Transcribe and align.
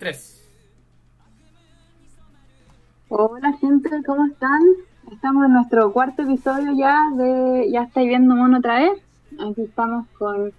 3. 0.00 0.48
Hola 3.10 3.52
gente, 3.60 3.90
¿cómo 4.06 4.24
están? 4.24 4.62
Estamos 5.12 5.44
en 5.44 5.52
nuestro 5.52 5.92
cuarto 5.92 6.22
episodio 6.22 6.72
ya 6.74 6.96
de 7.18 7.70
Ya 7.70 7.82
estáis 7.82 8.08
viendo 8.08 8.34
mono 8.34 8.58
otra 8.58 8.78
vez. 8.78 8.92
Aquí 9.34 9.60
estamos 9.60 10.06
con 10.18 10.54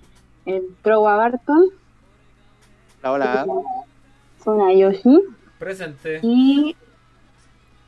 el 0.45 0.75
Trowa 0.83 1.15
Barton. 1.15 1.65
Hola, 3.03 3.45
hola. 3.47 3.63
Una 4.45 4.73
Yoshi. 4.73 5.23
Presente. 5.57 6.19
Y 6.21 6.75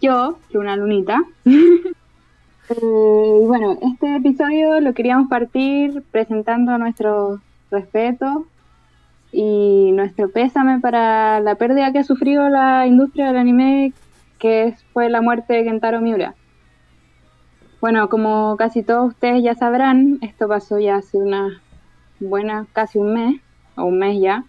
yo, 0.02 0.40
Luna 0.52 0.76
Lunita. 0.76 1.24
Eh, 2.70 3.44
bueno, 3.46 3.78
este 3.82 4.16
episodio 4.16 4.80
lo 4.80 4.94
queríamos 4.94 5.28
partir 5.28 6.02
presentando 6.12 6.78
nuestro 6.78 7.42
respeto 7.70 8.48
y 9.34 9.92
nuestro 9.94 10.30
pésame 10.30 10.80
para 10.80 11.40
la 11.40 11.56
pérdida 11.56 11.92
que 11.92 12.00
ha 12.00 12.04
sufrido 12.04 12.48
la 12.50 12.86
industria 12.86 13.28
del 13.28 13.38
anime, 13.38 13.92
que 14.38 14.76
fue 14.94 15.10
la 15.10 15.22
muerte 15.22 15.54
de 15.54 15.64
Kentaro 15.64 16.00
Miura. 16.02 16.36
Bueno, 17.82 18.08
como 18.10 18.56
casi 18.58 18.84
todos 18.84 19.10
ustedes 19.10 19.44
ya 19.44 19.56
sabrán, 19.56 20.20
esto 20.22 20.48
pasó 20.48 20.80
ya 20.80 20.98
hace 20.98 21.18
una 21.18 21.62
buena, 22.20 22.68
casi 22.74 23.00
un 23.00 23.14
mes, 23.14 23.42
o 23.76 23.86
un 23.86 23.98
mes 23.98 24.22
ya. 24.22 24.46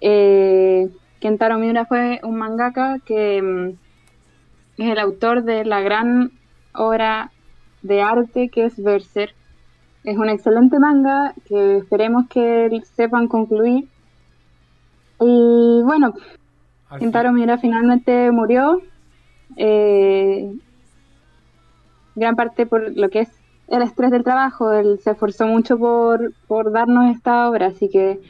Eh, 0.00 0.88
Kentaro 1.20 1.58
Miura 1.58 1.84
fue 1.84 2.20
un 2.22 2.36
mangaka 2.36 3.00
que 3.04 3.42
mm, 3.42 4.82
es 4.82 4.88
el 4.88 4.98
autor 5.00 5.42
de 5.42 5.64
la 5.64 5.80
gran 5.80 6.30
obra 6.74 7.32
de 7.82 8.02
arte 8.02 8.48
que 8.48 8.66
es 8.66 8.80
Berserk. 8.80 9.34
Es 10.04 10.16
un 10.16 10.28
excelente 10.28 10.78
manga 10.78 11.34
que 11.46 11.78
esperemos 11.78 12.28
que 12.28 12.80
sepan 12.94 13.28
concluir. 13.28 13.88
Y 15.24 15.82
bueno, 15.82 16.14
Kentaro. 16.98 17.32
Miura 17.32 17.58
finalmente 17.58 18.30
murió. 18.30 18.82
eh, 19.56 20.52
gran 22.14 22.36
parte 22.36 22.66
por 22.66 22.94
lo 22.96 23.08
que 23.08 23.20
es 23.20 23.28
el 23.68 23.82
estrés 23.82 24.10
del 24.10 24.24
trabajo. 24.24 24.72
Él 24.72 25.00
se 25.02 25.10
esforzó 25.12 25.46
mucho 25.46 25.78
por, 25.78 26.32
por 26.46 26.72
darnos 26.72 27.14
esta 27.14 27.48
obra, 27.48 27.68
así 27.68 27.88
que 27.88 28.20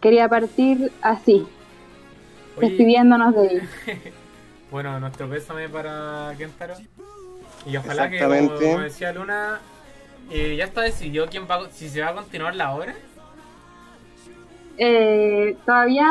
quería 0.00 0.28
partir 0.28 0.92
así, 1.02 1.46
Oye, 2.56 2.68
despidiéndonos 2.68 3.34
de 3.34 3.46
él. 3.46 3.62
Bueno, 4.70 5.00
nuestro 5.00 5.30
pésame 5.30 5.66
para 5.70 6.34
Kentaro. 6.36 6.74
Y 7.64 7.78
ojalá 7.78 8.10
que, 8.10 8.18
como, 8.18 8.80
decía 8.80 9.12
Luna, 9.12 9.60
eh, 10.30 10.56
ya 10.56 10.64
está 10.64 10.82
decidido 10.82 11.26
quién 11.26 11.46
va, 11.50 11.70
si 11.70 11.88
se 11.88 12.02
va 12.02 12.08
a 12.08 12.14
continuar 12.14 12.54
la 12.54 12.74
obra. 12.74 12.94
Eh, 14.78 15.56
todavía 15.66 16.06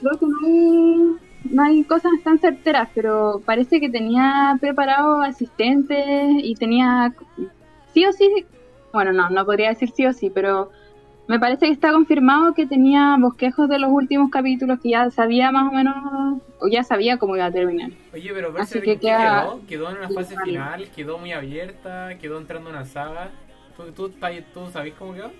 creo 0.00 0.18
que 0.18 0.26
no 0.26 0.36
hay, 0.46 1.16
no 1.52 1.62
hay 1.62 1.84
cosas 1.84 2.12
tan 2.22 2.38
certeras, 2.38 2.88
pero 2.94 3.40
parece 3.44 3.80
que 3.80 3.88
tenía 3.88 4.56
preparado 4.60 5.22
asistentes 5.22 6.26
y 6.42 6.54
tenía 6.54 7.12
sí 7.94 8.04
o 8.04 8.12
sí, 8.12 8.46
bueno, 8.92 9.12
no, 9.12 9.30
no 9.30 9.44
podría 9.46 9.70
decir 9.70 9.90
sí 9.90 10.04
o 10.06 10.12
sí, 10.12 10.30
pero 10.30 10.70
me 11.28 11.38
parece 11.38 11.66
que 11.66 11.72
está 11.72 11.92
confirmado 11.92 12.54
que 12.54 12.66
tenía 12.66 13.16
bosquejos 13.18 13.68
de 13.68 13.78
los 13.78 13.88
últimos 13.90 14.30
capítulos 14.30 14.80
que 14.82 14.90
ya 14.90 15.10
sabía 15.10 15.50
más 15.52 15.70
o 15.72 15.74
menos, 15.74 15.94
o 16.60 16.68
ya 16.68 16.82
sabía 16.82 17.16
cómo 17.18 17.36
iba 17.36 17.46
a 17.46 17.52
terminar. 17.52 17.90
Oye, 18.12 18.30
pero 18.34 18.48
Así 18.58 18.80
Berserk, 18.80 18.84
que 18.84 18.92
¿en 18.92 18.98
qué 18.98 19.06
queda- 19.06 19.42
quedó? 19.42 19.60
Quedó 19.66 19.90
en 19.90 19.96
una 19.98 20.08
fase 20.10 20.36
final, 20.44 20.88
quedó 20.94 21.18
muy 21.18 21.32
abierta, 21.32 22.18
quedó 22.20 22.38
entrando 22.38 22.68
en 22.70 22.76
una 22.76 22.84
saga. 22.84 23.30
¿Tú, 23.76 23.92
tú, 23.92 24.12
tú 24.52 24.66
sabés 24.72 24.92
cómo 24.98 25.14
quedó? 25.14 25.30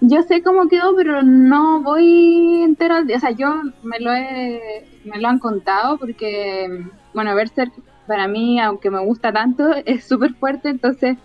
Yo 0.00 0.22
sé 0.22 0.42
cómo 0.42 0.68
quedó, 0.68 0.94
pero 0.94 1.22
no 1.22 1.82
voy 1.82 2.62
entera. 2.62 3.02
O 3.14 3.18
sea, 3.18 3.30
yo 3.30 3.62
me 3.82 3.98
lo 3.98 4.12
he, 4.12 4.84
me 5.04 5.18
lo 5.18 5.28
han 5.28 5.38
contado 5.38 5.96
porque, 5.98 6.84
bueno, 7.14 7.34
Berserk 7.34 7.72
para 8.06 8.28
mí, 8.28 8.60
aunque 8.60 8.90
me 8.90 9.00
gusta 9.00 9.32
tanto, 9.32 9.72
es 9.84 10.04
súper 10.04 10.34
fuerte, 10.34 10.68
entonces 10.68 11.16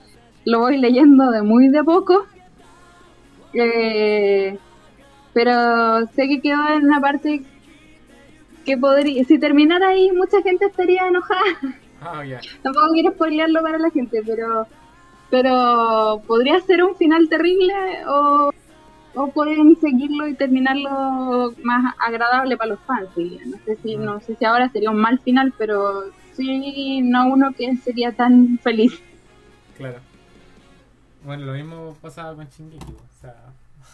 lo 0.46 0.60
voy 0.60 0.78
leyendo 0.78 1.32
de 1.32 1.42
muy 1.42 1.68
de 1.68 1.84
poco. 1.84 2.26
Eh, 3.54 4.58
pero 5.34 6.06
sé 6.08 6.28
que 6.28 6.42
quedó 6.42 6.70
en 6.70 6.86
una 6.86 7.02
parte 7.02 7.44
que 8.66 8.78
podría, 8.78 9.24
si 9.26 9.40
terminara 9.40 9.90
ahí, 9.90 10.12
mucha 10.12 10.42
gente 10.42 10.66
estaría 10.66 11.08
enojada. 11.08 11.42
Ah. 12.02 12.24
Tampoco 12.64 12.94
quiero 12.94 13.12
spoilearlo 13.12 13.62
para 13.62 13.78
la 13.78 13.90
gente, 13.90 14.24
pero 14.26 14.66
pero 15.32 16.22
podría 16.28 16.60
ser 16.60 16.84
un 16.84 16.96
final 16.96 17.30
terrible 17.30 17.74
o, 18.08 18.52
o 19.16 19.28
pueden 19.28 19.80
seguirlo 19.80 20.28
y 20.28 20.36
terminarlo 20.36 21.54
más 21.64 21.94
agradable 22.00 22.58
para 22.58 22.72
los 22.72 22.80
fans. 22.82 23.10
No 23.46 23.58
sé 23.66 23.78
si 23.84 23.98
no 23.98 24.20
sé 24.22 24.36
si 24.36 24.46
ahora 24.46 24.70
sería 24.70 24.92
un 24.92 24.98
mal 24.98 25.20
final, 25.20 25.54
pero 25.58 26.06
sí 26.34 27.02
no 27.02 27.28
uno 27.28 27.54
que 27.54 27.76
sería 27.78 28.12
tan 28.12 28.60
feliz. 28.60 29.02
Claro. 29.78 30.00
Bueno, 31.26 31.46
lo 31.46 31.54
mismo 31.54 31.96
pasaba 32.02 32.36
con 32.36 32.48
Shingeki. 32.48 32.94
O 32.94 33.22
sea, 33.22 33.36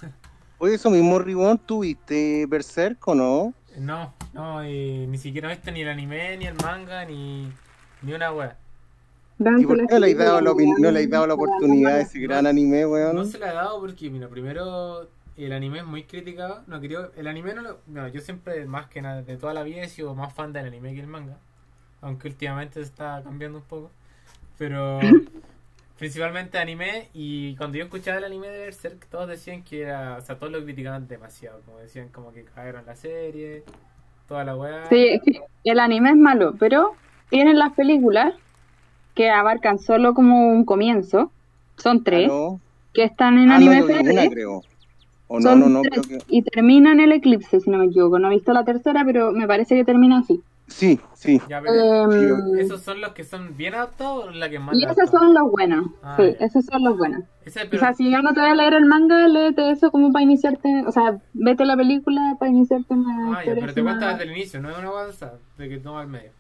Oye, 0.60 0.76
eso 0.76 0.90
mismo, 0.90 1.20
Ribón, 1.20 1.60
¿tuviste 1.60 2.46
Berserk 2.48 3.08
o 3.08 3.16
no? 3.16 3.54
no, 3.78 4.12
no, 4.34 4.68
y 4.68 5.06
ni 5.06 5.20
siquiera 5.20 5.50
viste 5.50 5.72
ni 5.72 5.82
el 5.82 5.90
anime, 5.90 6.36
ni 6.38 6.46
el 6.46 6.56
manga, 6.56 7.06
ni, 7.06 7.52
ni 8.02 8.14
una 8.14 8.32
wea. 8.32 8.58
¿Y 9.56 9.66
por 9.66 9.78
qué 9.78 9.86
no 9.94 10.00
le 10.00 10.12
has 10.12 10.18
dado 10.18 10.42
la, 10.42 10.52
opin- 10.52 10.78
no 10.80 10.92
le 10.92 11.00
has 11.04 11.10
dado 11.10 11.28
la 11.28 11.34
oportunidad 11.36 11.96
a 11.96 12.02
ese 12.02 12.20
gran 12.20 12.46
anime, 12.48 12.82
No 12.82 12.90
weón? 12.90 13.26
se 13.26 13.38
la 13.40 13.52
he 13.52 13.54
dado 13.56 13.80
porque, 13.80 14.10
mira, 14.10 14.28
primero 14.28 15.10
el 15.38 15.52
anime 15.54 15.80
es 15.80 15.86
muy 15.86 16.04
criticado. 16.04 16.64
No 16.68 16.80
quería, 16.82 17.10
el 17.16 17.28
anime 17.28 17.54
no 17.54 17.62
lo. 17.62 17.80
No, 17.88 18.08
yo 18.08 18.22
siempre, 18.22 18.66
más 18.66 18.88
que 18.88 19.02
nada, 19.02 19.22
de 19.22 19.38
toda 19.38 19.54
la 19.54 19.64
vida 19.64 19.82
he 19.82 19.90
sido 19.90 20.16
más 20.16 20.34
fan 20.34 20.54
del 20.54 20.66
anime 20.66 20.94
que 20.94 21.02
el 21.02 21.08
manga. 21.08 21.38
Aunque 22.02 22.28
últimamente 22.30 22.76
se 22.76 22.82
está 22.82 23.22
cambiando 23.24 23.60
un 23.60 23.64
poco. 23.66 23.92
Pero 24.58 25.00
principalmente 25.98 26.58
anime. 26.58 27.10
Y 27.14 27.56
cuando 27.58 27.78
yo 27.78 27.86
escuchaba 27.86 28.18
el 28.20 28.26
anime 28.26 28.50
de 28.50 28.60
Berserk, 28.60 29.08
todos 29.10 29.28
decían 29.30 29.64
que 29.64 29.82
era. 29.84 30.18
O 30.18 30.22
sea, 30.22 30.38
todos 30.38 30.52
lo 30.52 30.64
criticaban 30.64 31.08
demasiado. 31.08 31.62
Como 31.66 31.80
decían, 31.80 32.10
como 32.10 32.34
que 32.34 32.44
cagaron 32.46 32.86
la 32.86 32.96
serie, 32.96 33.64
toda 34.28 34.44
la 34.44 34.56
weá. 34.56 34.84
Sí, 34.90 35.20
sí, 35.26 35.40
el 35.64 35.80
anime 35.80 36.12
es 36.12 36.16
malo, 36.16 36.56
pero 36.58 36.94
tienen 37.30 37.60
las 37.60 37.74
películas 37.74 38.34
que 39.18 39.32
abarcan 39.32 39.80
solo 39.80 40.14
como 40.14 40.48
un 40.50 40.64
comienzo. 40.64 41.32
Son 41.78 42.04
tres, 42.04 42.28
¿No? 42.28 42.60
que 42.94 43.04
están 43.04 43.40
en 43.40 43.50
Ah, 43.52 43.60
no, 43.60 43.66
anime 43.72 43.80
yo 43.80 43.86
FR. 43.88 44.12
una, 44.12 44.30
creo. 44.30 44.62
O 45.28 45.40
no, 45.40 45.50
Son 45.50 45.60
no, 45.60 45.70
no, 45.70 45.82
tres, 45.82 46.06
creo 46.08 46.20
que... 46.20 46.26
Y 46.30 46.44
termina 46.44 46.92
en 46.92 47.00
el 47.00 47.12
eclipse, 47.12 47.60
si 47.60 47.70
no 47.72 47.80
me 47.80 47.86
equivoco. 47.86 48.20
No 48.20 48.28
he 48.32 48.36
visto 48.36 48.54
la 48.54 48.64
tercera, 48.64 49.04
pero 49.04 49.32
me 49.32 49.48
parece 49.48 49.76
que 49.76 49.84
termina 49.84 50.20
así. 50.20 50.42
Sí, 50.68 51.00
sí. 51.14 51.42
Ya, 51.50 51.62
pero, 51.62 52.12
Em, 52.12 52.60
¿Esos 52.60 52.82
son 52.82 53.02
los 53.02 53.14
que 53.14 53.24
son 53.24 53.58
bien 53.58 53.74
adaptados 53.74 54.26
o 54.26 54.32
la 54.32 54.50
que 54.50 54.60
más 54.60 54.76
y 54.76 54.82
la 54.82 54.92
esos 54.92 55.10
son 55.10 55.34
los 55.34 55.50
buenos. 55.50 55.88
Ah, 56.04 56.16
sí, 56.20 56.36
ya. 56.40 56.46
esos 56.46 56.66
son 56.66 56.84
los 56.84 56.98
buenos. 56.98 57.24
Ese, 57.46 57.62
O 57.74 57.78
sea, 57.80 57.94
si 57.94 58.12
ya 58.12 58.22
no 58.22 58.34
te 58.34 58.42
voy 58.42 58.50
a 58.50 58.56
leer 58.56 58.74
el 58.76 58.86
manga, 58.86 59.28
léete 59.28 59.72
eso 59.72 59.90
como 59.92 60.12
para 60.12 60.24
iniciarte. 60.24 60.84
O 60.86 60.92
sea, 60.92 61.18
vete 61.34 61.66
la 61.66 61.76
película 61.78 62.36
para 62.40 62.52
iniciarte 62.52 62.94
en 62.94 63.04
la 63.04 63.38
ah, 63.40 63.44
ya, 63.46 63.56
pero 63.56 63.74
te 63.74 63.82
más- 63.82 64.00
desde 64.00 64.24
el 64.24 64.32
inicio, 64.38 64.62
no 64.62 64.70
es 64.70 64.78
una 64.78 64.92
WhatsApp 64.92 65.40
de 65.58 65.70
que 65.70 65.78
toma 65.80 66.02
al 66.02 66.08
medio. 66.08 66.32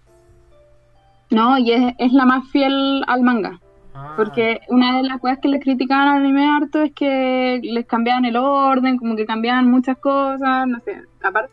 No, 1.29 1.57
y 1.57 1.71
es, 1.71 1.93
es 1.97 2.13
la 2.13 2.25
más 2.25 2.47
fiel 2.49 3.03
al 3.07 3.21
manga. 3.21 3.59
Ah, 3.93 4.13
Porque 4.15 4.61
una 4.69 4.97
de 4.97 5.03
las 5.03 5.19
cosas 5.19 5.39
que 5.39 5.47
les 5.47 5.63
criticaban 5.63 6.07
al 6.07 6.19
anime 6.19 6.45
harto 6.45 6.83
es 6.83 6.93
que 6.93 7.59
les 7.63 7.85
cambiaban 7.85 8.25
el 8.25 8.37
orden, 8.37 8.97
como 8.97 9.15
que 9.15 9.25
cambiaban 9.25 9.69
muchas 9.69 9.97
cosas, 9.97 10.67
no 10.67 10.79
sé. 10.81 11.01
Aparte 11.21 11.51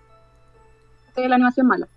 de 1.16 1.28
la 1.28 1.36
animación 1.36 1.66
mala. 1.66 1.88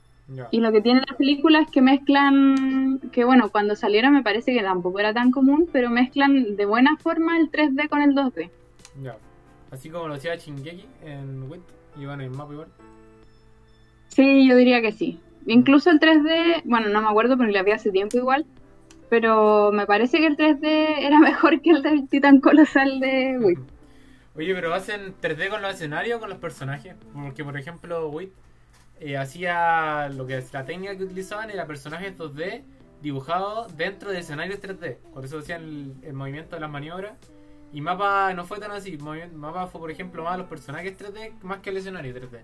Y 0.52 0.60
lo 0.60 0.74
que 0.74 0.82
tiene 0.82 1.02
la 1.08 1.16
película 1.18 1.62
es 1.62 1.72
que 1.72 1.82
mezclan, 1.82 3.00
que 3.14 3.24
bueno, 3.24 3.50
cuando 3.50 3.76
salieron 3.76 4.14
me 4.14 4.24
parece 4.24 4.54
que 4.54 4.62
tampoco 4.62 5.00
era 5.00 5.14
tan 5.14 5.32
común, 5.32 5.70
pero 5.72 5.90
mezclan 5.90 6.58
de 6.58 6.66
buena 6.66 6.98
forma 6.98 7.38
el 7.38 7.50
3D 7.50 7.88
con 7.88 8.02
el 8.02 8.14
2D. 8.14 8.50
Ya. 9.02 9.16
Así 9.72 9.90
como 9.90 10.08
lo 10.08 10.16
hacía 10.16 10.36
Shingeki 10.36 10.86
en 11.06 11.50
WIT 11.50 11.62
y 11.98 12.06
bueno, 12.06 12.24
en 12.24 12.36
Mapa 12.36 12.54
igual. 12.54 12.68
Sí, 14.10 14.48
yo 14.48 14.56
diría 14.58 14.82
que 14.82 14.92
sí. 14.92 15.20
Incluso 15.48 15.90
el 15.90 16.00
3D, 16.00 16.62
bueno, 16.66 16.90
no 16.90 17.02
me 17.02 17.08
acuerdo 17.08 17.38
porque 17.38 17.54
la 17.54 17.64
vi 17.64 17.72
hace 17.72 17.92
tiempo 17.92 18.18
igual, 18.18 18.46
pero 19.10 19.72
me 19.72 19.86
parece 19.88 20.20
que 20.20 20.28
el 20.28 20.38
3D 20.38 21.00
era 21.00 21.20
mejor 21.22 21.62
que 21.62 21.72
el 21.72 21.82
del 21.82 22.08
Titán 22.08 22.40
Colosal 22.40 23.00
de 23.00 23.40
Wii. 23.40 23.58
Oye, 24.38 24.54
pero 24.54 24.72
hacen 24.74 25.16
3D 25.20 25.50
con 25.50 25.64
los 25.64 25.74
escenarios 25.74 26.18
o 26.18 26.20
con 26.20 26.30
los 26.30 26.38
personajes. 26.38 26.96
Porque, 27.12 27.44
por 27.44 27.58
ejemplo, 27.58 28.08
WIT 28.10 28.32
eh, 29.00 29.18
hacía 29.18 30.10
lo 30.10 30.28
que 30.28 30.44
la 30.54 30.64
técnica 30.64 30.96
que 30.96 31.06
utilizaban 31.06 31.50
era 31.50 31.66
personajes 31.66 32.16
2D 32.16 32.62
dibujados 33.02 33.76
dentro 33.76 34.12
de 34.12 34.20
escenarios 34.20 34.62
3D. 34.62 34.98
Por 35.12 35.26
eso 35.26 35.40
hacían 35.40 35.96
el, 36.04 36.14
movimiento 36.14 36.56
de 36.56 36.60
las 36.60 36.70
maniobras. 36.70 37.18
Y 37.74 37.82
Mapa 37.82 38.32
no 38.36 38.46
fue 38.46 38.60
tan 38.60 38.72
así. 38.72 38.98
Mapa 38.98 39.66
fue, 39.68 39.82
por 39.82 39.90
ejemplo, 39.90 40.24
más 40.24 40.38
los 40.38 40.48
personajes 40.48 40.96
3D 40.96 41.42
más 41.42 41.60
que 41.62 41.72
el 41.72 41.78
escenario 41.78 42.14
3D. 42.14 42.42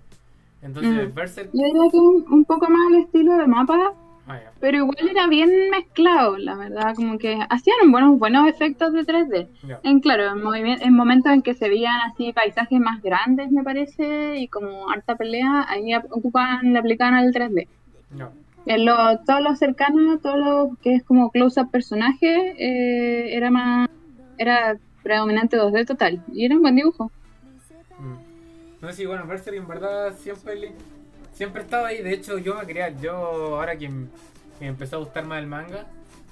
Entonces, 0.64 1.10
Mm. 1.10 1.14
Berserk 1.14 1.50
Yo 1.54 1.64
diría 1.66 1.92
que 1.92 1.98
un, 1.98 2.26
un 2.32 2.46
poco 2.46 2.70
más 2.70 2.82
al 2.88 3.02
estilo 3.02 3.38
de 3.38 3.48
mapa, 3.48 3.94
Ah, 4.26 4.40
pero 4.62 4.78
igual 4.78 5.10
era 5.10 5.28
bien 5.28 5.70
mezclado, 5.70 6.38
la 6.38 6.56
verdad, 6.56 6.96
como 6.96 7.18
que 7.18 7.38
hacían 7.50 7.92
buenos 7.92 8.18
buenos 8.18 8.48
efectos 8.48 8.94
de 8.94 9.04
3D. 9.04 9.48
En 9.84 10.00
claro, 10.00 10.56
en, 10.56 10.66
en, 10.66 10.94
momentos 10.94 11.34
en 11.34 11.42
que 11.42 11.54
se 11.54 11.68
veían 11.68 12.00
así 12.10 12.32
paisajes 12.32 12.80
más 12.80 13.02
grandes, 13.02 13.52
me 13.52 13.64
parece, 13.64 14.38
y 14.38 14.48
como 14.48 14.90
harta 14.90 15.18
pelea, 15.18 15.66
ahí 15.68 15.94
ocupan, 16.10 16.72
le 16.72 16.80
aplicaban 16.80 17.16
al 17.16 17.34
3D. 17.34 17.68
En 18.66 18.86
lo, 18.86 19.18
todo 19.26 19.42
lo 19.42 19.56
cercano, 19.58 20.18
todo 20.20 20.38
lo 20.38 20.78
que 20.82 20.96
es 20.96 21.04
como 21.04 21.30
close-up 21.30 21.70
personaje, 21.70 22.54
eh, 22.58 23.36
era 23.36 23.52
más, 23.52 23.90
era 24.38 24.78
predominante 25.04 25.58
2D 25.58 25.86
total, 25.86 26.24
y 26.32 26.46
era 26.46 26.56
un 26.56 26.62
buen 26.62 26.78
dibujo. 26.78 27.12
No 28.84 28.92
sé, 28.92 29.08
bueno, 29.08 29.26
Berserk 29.26 29.56
en 29.56 29.66
verdad 29.66 30.14
siempre 30.18 30.74
siempre 31.32 31.62
estaba 31.62 31.88
ahí. 31.88 32.04
De 32.04 32.14
hecho, 32.14 32.38
yo 32.38 32.56
me 32.56 32.68
quería, 32.68 32.90
yo 32.90 33.14
ahora 33.56 33.78
que, 33.78 33.88
me 33.88 34.10
empezó 34.60 34.98
a 34.98 35.00
gustar 35.00 35.26
más 35.26 35.40
el 35.40 35.48
manga, 35.48 35.86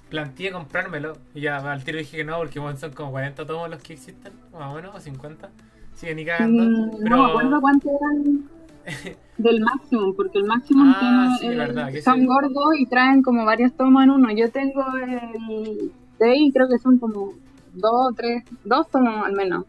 planteé 0.10 0.52
comprármelo. 0.52 1.14
Y 1.34 1.42
ya 1.42 1.58
al 1.58 1.82
tiro 1.86 1.98
dije 1.98 2.18
que 2.18 2.24
no, 2.26 2.38
porque 2.38 2.60
bueno, 2.60 2.78
son 2.78 2.92
como 2.92 3.12
40 3.12 3.46
tomos 3.46 3.70
los 3.70 3.82
que 3.82 3.94
existen, 3.94 4.34
más 4.52 4.70
o 4.70 4.76
menos, 4.76 4.94
o 4.94 5.00
50. 5.00 5.50
Siguen 5.96 6.18
ni 6.18 6.26
cagando. 6.26 6.64
Mm, 6.64 7.04
pero... 7.04 7.16
No 7.16 7.24
me 7.24 7.30
acuerdo 7.30 7.62
cuántos 7.62 7.92
eran 7.94 8.50
del 9.38 9.62
máximo, 9.62 10.14
porque 10.14 10.40
el 10.40 10.44
máximo 10.44 10.84
ah, 10.94 11.38
tiene, 11.40 12.02
son 12.02 12.26
gordos 12.26 12.76
y 12.78 12.86
traen 12.86 13.24
como 13.24 13.46
varios 13.46 13.72
tomos 13.78 14.04
en 14.04 14.10
uno. 14.10 14.30
Yo 14.34 14.52
tengo 14.52 14.84
el 14.98 15.90
6, 16.18 16.54
creo 16.54 16.68
que 16.68 16.80
son 16.80 16.98
como 16.98 17.32
dos, 17.74 18.14
tres, 18.18 18.44
dos 18.66 18.90
tomos 18.90 19.26
al 19.26 19.32
menos. 19.32 19.64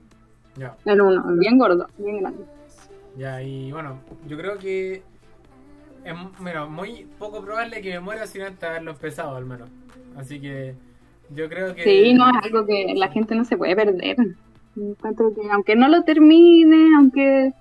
Ya. 0.56 0.75
En 0.85 1.00
uno, 1.00 1.25
bien 1.38 1.56
gordo, 1.58 1.87
bien 1.96 2.19
grande. 2.19 2.44
Ya, 3.17 3.43
y 3.43 3.73
bueno, 3.73 4.00
yo 4.26 4.37
creo 4.37 4.59
que 4.59 5.03
es 6.05 6.14
muy 6.69 7.06
poco 7.19 7.43
probable 7.43 7.82
que 7.82 7.93
me 7.93 8.00
muera 8.00 8.26
sin 8.26 8.43
antes 8.43 8.64
haberlo 8.64 8.93
empezado, 8.93 9.37
al 9.37 9.44
menos. 9.44 9.69
Así 10.17 10.41
que 10.41 10.75
yo 11.31 11.49
creo 11.49 11.75
que. 11.75 11.85
Sí, 11.85 12.14
no 12.14 12.29
es 12.29 12.44
algo 12.44 12.67
que 12.67 12.94
la 12.97 13.09
gente 13.09 13.35
no 13.35 13.44
se 13.44 13.56
puede 13.56 13.76
perder. 13.76 14.17
Encuentro 14.76 15.35
que 15.35 15.50
aunque 15.50 15.76
no 15.76 15.88
lo 15.88 16.03
termine, 16.03 16.97
aunque. 16.97 17.53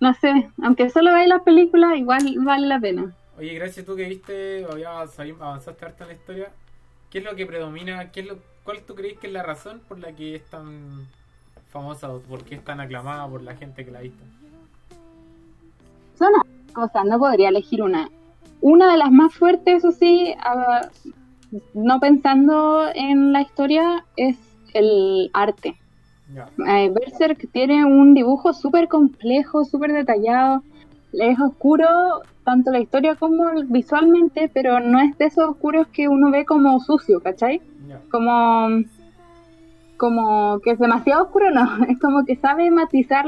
No 0.00 0.14
sé, 0.14 0.50
aunque 0.62 0.90
solo 0.90 1.12
veáis 1.12 1.28
las 1.28 1.42
películas, 1.42 1.96
igual 1.96 2.34
vale 2.38 2.66
la 2.66 2.80
pena. 2.80 3.14
Oye, 3.38 3.54
gracias 3.54 3.86
tú 3.86 3.94
que 3.94 4.08
viste, 4.08 4.64
avanzaste 4.64 5.84
harto 5.84 6.04
en 6.04 6.08
la 6.08 6.14
historia. 6.14 6.50
¿Qué 7.08 7.18
es 7.18 7.24
lo 7.24 7.36
que 7.36 7.46
predomina? 7.46 8.10
¿Qué 8.10 8.20
es 8.20 8.26
lo, 8.26 8.38
¿Cuál 8.64 8.82
tú 8.82 8.94
crees 8.94 9.18
que 9.18 9.28
es 9.28 9.32
la 9.32 9.42
razón 9.42 9.80
por 9.88 9.98
la 9.98 10.12
que 10.12 10.34
es 10.34 10.44
tan 10.44 11.06
famosa 11.70 12.10
o 12.10 12.20
por 12.20 12.44
qué 12.44 12.56
es 12.56 12.64
tan 12.64 12.80
aclamada 12.80 13.28
por 13.28 13.42
la 13.42 13.54
gente 13.54 13.84
que 13.84 13.90
la 13.90 14.00
ha 14.00 14.02
visto? 14.02 14.24
Son 16.22 16.72
cosas, 16.72 17.04
no 17.04 17.18
podría 17.18 17.48
elegir 17.48 17.82
una. 17.82 18.08
Una 18.60 18.92
de 18.92 18.98
las 18.98 19.10
más 19.10 19.34
fuertes, 19.34 19.78
eso 19.78 19.90
sí, 19.90 20.34
no 21.74 21.98
pensando 21.98 22.84
en 22.94 23.32
la 23.32 23.42
historia, 23.42 24.04
es 24.16 24.36
el 24.72 25.30
arte. 25.34 25.76
Eh, 26.66 26.90
Berserk 26.94 27.50
tiene 27.52 27.84
un 27.84 28.14
dibujo 28.14 28.52
súper 28.52 28.88
complejo, 28.88 29.64
súper 29.64 29.92
detallado, 29.92 30.62
es 31.12 31.38
oscuro 31.40 31.86
tanto 32.44 32.70
la 32.70 32.80
historia 32.80 33.16
como 33.16 33.50
visualmente, 33.66 34.50
pero 34.52 34.80
no 34.80 35.00
es 35.00 35.16
de 35.18 35.26
esos 35.26 35.50
oscuros 35.50 35.88
que 35.88 36.08
uno 36.08 36.30
ve 36.30 36.44
como 36.44 36.78
sucio, 36.80 37.20
¿cachai? 37.20 37.60
Como, 38.10 38.84
como 39.96 40.60
que 40.60 40.70
es 40.70 40.78
demasiado 40.78 41.24
oscuro, 41.24 41.50
no, 41.50 41.84
es 41.88 41.98
como 42.00 42.24
que 42.24 42.36
sabe 42.36 42.70
matizar 42.70 43.26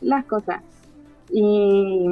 las 0.00 0.24
cosas. 0.26 0.62
Y 1.30 2.06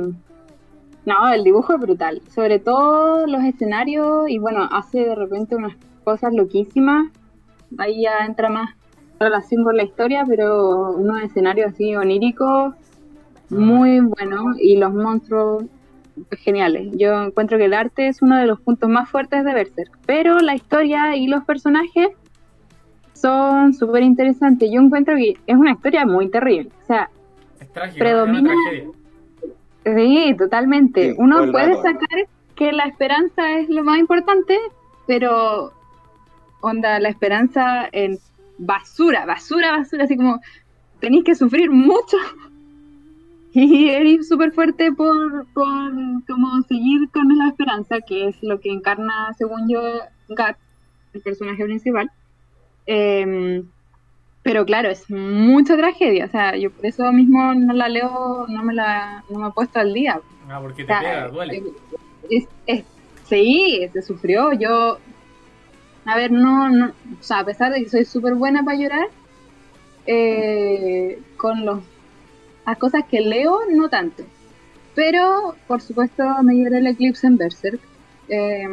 no, 1.07 1.29
el 1.33 1.45
dibujo 1.45 1.75
es 1.75 1.81
brutal. 1.81 2.23
Sobre 2.35 2.59
todo 2.59 3.27
los 3.27 3.43
escenarios 3.45 4.29
y 4.29 4.39
bueno, 4.39 4.69
hace 4.71 5.01
de 5.01 5.15
repente 5.15 5.57
unas 5.57 5.77
cosas 6.03 6.33
loquísimas. 6.33 7.11
Ahí 7.79 8.03
ya 8.03 8.25
entra 8.27 8.49
más 8.49 8.71
relación 9.19 9.65
con 9.65 9.77
la 9.77 9.85
historia, 9.85 10.25
pero 10.27 10.93
unos 10.93 11.23
escenarios 11.23 11.73
así 11.73 11.95
oníricos 11.95 12.75
muy 13.51 14.01
buenos 14.01 14.57
y 14.61 14.77
los 14.77 14.93
monstruos 14.93 15.65
geniales. 16.31 16.93
Yo 16.97 17.25
encuentro 17.25 17.59
que 17.59 17.67
el 17.67 17.75
arte 17.75 18.09
es 18.09 18.23
uno 18.23 18.37
de 18.37 18.47
los 18.47 18.61
puntos 18.61 18.89
más 18.89 19.09
fuertes 19.09 19.45
de 19.45 19.53
Berserk, 19.53 19.99
pero 20.07 20.39
la 20.39 20.55
historia 20.55 21.17
y 21.17 21.27
los 21.27 21.45
personajes 21.45 22.09
son 23.13 23.75
súper 23.75 24.03
interesantes. 24.03 24.71
Yo 24.73 24.81
encuentro 24.81 25.17
que 25.17 25.37
es 25.47 25.57
una 25.57 25.73
historia 25.73 26.07
muy 26.07 26.29
terrible. 26.29 26.71
O 26.83 26.87
sea, 26.87 27.11
predomina... 27.99 28.53
Sí, 29.85 30.35
totalmente. 30.39 31.15
Uno 31.19 31.51
puede 31.53 31.77
sacar 31.77 32.27
que 32.55 32.73
la 32.73 32.85
esperanza 32.85 33.59
es 33.59 33.69
lo 33.69 33.85
más 33.85 33.99
importante, 33.99 34.59
pero 35.07 35.73
onda, 36.61 36.99
la 36.99 37.09
esperanza 37.11 37.89
en 37.93 38.19
basura, 38.57 39.27
basura, 39.27 39.77
basura, 39.77 40.05
así 40.05 40.17
como 40.17 40.41
tenéis 41.01 41.25
que 41.25 41.35
sufrir 41.35 41.71
mucho 41.71 42.17
y 43.53 43.91
eres 43.91 44.29
súper 44.29 44.53
fuerte 44.53 44.93
por, 44.93 45.47
por 45.53 45.93
como 46.27 46.63
seguir 46.63 47.11
con 47.11 47.37
la 47.37 47.49
esperanza, 47.49 48.01
que 48.01 48.29
es 48.29 48.43
lo 48.43 48.61
que 48.61 48.73
encarna, 48.73 49.33
según 49.37 49.69
yo, 49.69 49.83
Gat, 50.29 50.57
el 51.13 51.21
personaje 51.21 51.65
principal. 51.65 52.11
Eh, 52.87 53.63
pero 54.44 54.67
claro, 54.67 54.91
es 54.91 55.11
mucha 55.11 55.75
tragedia. 55.75 56.26
O 56.26 56.29
sea, 56.29 56.55
yo 56.55 56.70
por 56.70 56.85
eso 56.85 57.11
mismo 57.12 57.55
no 57.55 57.73
la 57.73 57.88
leo, 57.88 58.46
no 58.46 58.62
me 58.62 58.75
la 58.75 59.25
no 59.31 59.38
me 59.38 59.49
he 59.49 59.52
puesto 59.52 59.81
al 59.81 59.94
día. 59.94 60.20
Ah, 60.49 60.61
porque 60.61 60.85
te 60.85 60.94
pega, 60.94 61.29
duele. 61.29 61.62
sí, 63.25 63.88
se 63.91 64.02
sufrió. 64.02 64.52
Yo, 64.52 64.99
a 66.05 66.17
ver, 66.17 66.31
no, 66.31 66.69
no, 66.69 66.88
o 66.88 67.23
sea, 67.23 67.38
a 67.38 67.44
pesar 67.46 67.73
de 67.73 67.82
que 67.82 67.88
soy 67.88 68.05
súper 68.05 68.35
buena 68.35 68.62
para 68.62 68.76
llorar, 68.76 69.08
eh, 70.06 71.19
con 71.38 71.64
los, 71.64 71.81
las 72.67 72.76
cosas 72.76 73.05
que 73.11 73.23
leo, 73.23 73.61
no 73.73 73.88
tanto. 73.88 74.25
Pero, 74.94 75.56
por 75.67 75.81
supuesto, 75.81 76.23
me 76.43 76.55
lloré 76.55 76.79
el 76.79 76.87
eclipse 76.87 77.26
en 77.26 77.38
Berserk. 77.38 77.81
Eh, 78.29 78.69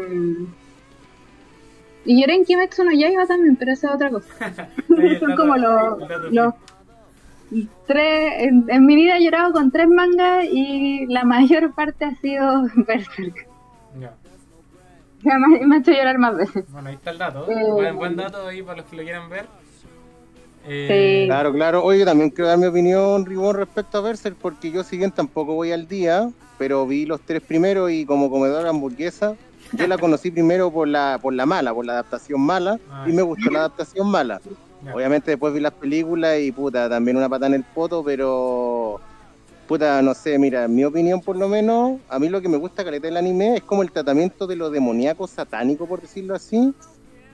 y 2.06 2.20
lloré 2.20 2.36
en 2.36 2.46
Kimetsu 2.46 2.84
no 2.84 2.92
Yaiba 2.92 3.26
también, 3.28 3.56
pero 3.56 3.74
esa 3.74 3.90
es 3.90 3.96
otra 3.96 4.10
cosa. 4.10 4.28
Son 5.20 5.36
como 5.36 5.58
los, 5.58 6.32
los 6.32 6.54
tres. 7.86 8.34
En, 8.40 8.86
mi 8.86 8.96
vida 8.96 9.18
he 9.18 9.24
llorado 9.24 9.52
con 9.52 9.72
tres 9.72 9.88
mangas 9.88 10.46
y 10.52 11.06
la 11.08 11.24
mayor 11.24 11.74
parte 11.74 12.06
ha 12.06 12.16
sido 12.16 12.64
Berserk. 12.76 13.48
Ya. 14.00 14.16
Me, 15.24 15.66
me, 15.68 15.76
ha 15.76 15.80
hecho 15.80 15.92
llorar 15.92 16.18
más 16.18 16.36
veces. 16.36 16.66
Bueno, 16.72 16.90
ahí 16.90 16.96
está 16.96 17.12
el 17.12 17.20
dato. 17.20 17.48
Eh, 17.52 17.92
buen, 17.92 18.16
dato 18.16 18.48
ahí 18.48 18.64
para 18.64 18.78
los 18.78 18.88
que 18.88 18.96
lo 18.96 19.04
quieran 19.04 19.30
ver. 19.30 19.46
Eh, 20.66 21.22
sí. 21.22 21.28
Claro, 21.28 21.54
claro. 21.54 21.84
Oye, 21.84 22.04
también 22.06 22.32
quiero 22.32 22.48
dar 22.48 22.58
mi 22.58 22.66
opinión, 22.66 23.26
Ribón, 23.26 23.56
respecto 23.56 24.00
a 24.00 24.02
Berserk, 24.02 24.36
porque 24.38 24.72
yo, 24.72 24.84
si 24.84 24.98
bien 24.98 25.12
tampoco 25.12 25.54
voy 25.54 25.72
al 25.72 25.88
día, 25.88 26.32
pero 26.58 26.88
vi 26.88 27.06
los 27.06 27.22
tres 27.22 27.44
primeros 27.44 27.92
y 27.92 28.06
como 28.06 28.32
comedor 28.32 28.66
hamburguesa, 28.66 29.36
yo 29.74 29.88
la 29.88 29.98
conocí 29.98 30.32
primero 30.32 30.72
por 30.72 30.88
la, 30.88 31.20
por 31.22 31.34
la 31.34 31.46
mala, 31.46 31.74
por 31.74 31.86
la 31.86 31.94
adaptación 31.94 32.42
mala, 32.42 32.80
ah, 32.90 33.06
y 33.08 33.14
me 33.14 33.22
gustó 33.22 33.50
la 33.50 33.60
adaptación 33.60 34.10
mala. 34.10 34.42
Obviamente 34.94 35.32
después 35.32 35.54
vi 35.54 35.60
las 35.60 35.74
películas 35.74 36.40
y 36.40 36.52
puta, 36.52 36.90
también 36.90 37.18
una 37.18 37.30
pata 37.30 37.46
en 37.46 37.54
el 37.54 37.64
poto, 37.64 38.04
pero 38.04 39.00
puta, 39.68 40.02
no 40.02 40.14
sé, 40.14 40.40
mira, 40.40 40.66
en 40.66 40.76
mi 40.76 40.84
opinión 40.84 41.22
por 41.22 41.36
lo 41.36 41.48
menos, 41.48 42.00
a 42.10 42.18
mí 42.18 42.30
lo 42.30 42.42
que 42.42 42.50
me 42.50 42.58
gusta 42.58 42.84
caleta 42.84 43.08
del 43.08 43.18
anime 43.18 43.58
es 43.58 43.64
como 43.64 43.84
el 43.84 43.92
tratamiento 43.92 44.48
de 44.48 44.56
lo 44.56 44.70
demoníaco 44.70 45.28
satánico, 45.28 45.86
por 45.86 46.02
decirlo 46.02 46.36
así, 46.36 46.74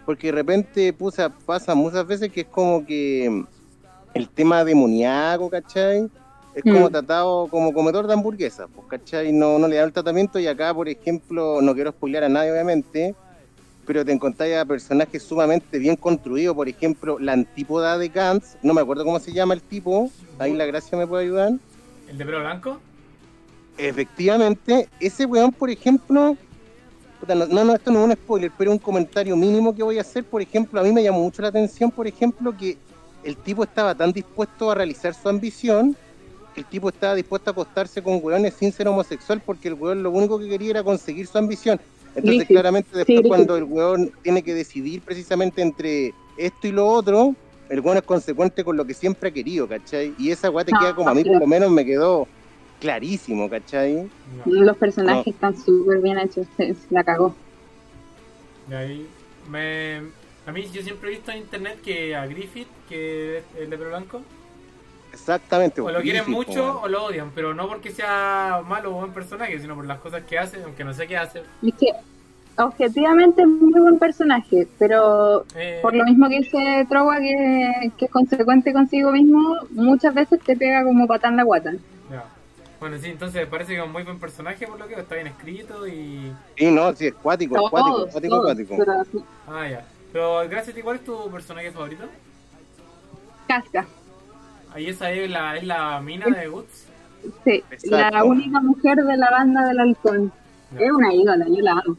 porque 0.06 0.28
de 0.28 0.34
repente 0.34 0.94
puta, 0.94 1.30
pasa 1.30 1.74
muchas 1.74 2.06
veces 2.06 2.32
que 2.32 2.42
es 2.42 2.48
como 2.48 2.86
que 2.86 3.46
el 4.14 4.30
tema 4.30 4.64
demoníaco, 4.66 5.50
¿cachai? 5.50 6.10
Es 6.58 6.64
como 6.64 6.88
mm. 6.88 6.92
tratado 6.92 7.48
como 7.50 7.72
comedor 7.72 8.08
de 8.08 8.14
hamburguesas, 8.14 8.68
pues, 8.74 8.88
¿cachai? 8.88 9.32
No, 9.32 9.60
no 9.60 9.68
le 9.68 9.76
da 9.76 9.84
el 9.84 9.94
tratamiento 9.94 10.40
y 10.40 10.48
acá, 10.48 10.74
por 10.74 10.90
ejemplo, 10.90 11.62
no 11.62 11.76
quiero 11.76 11.92
spoilear 11.92 12.24
a 12.24 12.30
nadie, 12.30 12.52
obviamente, 12.52 13.14
pero 13.86 14.04
te 14.04 14.12
encontráis 14.12 14.56
a 14.56 14.66
personajes 14.66 15.22
sumamente 15.22 15.78
bien 15.78 15.96
construidos, 15.96 16.56
por 16.56 16.68
ejemplo, 16.68 17.20
la 17.20 17.34
antípoda 17.34 18.00
de 18.00 18.10
Gantz, 18.10 18.58
no 18.64 18.74
me 18.74 18.82
acuerdo 18.82 19.06
cómo 19.06 19.20
se 19.20 19.34
llama 19.34 19.54
el 19.54 19.62
tipo, 19.62 20.10
ahí 20.40 20.54
la 20.54 20.66
gracia 20.66 20.98
me 20.98 21.06
puede 21.06 21.26
ayudar. 21.26 21.52
¿El 22.10 22.18
de 22.18 22.26
pelo 22.26 22.40
blanco? 22.40 22.80
Efectivamente, 23.78 24.90
ese 25.00 25.28
weón, 25.28 25.52
por 25.52 25.70
ejemplo, 25.70 26.36
no, 27.28 27.64
no, 27.64 27.76
esto 27.76 27.92
no 27.92 28.00
es 28.00 28.06
un 28.06 28.14
spoiler, 28.14 28.52
pero 28.58 28.72
un 28.72 28.80
comentario 28.80 29.38
mínimo 29.38 29.76
que 29.76 29.84
voy 29.84 30.00
a 30.00 30.02
hacer, 30.02 30.24
por 30.24 30.42
ejemplo, 30.42 30.80
a 30.80 30.84
mí 30.84 30.92
me 30.92 31.04
llamó 31.04 31.20
mucho 31.20 31.44
la 31.44 31.50
atención, 31.50 31.92
por 31.92 32.08
ejemplo, 32.08 32.58
que 32.58 32.80
el 33.24 33.38
tipo 33.38 33.64
estaba 33.64 33.94
tan 33.94 34.12
dispuesto 34.12 34.72
a 34.72 34.76
realizar 34.76 35.14
su 35.14 35.30
ambición 35.30 35.96
el 36.58 36.66
tipo 36.66 36.90
estaba 36.90 37.16
dispuesto 37.16 37.50
a 37.50 37.54
acostarse 37.54 38.02
con 38.02 38.20
hueones 38.22 38.56
sin 38.56 38.72
ser 38.72 38.88
homosexual 38.88 39.42
porque 39.46 39.68
el 39.68 39.76
hueón 39.76 40.02
lo 40.02 40.10
único 40.12 40.40
que 40.40 40.50
quería 40.50 40.72
era 40.72 40.84
conseguir 40.84 41.28
su 41.28 41.38
ambición. 41.38 41.80
Entonces, 42.16 42.48
claramente, 42.48 42.98
después 42.98 43.22
cuando 43.28 43.56
el 43.58 43.64
hueón 43.64 44.12
tiene 44.24 44.42
que 44.42 44.56
decidir 44.56 45.02
precisamente 45.02 45.62
entre 45.62 46.14
esto 46.36 46.68
y 46.68 46.72
lo 46.72 46.88
otro, 46.88 47.36
el 47.70 47.80
hueón 47.80 47.98
es 47.98 48.04
consecuente 48.04 48.64
con 48.64 48.76
lo 48.76 48.86
que 48.86 48.96
siempre 48.96 49.30
ha 49.30 49.32
querido, 49.32 49.68
¿cachai? 49.68 50.16
Y 50.18 50.32
esa 50.32 50.50
hueá 50.50 50.66
te 50.66 50.72
queda 50.72 50.96
como 50.96 51.10
a 51.10 51.14
mí, 51.14 51.24
por 51.24 51.40
lo 51.40 51.46
menos, 51.46 51.70
me 51.70 51.86
quedó 51.86 52.28
clarísimo, 52.80 53.48
¿cachai? 53.48 54.10
Los 54.46 54.78
personajes 54.78 55.28
están 55.28 55.56
súper 55.56 56.02
bien 56.02 56.18
hechos, 56.18 56.48
se 56.58 56.76
la 56.90 57.04
cagó. 57.04 57.36
De 58.68 58.76
ahí 58.76 59.08
me, 59.50 59.98
a 60.48 60.52
mí 60.52 60.68
yo 60.74 60.82
siempre 60.82 61.10
he 61.10 61.16
visto 61.16 61.32
en 61.32 61.38
internet 61.38 61.80
que 61.84 62.16
a 62.16 62.26
Griffith, 62.26 62.68
que 62.90 63.38
es 63.38 63.44
el 63.60 63.70
de 63.70 63.78
blanco, 63.78 64.24
Exactamente. 65.20 65.82
o 65.82 65.90
lo 65.92 66.02
quieren 66.02 66.24
Griffith, 66.26 66.48
mucho 66.48 66.64
weón. 66.64 66.78
o 66.84 66.88
lo 66.88 67.04
odian, 67.06 67.32
pero 67.34 67.54
no 67.54 67.68
porque 67.68 67.92
sea 67.92 68.62
malo 68.66 68.92
o 68.92 69.00
buen 69.00 69.12
personaje, 69.14 69.60
sino 69.60 69.76
por 69.76 69.86
las 69.86 70.00
cosas 70.00 70.24
que 70.24 70.38
hace, 70.38 70.62
aunque 70.64 70.84
no 70.84 70.94
sé 70.94 71.08
qué 71.08 71.18
hace. 71.18 71.42
Es 71.64 71.74
que 71.76 71.92
objetivamente 72.58 73.42
es 73.42 73.48
muy 73.48 73.80
buen 73.80 74.00
personaje, 74.00 74.68
pero 74.80 75.46
Eh, 75.56 75.80
por 75.82 75.94
lo 75.96 76.04
mismo 76.06 76.28
que 76.30 76.40
dice 76.40 76.86
Trowa, 76.90 77.18
que, 77.20 77.92
que 77.98 78.06
es 78.06 78.12
consecuente 78.12 78.74
consigo 78.74 79.12
mismo, 79.12 79.56
muchas 79.72 80.14
veces 80.14 80.40
te 80.42 80.56
pega 80.56 80.84
como 80.84 81.08
patán 81.08 81.36
la 81.38 81.44
guata. 81.44 81.74
ya. 82.12 82.24
Bueno, 82.80 82.98
sí, 83.00 83.10
entonces 83.10 83.48
parece 83.48 83.74
que 83.74 83.80
es 83.80 83.86
un 83.86 83.92
muy 83.92 84.04
buen 84.04 84.20
personaje 84.20 84.68
por 84.68 84.78
lo 84.80 84.88
que 84.88 84.94
está 84.96 85.16
bien 85.16 85.28
escrito 85.28 85.88
y... 85.88 86.32
Sí, 86.56 86.72
no, 86.72 86.94
sí, 86.94 87.08
es 87.08 87.14
cuático, 87.16 87.56
es 87.56 87.70
cuático, 87.72 87.96
Todos, 88.06 88.12
cuático, 88.12 88.76
pero 88.78 88.94
Ah, 89.48 89.68
ya. 89.68 89.84
Pero 90.14 90.48
gracias 90.48 90.70
a 90.70 90.74
ti, 90.76 90.82
¿cuál 90.84 90.98
es 90.98 91.04
tu 91.04 91.30
personaje 91.32 91.72
favorito? 91.72 92.04
Casca. 93.48 93.86
Ahí 94.78 94.86
esa 94.90 95.10
es 95.12 95.28
la, 95.30 95.56
es 95.58 95.64
la 95.64 96.00
mina 96.02 96.28
de 96.28 96.48
Guts. 96.48 96.86
Sí, 97.44 97.64
Exacto. 97.72 98.16
la 98.16 98.24
única 98.24 98.60
mujer 98.62 98.96
de 98.98 99.18
la 99.18 99.32
banda 99.32 99.66
del 99.68 99.80
halcón. 99.80 100.32
Es 100.80 100.92
una 100.92 101.12
ídola, 101.14 101.46
yo 101.48 101.62
la 101.64 101.72
amo. 101.72 101.98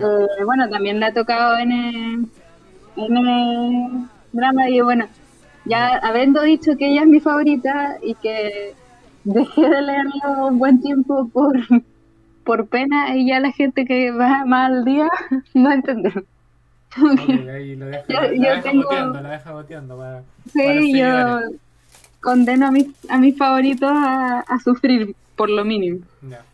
Eh, 0.00 0.44
bueno, 0.44 0.68
también 0.70 1.00
le 1.00 1.06
ha 1.06 1.12
tocado 1.12 1.58
en 1.58 1.70
el, 1.72 2.26
en 2.96 3.16
el 3.16 4.06
drama 4.32 4.70
y 4.70 4.80
bueno, 4.80 5.06
ya 5.66 5.98
habiendo 5.98 6.40
dicho 6.42 6.76
que 6.78 6.88
ella 6.88 7.02
es 7.02 7.08
mi 7.08 7.20
favorita 7.20 7.98
y 8.02 8.14
que 8.14 8.74
dejé 9.24 9.68
de 9.68 9.82
leerlo 9.82 10.46
un 10.46 10.58
buen 10.58 10.80
tiempo 10.80 11.28
por, 11.28 11.58
por 12.44 12.68
pena 12.68 13.14
y 13.16 13.26
ya 13.28 13.40
la 13.40 13.52
gente 13.52 13.84
que 13.84 14.12
va 14.12 14.46
más 14.46 14.70
al 14.70 14.84
día 14.86 15.08
no 15.54 15.72
entender. 15.72 16.24
Ok, 16.96 17.28
ahí 17.50 17.76
lo 17.76 17.84
deja, 17.86 18.04
Yo- 18.08 18.20
la 18.22 18.32
yo 18.34 18.40
deja 18.42 18.62
tengo- 18.62 18.82
boteando, 18.84 19.20
la 19.20 19.30
deja 19.30 19.52
boteando 19.52 19.98
para... 19.98 20.22
para 20.54 20.74
los 20.74 20.84
Sí, 20.84 20.98
yo. 20.98 21.40
Condeno 22.20 22.66
a 22.66 22.70
mis, 22.70 22.86
a 23.08 23.18
mis 23.18 23.36
favoritos 23.36 23.90
a, 23.92 24.40
a 24.40 24.58
sufrir 24.60 25.14
por 25.36 25.50
lo 25.50 25.64
mínimo. 25.64 26.00
Ya. 26.28 26.44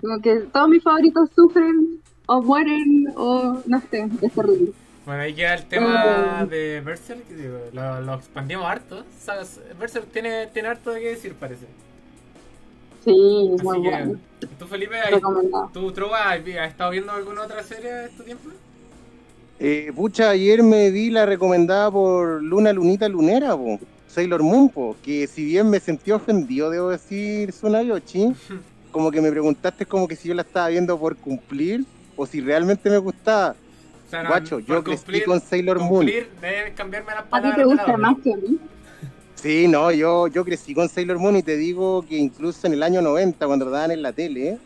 Como 0.00 0.20
que 0.20 0.40
todos 0.52 0.68
mis 0.68 0.82
favoritos 0.82 1.30
sufren 1.34 2.00
o 2.26 2.42
mueren 2.42 3.06
o 3.16 3.60
no 3.66 3.80
sé, 3.90 4.08
es 4.22 4.32
terrible. 4.32 4.72
Bueno, 5.06 5.20
ahí 5.22 5.34
queda 5.34 5.54
el 5.54 5.64
tema 5.66 6.40
Oh. 6.42 6.46
de 6.46 6.80
Berserk, 6.80 7.28
digo, 7.28 7.58
lo, 7.72 8.00
lo 8.00 8.14
expandimos 8.14 8.66
harto. 8.66 9.04
¿sabes? 9.18 9.60
Berserk 9.78 10.10
tiene, 10.12 10.46
tiene 10.48 10.68
harto 10.68 10.90
de 10.92 11.00
qué 11.00 11.08
decir, 11.10 11.34
parece. 11.34 11.66
Sí, 13.04 13.10
Así 13.58 13.62
muy 13.62 13.82
que, 13.82 13.90
bueno. 13.90 14.18
¿tú, 14.58 14.66
Felipe, 14.66 14.96
tú, 15.74 15.92
Trova, 15.92 16.30
has 16.30 16.40
has 16.40 16.70
estado 16.70 16.90
viendo 16.90 17.12
alguna 17.12 17.42
otra 17.42 17.62
serie 17.62 17.92
de 17.92 18.06
este 18.06 18.22
tiempo? 18.24 18.48
Eh, 19.58 19.92
pucha, 19.94 20.30
ayer 20.30 20.62
me 20.62 20.90
vi 20.90 21.10
la 21.10 21.26
recomendada 21.26 21.90
por 21.90 22.42
Luna 22.42 22.72
Lunita 22.72 23.08
Lunera, 23.08 23.56
po, 23.56 23.78
Sailor 24.14 24.42
Moon, 24.42 24.68
po, 24.68 24.96
que 25.02 25.26
si 25.26 25.44
bien 25.44 25.68
me 25.68 25.80
sentí 25.80 26.12
ofendido, 26.12 26.70
debo 26.70 26.90
decir, 26.90 27.52
Sunayoshi, 27.52 28.32
como 28.92 29.10
que 29.10 29.20
me 29.20 29.30
preguntaste 29.30 29.84
como 29.86 30.06
que 30.06 30.14
si 30.16 30.28
yo 30.28 30.34
la 30.34 30.42
estaba 30.42 30.68
viendo 30.68 30.98
por 30.98 31.16
cumplir 31.16 31.84
o 32.16 32.24
si 32.26 32.40
realmente 32.40 32.88
me 32.90 32.98
gustaba. 32.98 33.56
O 34.06 34.10
sea, 34.10 34.22
no, 34.22 34.28
Guacho, 34.28 34.60
yo 34.60 34.84
crecí 34.84 35.04
cumplir- 35.04 35.24
con 35.24 35.40
Sailor 35.40 35.80
Moon. 35.80 36.06
Debes 36.06 36.28
cambiarme 36.76 37.10
las 37.10 37.20
¿A 37.20 37.24
ti 37.24 37.30
palabras. 37.30 37.56
te 37.56 37.64
gusta 37.64 37.96
más 37.96 38.16
que 38.22 38.32
a 38.32 38.36
mí? 38.36 38.58
Sí, 39.34 39.66
no, 39.68 39.90
yo, 39.90 40.28
yo 40.28 40.44
crecí 40.44 40.74
con 40.74 40.88
Sailor 40.88 41.18
Moon 41.18 41.36
y 41.36 41.42
te 41.42 41.56
digo 41.56 42.04
que 42.08 42.16
incluso 42.16 42.66
en 42.66 42.74
el 42.74 42.82
año 42.82 43.02
90, 43.02 43.44
cuando 43.46 43.64
lo 43.64 43.70
daban 43.72 43.90
en 43.90 44.00
la 44.02 44.12
tele, 44.12 44.58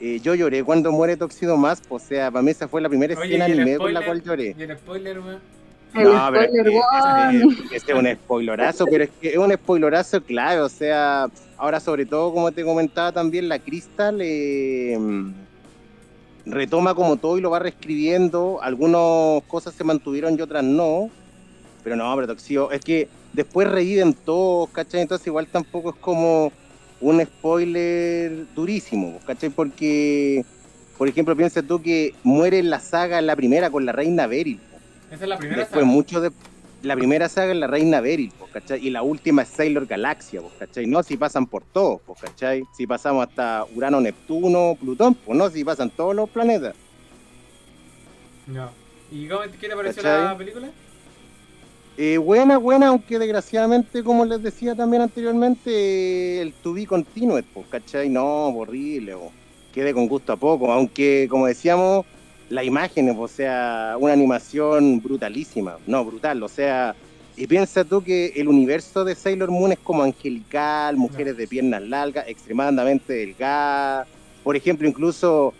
eh, 0.00 0.20
yo 0.22 0.34
lloré 0.34 0.62
cuando 0.62 0.92
muere 0.92 1.16
Toxido 1.16 1.56
más, 1.56 1.82
o 1.88 1.98
sea, 1.98 2.30
para 2.30 2.42
mí 2.42 2.50
esa 2.50 2.68
fue 2.68 2.80
la 2.82 2.88
primera 2.88 3.18
Oye, 3.18 3.26
escena 3.28 3.46
anime 3.46 3.76
con 3.78 3.92
la 3.94 4.00
spoiler- 4.00 4.04
cual 4.06 4.22
lloré. 4.22 4.54
Y 4.58 4.62
el 4.62 4.76
spoiler, 4.76 5.18
weón. 5.20 5.38
El 5.94 6.04
No, 6.04 6.28
pero 6.32 6.42
es 6.42 7.68
que 7.70 7.76
ese 7.76 7.92
es 7.92 7.98
un 7.98 8.12
spoilorazo, 8.12 8.86
pero 8.86 9.04
es 9.04 9.10
que 9.20 9.28
es 9.28 9.36
un 9.36 9.52
spoilorazo 9.52 10.22
clave, 10.22 10.60
o 10.60 10.68
sea, 10.68 11.28
ahora 11.56 11.80
sobre 11.80 12.04
todo, 12.06 12.32
como 12.32 12.50
te 12.52 12.64
comentaba 12.64 13.12
también, 13.12 13.48
la 13.48 13.58
Crystal 13.58 14.18
eh, 14.20 14.98
retoma 16.46 16.94
como 16.94 17.16
todo 17.16 17.38
y 17.38 17.40
lo 17.40 17.50
va 17.50 17.58
reescribiendo, 17.58 18.58
algunas 18.62 19.42
cosas 19.48 19.74
se 19.74 19.84
mantuvieron 19.84 20.38
y 20.38 20.42
otras 20.42 20.64
no, 20.64 21.10
pero 21.82 21.96
no, 21.96 22.14
pero 22.14 22.26
Toxido, 22.26 22.70
es 22.72 22.80
que 22.80 23.08
después 23.32 23.68
reviven 23.68 24.14
todos, 24.14 24.70
¿cachai? 24.70 25.02
Entonces 25.02 25.26
igual 25.26 25.46
tampoco 25.46 25.90
es 25.90 25.96
como 25.96 26.52
un 27.00 27.22
spoiler 27.22 28.46
durísimo, 28.54 29.18
¿cachai? 29.26 29.50
Porque, 29.50 30.44
por 30.96 31.08
ejemplo, 31.08 31.36
piensa 31.36 31.62
tú 31.62 31.80
que 31.82 32.14
muere 32.22 32.58
en 32.58 32.70
la 32.70 32.80
saga 32.80 33.18
en 33.18 33.26
la 33.26 33.36
primera 33.36 33.70
con 33.70 33.84
la 33.84 33.92
reina 33.92 34.26
Beryl, 34.26 34.60
Esa 35.14 35.24
es 35.24 35.28
la 35.28 35.38
primera 35.38 35.60
Después, 35.60 35.80
saga. 35.82 35.92
mucho 35.92 36.20
de. 36.20 36.30
La 36.82 36.94
primera 36.96 37.28
saga 37.30 37.52
es 37.52 37.56
la 37.58 37.66
Reina 37.66 38.00
Beryl, 38.02 38.30
¿cachai? 38.52 38.86
Y 38.86 38.90
la 38.90 39.02
última 39.02 39.40
es 39.42 39.48
Sailor 39.48 39.86
Galaxia, 39.86 40.42
¿cachai? 40.58 40.86
No 40.86 41.02
si 41.02 41.16
pasan 41.16 41.46
por 41.46 41.62
todos, 41.64 42.02
¿cachai? 42.20 42.64
Si 42.76 42.86
pasamos 42.86 43.26
hasta 43.26 43.64
Urano, 43.74 44.02
Neptuno, 44.02 44.76
Plutón, 44.78 45.14
pues 45.14 45.38
no, 45.38 45.48
si 45.48 45.64
pasan 45.64 45.88
todos 45.88 46.14
los 46.14 46.28
planetas. 46.28 46.74
No. 48.46 48.68
¿Y 49.10 49.26
cómo 49.28 49.40
te- 49.42 49.56
qué 49.56 49.68
te 49.68 49.76
pareció 49.76 50.02
¿Cachai? 50.02 50.24
la 50.24 50.36
película? 50.36 50.68
Eh, 51.96 52.18
buena, 52.18 52.58
buena, 52.58 52.88
aunque 52.88 53.18
desgraciadamente, 53.18 54.02
como 54.02 54.24
les 54.26 54.42
decía 54.42 54.74
también 54.74 55.02
anteriormente, 55.02 56.42
el 56.42 56.52
to 56.54 56.72
be 56.74 56.86
continued, 56.86 57.44
po, 57.54 57.64
¿cachai? 57.70 58.08
No, 58.08 58.48
horrible, 58.48 59.14
po. 59.14 59.32
quede 59.72 59.94
con 59.94 60.06
gusto 60.08 60.32
a 60.32 60.36
poco, 60.36 60.70
aunque, 60.72 61.26
como 61.30 61.46
decíamos, 61.46 62.04
la 62.54 62.62
imagen, 62.62 63.12
o 63.18 63.26
sea, 63.26 63.96
una 63.98 64.12
animación 64.12 65.02
brutalísima, 65.02 65.76
no, 65.88 66.04
brutal, 66.04 66.40
o 66.40 66.48
sea, 66.48 66.94
y 67.36 67.48
piensa 67.48 67.82
tú 67.82 68.00
que 68.00 68.32
el 68.36 68.46
universo 68.46 69.04
de 69.04 69.16
Sailor 69.16 69.50
Moon 69.50 69.72
es 69.72 69.78
como 69.80 70.04
angelical, 70.04 70.96
mujeres 70.96 71.36
de 71.36 71.48
piernas 71.48 71.82
largas, 71.82 72.28
extremadamente 72.28 73.12
delgadas, 73.12 74.06
por 74.44 74.54
ejemplo, 74.54 74.86
incluso, 74.86 75.52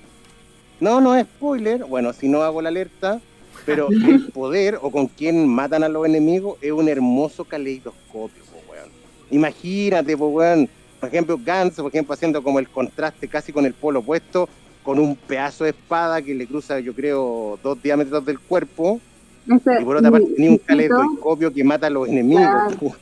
no, 0.78 1.00
no 1.00 1.16
es 1.16 1.26
spoiler, 1.26 1.84
bueno, 1.84 2.12
si 2.12 2.28
no 2.28 2.42
hago 2.42 2.62
la 2.62 2.68
alerta, 2.68 3.20
pero 3.66 3.88
el 3.90 4.28
poder 4.28 4.78
o 4.80 4.92
con 4.92 5.08
quien 5.08 5.48
matan 5.48 5.82
a 5.82 5.88
los 5.88 6.06
enemigos 6.06 6.58
es 6.62 6.70
un 6.70 6.88
hermoso 6.88 7.44
caleidoscopio, 7.44 8.44
po, 8.44 8.70
weón. 8.70 8.88
Imagínate, 9.32 10.16
po, 10.16 10.28
weón. 10.28 10.68
Por 11.00 11.08
ejemplo, 11.08 11.38
Gans, 11.44 11.74
por 11.74 11.88
ejemplo, 11.88 12.14
haciendo 12.14 12.40
como 12.40 12.60
el 12.60 12.68
contraste 12.68 13.26
casi 13.26 13.52
con 13.52 13.66
el 13.66 13.74
polo 13.74 13.98
opuesto, 13.98 14.48
con 14.84 14.98
un 15.00 15.16
pedazo 15.16 15.64
de 15.64 15.70
espada 15.70 16.22
que 16.22 16.34
le 16.34 16.46
cruza, 16.46 16.78
yo 16.78 16.94
creo, 16.94 17.58
dos 17.62 17.82
diámetros 17.82 18.24
del 18.24 18.38
cuerpo, 18.38 19.00
Ese- 19.48 19.80
y 19.80 19.84
por 19.84 19.96
otra 19.96 20.10
parte 20.10 20.28
tenía 20.36 20.50
un 20.50 20.58
caleidoscopio 20.58 21.52
que 21.52 21.64
mata 21.64 21.88
a 21.88 21.90
los 21.90 22.08
enemigos. 22.08 22.44
Claro. 22.78 22.96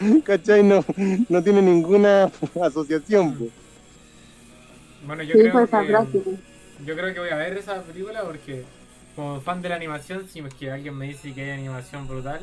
¿Cachai? 0.24 0.62
No, 0.62 0.84
no 1.28 1.42
tiene 1.42 1.60
ninguna 1.62 2.30
asociación. 2.62 3.34
po. 3.34 3.46
Bueno, 5.06 5.22
yo 5.22 5.34
Sí, 5.34 5.40
creo 5.40 5.52
pues 5.52 5.70
que... 5.70 6.20
Yo 6.86 6.96
creo 6.96 7.12
que 7.12 7.20
voy 7.20 7.28
a 7.30 7.36
ver 7.36 7.56
esa 7.58 7.82
película 7.82 8.22
porque, 8.22 8.64
como 9.16 9.40
fan 9.40 9.60
de 9.60 9.68
la 9.68 9.76
animación, 9.76 10.26
si 10.28 10.40
es 10.40 10.54
que 10.54 10.70
alguien 10.70 10.96
me 10.96 11.08
dice 11.08 11.32
que 11.34 11.42
hay 11.42 11.50
animación 11.50 12.08
brutal, 12.08 12.40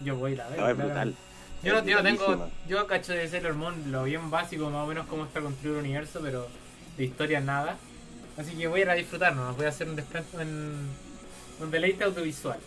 yo 0.00 0.16
voy 0.16 0.30
a 0.32 0.34
ir 0.34 0.40
a 0.40 0.48
ver. 0.48 0.58
No, 0.58 0.68
es 0.70 0.76
brutal. 0.76 1.14
Yo 1.62 1.72
no, 1.74 1.84
yo 1.86 1.96
no 1.96 2.02
tengo. 2.02 2.48
Yo 2.68 2.86
cacho 2.86 3.12
de 3.12 3.28
Sailor 3.28 3.54
Moon 3.54 3.74
lo 3.92 4.04
bien 4.04 4.30
básico, 4.30 4.70
más 4.70 4.84
o 4.84 4.86
menos 4.86 5.06
cómo 5.06 5.24
está 5.24 5.40
construido 5.40 5.78
el 5.78 5.84
universo, 5.84 6.20
pero 6.22 6.46
de 6.96 7.04
historia 7.04 7.40
nada. 7.40 7.76
Así 8.36 8.52
que 8.56 8.66
voy 8.66 8.80
a 8.80 8.82
ir 8.84 8.90
a 8.90 8.94
disfrutar, 8.94 9.34
¿no? 9.34 9.54
Voy 9.54 9.66
a 9.66 9.68
hacer 9.68 9.88
un 9.88 9.96
descanso 9.96 10.40
en 10.40 10.72
un 11.60 11.70
deleite 11.70 12.04
audiovisual. 12.04 12.58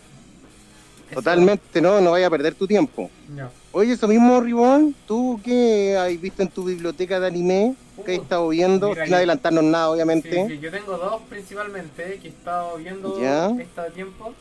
Eso- 1.10 1.16
Totalmente, 1.16 1.82
no, 1.82 2.02
no 2.02 2.12
vaya 2.12 2.28
a 2.28 2.30
perder 2.30 2.54
tu 2.56 2.68
tiempo. 2.68 3.10
No. 3.30 3.50
Oye, 3.72 3.94
eso 3.94 4.08
mismo, 4.08 4.40
Ribón, 4.42 4.96
¿tú 5.08 5.40
qué 5.44 5.98
has 5.98 6.20
visto 6.20 6.42
en 6.42 6.50
tu 6.50 6.64
biblioteca 6.66 7.20
de 7.20 7.28
anime? 7.28 7.76
¿Qué 8.06 8.14
has 8.14 8.20
Uh, 8.20 8.22
estado 8.24 8.48
viendo? 8.50 8.90
mira, 8.90 9.04
Sin 9.06 9.12
yo- 9.12 9.18
adelantarnos 9.18 9.64
nada, 9.64 9.88
Sí, 9.88 9.94
obviamente. 9.94 10.48
sí, 10.48 10.60
yo 10.60 10.72
tengo 10.72 10.98
dos 10.98 11.22
principalmente 11.30 12.20
que 12.22 12.28
he 12.28 12.32
estado 12.32 12.78
viendo 12.78 13.22
Ya. 13.22 13.50
este 13.60 13.92
tiempo, 13.94 14.34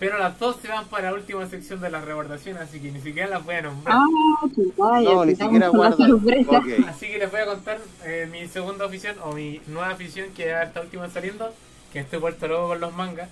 pero 0.00 0.18
las 0.18 0.38
dos 0.40 0.56
se 0.60 0.68
van 0.68 0.86
para 0.88 1.10
la 1.10 1.16
última 1.16 1.46
sección 1.46 1.80
de 1.80 1.90
las 1.90 2.04
recordaciones, 2.04 2.62
así 2.62 2.80
que 2.80 2.90
ni 2.90 3.00
siquiera 3.00 3.28
las 3.28 3.44
voy 3.44 3.54
a 3.56 3.62
nombrar. 3.62 3.96
Ah, 3.98 4.46
chuta, 4.54 5.02
ya 5.02 5.14
No, 5.14 5.24
ni 5.26 5.36
siquiera 5.36 5.70
con 5.70 5.84
la 5.84 5.90
guarda. 5.90 6.08
sorpresa. 6.08 6.58
Ok. 6.58 6.66
Así 6.88 7.06
que 7.08 7.18
les 7.18 7.30
voy 7.30 7.40
a 7.40 7.46
contar 7.46 7.78
eh, 8.04 8.28
mi 8.32 8.48
segunda 8.48 8.86
afición 8.86 9.16
o 9.22 9.32
mi 9.34 9.60
nueva 9.68 9.90
afición 9.90 10.30
que 10.34 10.52
ahora 10.52 10.64
está 10.66 10.80
última 10.80 11.08
saliendo, 11.10 11.54
que 11.92 12.00
estoy 12.00 12.18
vuelto 12.18 12.48
loco 12.48 12.68
con 12.68 12.80
los 12.80 12.92
mangas, 12.94 13.28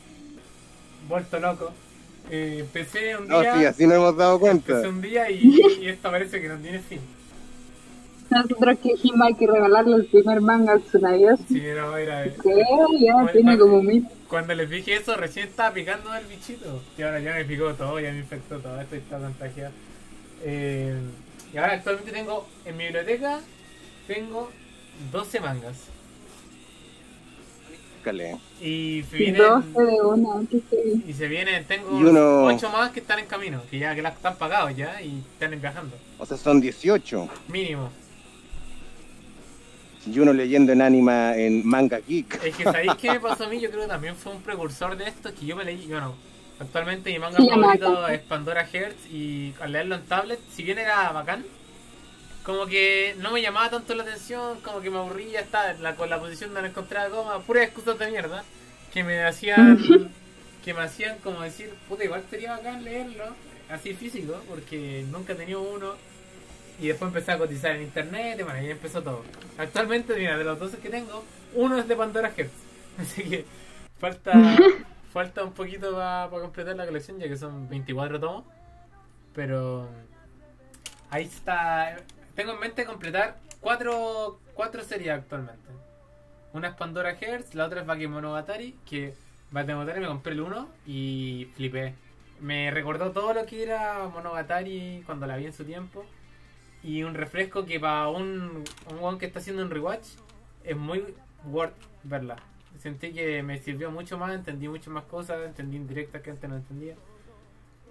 vuelto 1.09 1.41
loco. 1.41 1.73
Eh, 2.31 2.59
empecé 2.61 3.17
un 3.17 3.29
No, 3.29 3.41
día, 3.41 3.55
sí, 3.59 3.65
así 3.65 3.87
nos 3.87 3.97
hemos 3.97 4.17
dado 4.17 4.39
cuenta. 4.39 4.73
empecé 4.73 4.89
un 4.89 5.01
día 5.01 5.31
y, 5.31 5.59
y 5.81 5.89
esto 5.89 6.11
parece 6.11 6.41
que 6.41 6.49
no 6.49 6.59
tiene 6.59 6.81
fin. 6.81 7.01
Nosotros 8.31 8.79
que 8.83 8.93
dijimos 8.93 9.21
hay 9.27 9.35
que 9.35 9.47
regalarle 9.47 9.97
el 9.97 10.07
primer 10.07 10.41
manga 10.41 10.73
al 10.75 10.83
Tsunayoshi. 10.83 11.45
Sí, 11.49 11.63
no, 11.75 11.97
era, 11.97 12.25
Que 12.25 12.65
ya 13.01 13.15
Bueno, 13.15 13.31
tiene 13.33 13.59
como 13.59 13.83
mil. 13.83 14.07
Cuando 14.29 14.55
les 14.55 14.69
dije 14.69 14.97
eso, 14.97 15.17
recién 15.17 15.49
estaba 15.49 15.73
picando 15.73 16.15
el 16.15 16.27
bichito. 16.27 16.83
Y 16.99 17.03
ahora 17.03 17.21
ya 17.21 17.35
me 17.35 17.45
picó 17.45 17.73
todo, 17.75 17.99
ya 18.01 18.13
me 18.13 18.19
infectó 18.19 18.59
todo, 18.59 18.79
esto 18.81 18.97
está 18.97 19.19
contagiado. 19.19 19.73
Eh, 20.45 20.95
y 21.53 21.57
ahora 21.57 21.73
actualmente 21.75 22.13
tengo, 22.13 22.47
en 22.67 22.77
mi 22.77 22.85
biblioteca, 22.85 23.41
tengo 24.07 24.51
12 25.11 25.41
mangas. 25.41 25.77
Y 28.61 29.05
se 29.11 29.17
vienen, 29.17 29.43
12 29.43 29.83
de 29.91 30.01
una. 30.01 30.29
qué 30.51 30.61
heavy. 30.71 31.05
y 31.07 31.13
se 31.13 31.29
vienen, 31.29 31.65
tengo 31.65 31.91
uno- 31.91 32.45
8 32.45 32.71
más 32.71 32.91
que 32.91 33.01
están 33.01 33.19
en 33.19 33.27
camino, 33.27 33.63
que 33.71 33.79
ya 33.79 33.95
que 33.95 34.01
las 34.01 34.15
están 34.17 34.37
pagados 34.37 34.75
ya 34.75 35.03
y 35.03 35.23
están 35.33 35.61
viajando. 35.61 35.95
O 36.19 36.25
sea, 36.25 36.37
son 36.39 36.61
18. 36.61 37.29
Mínimo. 37.49 37.91
Y 40.07 40.19
uno 40.19 40.33
leyendo 40.33 40.73
en 40.73 40.83
anima 40.83 41.37
en 41.37 41.67
Manga 41.67 41.99
Geek. 41.99 42.43
Es 42.45 42.57
que 42.57 42.65
¿sabéis 42.65 42.95
qué 43.01 43.13
me 43.13 43.21
pasó 43.21 43.45
a 43.45 43.49
mí? 43.49 43.61
Yo 43.61 43.71
creo 43.71 43.83
que 43.83 43.89
también 43.89 44.17
fue 44.17 44.33
un 44.33 44.43
precursor 44.43 44.97
de 44.97 45.09
esto, 45.09 45.35
que 45.35 45.47
yo 45.47 45.57
me 45.57 45.65
leí, 45.65 45.87
bueno, 45.87 46.15
actualmente 46.61 47.11
mi 47.13 47.19
manga 47.19 47.39
Sí, 47.39 47.49
favorito 47.49 48.09
es 48.09 48.21
Pandora 48.21 48.67
Hearts 48.67 49.07
y 49.11 49.55
al 49.61 49.73
leerlo 49.73 49.97
en 49.97 50.03
tablet, 50.07 50.41
si 50.51 50.63
bien 50.63 50.79
era 50.79 51.11
bacán, 51.13 51.45
como 52.45 52.67
que 52.67 53.15
no 53.19 53.31
me 53.33 53.43
llamaba 53.43 53.69
tanto 53.69 53.95
la 53.95 54.05
atención, 54.05 54.61
como 54.63 54.81
que 54.81 54.91
me 54.91 54.99
aburría 54.99 55.41
estar 55.41 55.79
la, 55.81 55.97
con 55.97 56.09
la 56.09 56.19
posición 56.19 56.55
de 56.55 56.63
no 56.63 56.69
encontrar 56.69 57.11
coma, 57.11 57.41
puras 57.41 57.65
excusas 57.65 57.99
de 57.99 58.11
mierda, 58.11 58.43
que 58.93 59.05
me 59.05 59.23
hacían, 59.23 59.79
que 60.65 60.73
me 60.75 60.81
hacían 60.81 61.19
como 61.19 61.43
decir, 61.43 61.71
puta, 61.89 62.05
igual 62.05 62.25
sería 62.31 62.53
bacán 62.57 62.85
leerlo, 62.85 63.25
así 63.69 63.93
físico, 63.93 64.41
porque 64.49 65.05
nunca 65.11 65.35
he 65.35 65.37
tenido 65.37 65.61
uno. 65.61 65.95
Y 66.81 66.89
después 66.89 67.09
empecé 67.09 67.33
a 67.33 67.39
cotizar 67.39 67.73
en 67.73 67.83
internet 67.83 68.39
y 68.39 68.43
bueno, 68.43 68.59
ahí 68.59 68.71
empezó 68.71 69.03
todo. 69.03 69.25
Actualmente, 69.57 70.15
mira, 70.17 70.39
de 70.39 70.45
los 70.45 70.59
12 70.59 70.79
que 70.79 70.89
tengo, 70.89 71.25
uno 71.55 71.79
es 71.79 71.89
de 71.89 71.97
Pandora 71.97 72.31
Hearts. 72.31 72.53
Así 72.99 73.25
que 73.25 73.45
falta 73.99 74.33
falta 75.13 75.43
un 75.43 75.53
poquito 75.53 75.95
para 75.95 76.29
completar 76.31 76.77
la 76.77 76.87
colección, 76.87 77.19
ya 77.19 77.29
que 77.29 77.37
son 77.37 77.69
24 77.69 78.21
tomos. 78.21 78.45
Pero 79.35 79.89
ahí 81.11 81.25
está. 81.25 81.97
Tengo 82.35 82.53
en 82.53 82.61
mente 82.61 82.85
completar 82.85 83.39
cuatro, 83.61 84.39
cuatro 84.55 84.83
series 84.83 85.11
actualmente. 85.11 85.69
Una 86.53 86.69
es 86.69 86.75
Pandora 86.75 87.17
Hearts, 87.17 87.55
la 87.55 87.67
otra 87.67 87.81
es 87.81 87.87
Bakemonogatari, 87.87 88.77
que 88.89 89.15
Bakemonogatari 89.51 90.01
me 90.01 90.07
compré 90.07 90.33
el 90.33 90.41
1 90.41 90.69
y 90.87 91.49
flipé. 91.57 91.95
Me 92.41 92.71
recordó 92.71 93.11
todo 93.11 93.35
lo 93.35 93.45
que 93.45 93.63
era 93.63 94.09
Monogatari 94.09 95.03
cuando 95.05 95.27
la 95.27 95.37
vi 95.37 95.47
en 95.47 95.53
su 95.53 95.65
tiempo. 95.65 96.07
Y 96.83 97.03
un 97.03 97.15
refresco 97.15 97.65
que 97.65 97.81
para 97.81 98.09
un, 98.09 98.65
un 98.91 98.99
weón 99.01 99.19
que 99.19 99.27
está 99.27 99.41
haciendo 99.41 99.63
un 99.63 99.71
rewatch 99.71 100.07
es 100.65 100.77
muy 100.77 101.05
worth 101.47 101.75
verla. 102.05 102.37
Sentí 102.79 103.13
que 103.13 103.43
me 103.43 103.59
sirvió 103.59 103.91
mucho 103.91 104.17
más, 104.19 104.33
entendí 104.35 104.69
mucho 104.69 104.91
más 104.91 105.05
cosas, 105.05 105.45
entendí 105.45 105.77
indirectas 105.77 106.23
que 106.23 106.31
antes 106.31 106.49
no 106.49 106.57
entendía. 106.57 106.95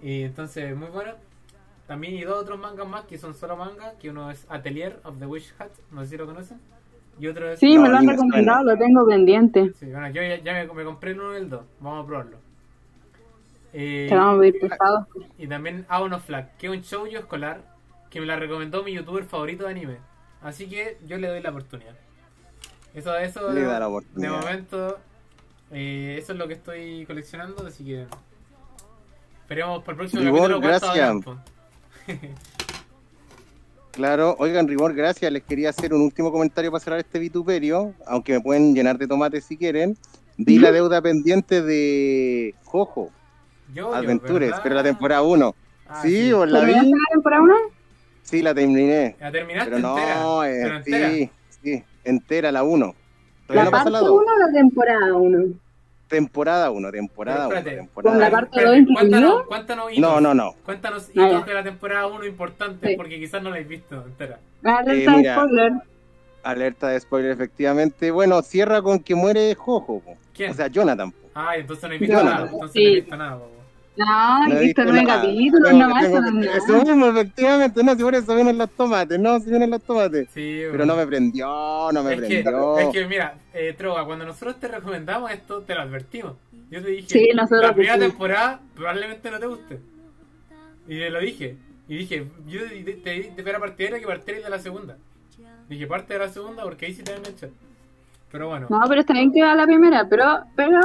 Y 0.00 0.22
entonces, 0.22 0.74
muy 0.76 0.88
bueno. 0.88 1.12
También 1.86 2.14
hay 2.14 2.24
dos 2.24 2.42
otros 2.42 2.58
mangas 2.58 2.86
más 2.86 3.04
que 3.06 3.18
son 3.18 3.34
solo 3.34 3.56
mangas, 3.56 3.94
que 3.94 4.10
uno 4.10 4.30
es 4.30 4.46
Atelier 4.50 5.00
of 5.04 5.18
the 5.18 5.26
Wish 5.26 5.54
Hat, 5.58 5.70
no 5.90 6.02
sé 6.02 6.10
si 6.10 6.16
lo 6.18 6.26
conocen. 6.26 6.60
Y 7.18 7.26
otro 7.26 7.50
es... 7.50 7.58
Sí, 7.58 7.76
No, 7.76 7.82
me 7.82 7.88
lo 7.88 7.96
han 7.96 8.06
recomendado, 8.08 8.64
lo 8.64 8.76
tengo 8.78 9.06
pendiente. 9.06 9.72
Sí, 9.74 9.86
bueno, 9.86 10.08
yo 10.10 10.22
ya, 10.22 10.36
ya 10.36 10.52
me, 10.52 10.66
me 10.72 10.84
compré 10.84 11.12
el 11.12 11.20
1 11.20 11.34
y 11.34 11.36
el 11.38 11.50
2, 11.50 11.62
vamos 11.80 12.04
a 12.04 12.06
probarlo. 12.06 12.36
Eh, 13.72 14.06
Te 14.08 14.14
vamos 14.14 14.34
a 14.36 14.40
ver 14.40 14.54
pesado. 14.60 15.06
y 15.36 15.46
también 15.46 15.84
Aon 15.88 16.12
of 16.14 16.24
Flag, 16.24 16.56
que 16.56 16.66
es 16.68 16.72
un 16.72 16.80
shoujo 16.80 17.18
escolar 17.18 17.67
que 18.10 18.20
me 18.20 18.26
la 18.26 18.36
recomendó 18.36 18.82
mi 18.82 18.92
youtuber 18.94 19.24
favorito 19.24 19.64
de 19.64 19.70
anime. 19.70 19.96
Así 20.42 20.68
que 20.68 20.98
yo 21.06 21.18
le 21.18 21.28
doy 21.28 21.40
la 21.42 21.50
oportunidad. 21.50 21.94
Eso, 22.94 23.16
eso 23.16 23.52
Le 23.52 23.60
de, 23.60 23.66
da 23.66 23.72
la 23.74 23.78
de 23.80 23.84
oportunidad. 23.86 24.40
momento, 24.40 24.98
eh, 25.70 26.16
eso 26.18 26.32
es 26.32 26.38
lo 26.38 26.46
que 26.48 26.54
estoy 26.54 27.04
coleccionando, 27.06 27.66
así 27.66 27.84
que 27.84 28.06
esperemos 29.42 29.82
por 29.84 29.92
el 29.92 29.98
próximo 29.98 30.22
Ribor, 30.22 30.60
gracias. 30.60 31.16
Claro, 33.92 34.36
oigan, 34.38 34.68
Rigor, 34.68 34.94
gracias. 34.94 35.32
Les 35.32 35.42
quería 35.42 35.70
hacer 35.70 35.92
un 35.92 36.02
último 36.02 36.30
comentario 36.30 36.70
para 36.70 36.82
cerrar 36.84 37.00
este 37.00 37.18
vituperio, 37.18 37.94
aunque 38.06 38.34
me 38.34 38.40
pueden 38.40 38.72
llenar 38.74 38.96
de 38.96 39.08
tomates 39.08 39.44
si 39.44 39.56
quieren. 39.56 39.96
Vi 40.36 40.58
la 40.60 40.70
deuda 40.70 41.02
pendiente 41.02 41.62
de 41.62 42.54
Jojo, 42.64 43.10
Yo, 43.74 43.92
Adventures, 43.92 44.54
pero 44.62 44.76
la 44.76 44.84
temporada 44.84 45.22
1. 45.22 45.54
Ah, 45.88 46.02
sí, 46.02 46.32
os 46.32 46.48
la 46.48 46.60
¿Terminaste 46.60 46.86
vi. 46.86 46.92
la 46.92 47.06
temporada 47.12 47.42
1? 47.42 47.54
Sí, 48.28 48.42
la 48.42 48.54
terminé. 48.54 49.16
La 49.20 49.32
terminaste 49.32 49.70
Pero 49.70 49.88
entera. 49.88 50.20
no, 50.20 50.44
eh, 50.44 50.60
pero 50.62 50.76
entera. 50.76 51.10
sí, 51.10 51.30
sí, 51.62 51.84
entera 52.04 52.52
la 52.52 52.62
1. 52.62 52.94
¿La 53.48 53.64
no 53.64 53.70
parte 53.70 53.90
la 53.90 54.00
2. 54.00 54.10
1 54.10 54.18
o 54.20 54.38
la 54.46 54.52
temporada 54.52 55.14
1? 55.14 55.44
Temporada 56.08 56.70
1, 56.70 56.90
temporada 56.92 57.46
1, 57.46 57.48
Pero 57.48 57.58
espérate, 57.58 57.80
temporada 57.80 58.10
¿Con 58.12 58.20
la 58.20 58.26
uno. 58.28 58.36
parte 58.36 58.48
Espérate, 58.58 58.68
dos 58.68 58.78
incluida? 58.78 59.00
Cuéntanos, 59.00 59.46
cuéntanos 59.46 59.92
hitos. 59.92 60.00
No, 60.02 60.20
no, 60.20 60.34
no. 60.34 60.52
Cuéntanos 60.64 61.08
Ah, 61.08 61.10
hitos 61.14 61.46
de 61.46 61.54
la 61.54 61.62
temporada 61.62 62.06
1 62.06 62.26
importantes, 62.26 62.90
Sí. 62.90 62.96
porque 62.96 63.18
quizás 63.18 63.42
no 63.42 63.48
la 63.48 63.56
habéis 63.56 63.68
visto 63.68 64.04
entera. 64.06 64.38
Alerta 64.62 65.10
de 65.12 65.16
mira. 65.16 65.34
spoiler. 65.34 65.72
Alerta 66.42 66.88
de 66.88 67.00
spoiler, 67.00 67.30
efectivamente. 67.30 68.10
Bueno, 68.10 68.42
cierra 68.42 68.82
con 68.82 69.00
que 69.00 69.14
muere 69.14 69.54
Jojo. 69.54 70.02
¿Quién? 70.34 70.50
O 70.50 70.54
sea, 70.54 70.66
Jonathan. 70.68 71.12
po. 71.12 71.18
Ah, 71.34 71.56
entonces 71.56 71.88
no 71.88 71.94
he 71.94 71.98
visto 71.98 72.16
Yo- 72.16 72.24
nada. 72.24 72.44
Entonces 72.50 72.72
sí. 72.72 72.82
no 72.84 72.88
he 72.90 72.94
visto 73.00 73.16
nada, 73.16 73.38
po. 73.38 73.48
No, 73.98 74.60
visto 74.60 74.84
nueve 74.84 75.04
capítulos 75.06 75.72
nomás. 75.72 76.04
eso 76.04 76.84
mismo, 76.84 77.06
efectivamente. 77.06 77.82
No, 77.82 77.96
si 77.96 78.02
por 78.02 78.14
eso 78.14 78.34
vienen 78.34 78.56
los 78.58 78.70
tomates. 78.70 79.18
No, 79.18 79.40
si 79.40 79.50
vienen 79.50 79.70
los 79.70 79.82
tomates. 79.82 80.28
Sí, 80.32 80.62
Pero 80.70 80.86
no 80.86 80.96
me 80.96 81.06
prendió, 81.06 81.90
no 81.92 82.02
me 82.04 82.14
es 82.14 82.20
que, 82.20 82.26
prendió. 82.26 82.78
es 82.78 82.88
que, 82.90 83.06
mira, 83.06 83.34
eh, 83.52 83.74
Trova, 83.76 84.04
cuando 84.06 84.24
nosotros 84.24 84.60
te 84.60 84.68
recomendamos 84.68 85.30
esto, 85.32 85.62
te 85.62 85.74
lo 85.74 85.82
advertimos. 85.82 86.34
Yo 86.70 86.82
te 86.82 86.90
dije, 86.90 87.08
Sí, 87.08 87.28
nosotros 87.34 87.62
la 87.62 87.74
primera 87.74 87.98
temporada 87.98 88.60
probablemente 88.74 89.30
no 89.30 89.38
te 89.40 89.46
guste. 89.46 89.80
Y 90.86 90.98
te 90.98 91.10
lo 91.10 91.20
dije. 91.20 91.56
Y 91.88 91.96
dije, 91.96 92.26
yo 92.46 92.60
te, 92.68 92.82
te, 92.84 92.92
te, 92.94 93.20
te 93.34 93.42
fuera 93.42 93.58
partidario 93.58 93.98
que 93.98 94.06
partierais 94.06 94.44
de 94.44 94.50
la 94.50 94.58
segunda. 94.58 94.96
Dije, 95.68 95.86
parte 95.86 96.14
de 96.14 96.18
la 96.20 96.28
segunda 96.28 96.62
porque 96.62 96.86
ahí 96.86 96.94
sí 96.94 97.02
te 97.02 97.12
echar. 97.14 97.50
Pero 98.30 98.48
bueno, 98.48 98.66
No, 98.68 98.80
pero 98.88 99.00
está 99.00 99.14
bien 99.14 99.32
que 99.32 99.42
va 99.42 99.54
la 99.54 99.64
primera, 99.66 100.06
pero, 100.08 100.44
pero 100.54 100.80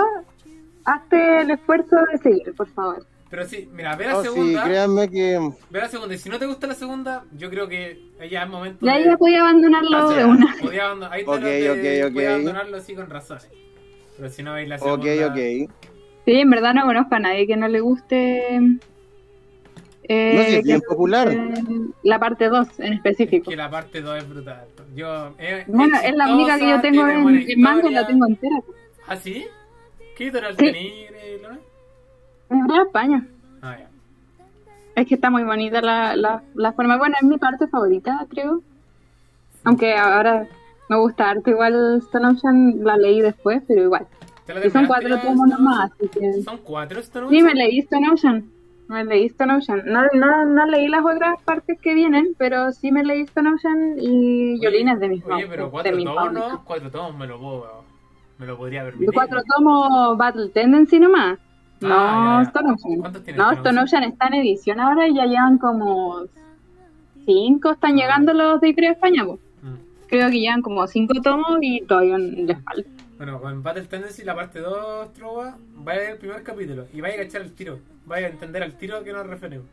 hazte 0.85 1.41
el 1.41 1.51
esfuerzo 1.51 1.95
de 2.11 2.17
seguir, 2.19 2.53
por 2.55 2.67
favor. 2.69 3.05
pero 3.29 3.45
sí, 3.45 3.67
mira, 3.73 3.95
ve 3.95 4.05
la 4.05 4.15
sí, 4.17 4.23
segunda. 4.27 4.63
créanme 4.63 5.09
que. 5.09 5.39
Ve 5.69 5.79
la 5.79 5.87
segunda. 5.89 6.13
Y 6.13 6.17
si 6.19 6.29
no 6.29 6.37
te 6.39 6.45
gusta 6.45 6.67
la 6.67 6.75
segunda, 6.75 7.23
yo 7.35 7.49
creo 7.49 7.67
que 7.67 7.99
ya 8.29 8.43
es 8.43 8.49
momento 8.49 8.85
Ya 8.85 8.93
de. 8.93 9.01
ella 9.03 9.17
podía 9.17 9.41
abandonarlo 9.41 9.97
Ah, 9.97 10.07
sí, 10.09 10.15
de 10.19 10.25
una. 10.25 10.55
podía 10.61 10.85
abandonar- 10.85 11.13
ahí 11.13 11.23
te 11.23 11.29
Ok, 11.31 11.35
lo 11.37 11.41
te- 11.43 11.71
ok, 12.03 12.07
ok. 12.07 12.13
podía 12.13 12.29
abandonarlo 12.29 12.77
así 12.77 12.93
con 12.95 13.09
razones. 13.09 13.47
Pero 14.17 14.29
si 14.29 14.43
no 14.43 14.53
veis 14.53 14.69
la 14.69 14.77
segunda. 14.77 14.95
Ok, 15.03 15.31
ok. 15.31 15.71
Sí, 16.25 16.31
en 16.39 16.49
verdad 16.51 16.73
no 16.75 16.85
conozco 16.85 17.15
a 17.15 17.19
nadie 17.19 17.47
que 17.47 17.57
no 17.57 17.67
le 17.67 17.79
guste. 17.81 18.55
eh, 20.05 20.33
No, 20.35 20.43
sí, 20.43 20.49
es 20.55 20.57
que 20.57 20.61
bien 20.63 20.81
popular. 20.87 21.35
La 22.03 22.19
parte 22.19 22.49
2 22.49 22.67
en 22.79 22.93
específico. 22.93 23.49
Que 23.49 23.55
la 23.55 23.69
parte 23.69 24.01
2 24.01 24.17
es 24.21 24.29
brutal. 24.29 24.65
Yo, 24.95 25.33
eh, 25.39 25.63
Bueno, 25.67 25.97
es 26.03 26.15
la 26.15 26.33
única 26.33 26.59
que 26.59 26.69
yo 26.69 26.81
tengo 26.81 27.07
en, 27.07 27.49
en 27.49 27.61
manga 27.61 27.89
y 27.89 27.93
la 27.93 28.05
tengo 28.05 28.25
entera. 28.27 28.57
¿Ah, 29.07 29.15
sí? 29.15 29.45
¿Qué 30.17 30.25
editorial 30.25 30.53
Sí. 30.57 30.65
tenís, 30.65 31.09
eh, 31.11 31.39
Lorena? 31.41 31.59
En 32.49 32.67
verdad, 32.67 32.85
España. 32.85 33.27
Ah, 33.61 33.77
ya. 33.79 33.89
Es 34.95 35.07
que 35.07 35.15
está 35.15 35.29
muy 35.29 35.43
bonita 35.43 35.81
la, 35.81 36.15
la, 36.15 36.43
la 36.53 36.73
forma. 36.73 36.97
Bueno, 36.97 37.15
es 37.19 37.27
mi 37.27 37.37
parte 37.37 37.67
favorita, 37.67 38.25
creo. 38.29 38.61
Aunque 39.63 39.95
ahora 39.95 40.45
me 40.89 40.97
gusta 40.97 41.29
harto. 41.31 41.49
Igual 41.49 41.97
Stone 41.99 42.27
Ocean 42.27 42.83
la 42.83 42.97
leí 42.97 43.21
después, 43.21 43.63
pero 43.67 43.81
igual. 43.83 44.05
¿Te 44.45 44.53
la 44.53 44.65
Y 44.65 44.69
son 44.69 44.85
cuatro 44.87 45.17
tomos 45.19 45.47
nomás, 45.47 45.91
así 45.93 46.07
que... 46.09 46.41
¿Son 46.43 46.57
cuatro 46.57 46.99
Stone 46.99 47.29
Sí, 47.29 47.37
Ocean? 47.37 47.45
me 47.45 47.53
leí 47.55 47.79
Stone 47.79 48.09
Ocean. 48.11 48.45
Me 48.89 49.05
leí 49.05 49.25
Stone 49.27 49.55
Ocean. 49.55 49.81
No, 49.85 50.03
no, 50.13 50.45
no 50.45 50.65
leí 50.67 50.89
las 50.89 51.03
otras 51.05 51.41
partes 51.43 51.79
que 51.81 51.95
vienen, 51.95 52.35
pero 52.37 52.71
sí 52.73 52.91
me 52.91 53.03
leí 53.03 53.21
Stone 53.21 53.51
Ocean 53.53 53.95
y 53.97 54.59
Yolina 54.59 54.93
es 54.93 54.99
de 54.99 55.07
mis 55.07 55.25
Oye, 55.25 55.47
pero 55.47 55.65
de 55.65 55.71
cuatro 55.71 56.03
tomos 56.03 56.33
no, 56.33 56.63
cuatro 56.65 56.91
tomos 56.91 57.15
me 57.17 57.25
lo 57.25 57.39
puedo, 57.39 57.83
me 58.37 58.45
lo 58.45 58.57
podría 58.57 58.83
De 58.83 58.91
permitir. 58.91 59.13
cuatro 59.13 59.41
tomos 59.55 60.17
Battle 60.17 60.49
Tendency 60.49 60.99
nomás. 60.99 61.37
No, 61.81 61.89
Ah, 61.91 62.37
ya, 62.37 62.43
ya. 62.43 62.49
Stone 62.49 62.73
Ocean. 62.73 62.99
¿Cuántos 62.99 63.23
tiene 63.23 63.37
No, 63.37 63.43
Stone 63.51 63.59
Stone 63.69 63.81
Ocean? 63.83 64.03
Está 64.03 64.27
en 64.27 64.33
edición 64.35 64.79
ahora 64.79 65.07
y 65.07 65.15
ya 65.15 65.25
llevan 65.25 65.57
como 65.57 66.23
cinco, 67.25 67.71
están 67.71 67.93
Ah. 67.93 67.95
llegando 67.95 68.33
los 68.33 68.61
de 68.61 68.73
de 68.73 68.87
España. 68.87 69.23
Mm. 69.25 69.35
Creo 70.07 70.29
que 70.29 70.39
llevan 70.39 70.61
como 70.61 70.85
cinco 70.87 71.13
tomos 71.21 71.57
y 71.61 71.81
todavía 71.81 72.17
les 72.17 72.57
falta. 72.63 72.89
Bueno, 73.17 73.39
con 73.41 73.63
Battle 73.63 73.83
Tendency, 73.83 74.23
la 74.23 74.35
parte 74.35 74.59
2, 74.59 75.13
Trova, 75.13 75.55
vaya 75.75 75.99
a 75.99 76.01
ver 76.01 76.11
el 76.11 76.17
primer 76.17 76.43
capítulo 76.43 76.85
y 76.93 76.99
vaya 77.01 77.15
a 77.15 77.17
cachar 77.25 77.41
el 77.41 77.53
tiro. 77.53 77.79
Vaya 78.05 78.27
a 78.27 78.29
entender 78.31 78.63
al 78.63 78.73
tiro 78.77 78.97
a 78.97 79.03
que 79.03 79.13
nos 79.13 79.25
referimos. 79.27 79.65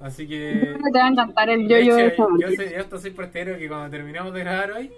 Así 0.00 0.26
que. 0.28 0.76
Te 0.92 0.98
va 0.98 1.06
a 1.06 1.08
encantar 1.08 1.50
el 1.50 1.66
de 1.68 1.84
yo-yo 1.84 1.96
de 1.96 2.06
hecho, 2.06 2.28
yo, 2.38 2.46
soy, 2.48 2.56
yo 2.56 2.62
esto 2.78 2.98
soy 2.98 3.10
partidario 3.10 3.58
que 3.58 3.68
cuando 3.68 3.90
terminemos 3.90 4.32
de 4.32 4.40
grabar 4.40 4.72
hoy, 4.72 4.90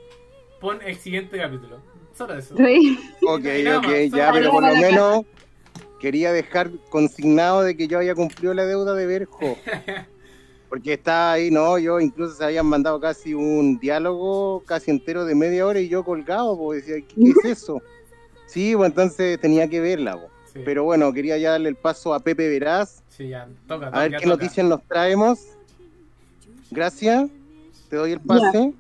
pon 0.61 0.79
el 0.85 0.95
siguiente 0.97 1.39
capítulo. 1.39 1.79
Solo 2.17 2.35
eso. 2.37 2.57
Sí. 2.57 2.99
Ok, 3.27 3.45
ok, 3.79 4.15
ya, 4.15 4.31
pero 4.33 4.51
por 4.51 4.67
lo 4.67 4.75
menos 4.75 5.25
quería 6.01 6.33
dejar 6.33 6.71
consignado 6.89 7.63
de 7.63 7.77
que 7.77 7.87
yo 7.87 7.99
había 7.99 8.15
cumplido 8.15 8.55
la 8.55 8.67
deuda 8.67 8.95
de 8.95 9.07
ver 9.07 9.25
Jo. 9.27 9.57
Porque 10.69 10.93
está 10.93 11.33
ahí, 11.33 11.51
¿no? 11.51 11.79
Yo 11.79 11.99
incluso 11.99 12.35
se 12.37 12.45
habían 12.45 12.67
mandado 12.67 13.01
casi 13.01 13.35
un 13.35 13.79
diálogo 13.81 14.63
casi 14.67 14.93
entero 14.93 15.25
de 15.25 15.35
media 15.35 15.67
hora 15.67 15.81
y 15.81 15.89
yo 15.89 16.05
colgado, 16.05 16.57
pues 16.57 16.87
decía, 16.87 17.05
¿qué, 17.09 17.15
qué 17.15 17.31
es 17.31 17.59
eso? 17.59 17.83
Sí, 18.47 18.75
pues 18.77 18.91
entonces 18.91 19.41
tenía 19.41 19.69
que 19.69 19.81
verla, 19.81 20.15
pues. 20.15 20.31
Sí, 20.53 20.61
Pero 20.65 20.83
bueno, 20.85 21.13
quería 21.13 21.39
ya 21.39 21.53
darle 21.53 21.69
el 21.69 21.77
paso 21.77 22.13
a 22.13 22.19
Pepe 22.19 22.49
Veraz, 22.49 23.03
sí, 23.09 23.29
ya, 23.29 23.49
toca. 23.69 23.89
a 23.89 24.01
ver 24.01 24.11
qué 24.11 24.17
toca. 24.19 24.29
noticias 24.29 24.67
nos 24.67 24.83
traemos. 24.83 25.39
Gracias, 26.73 27.31
te 27.89 27.97
doy 27.97 28.13
el 28.13 28.21
pase. 28.21 28.73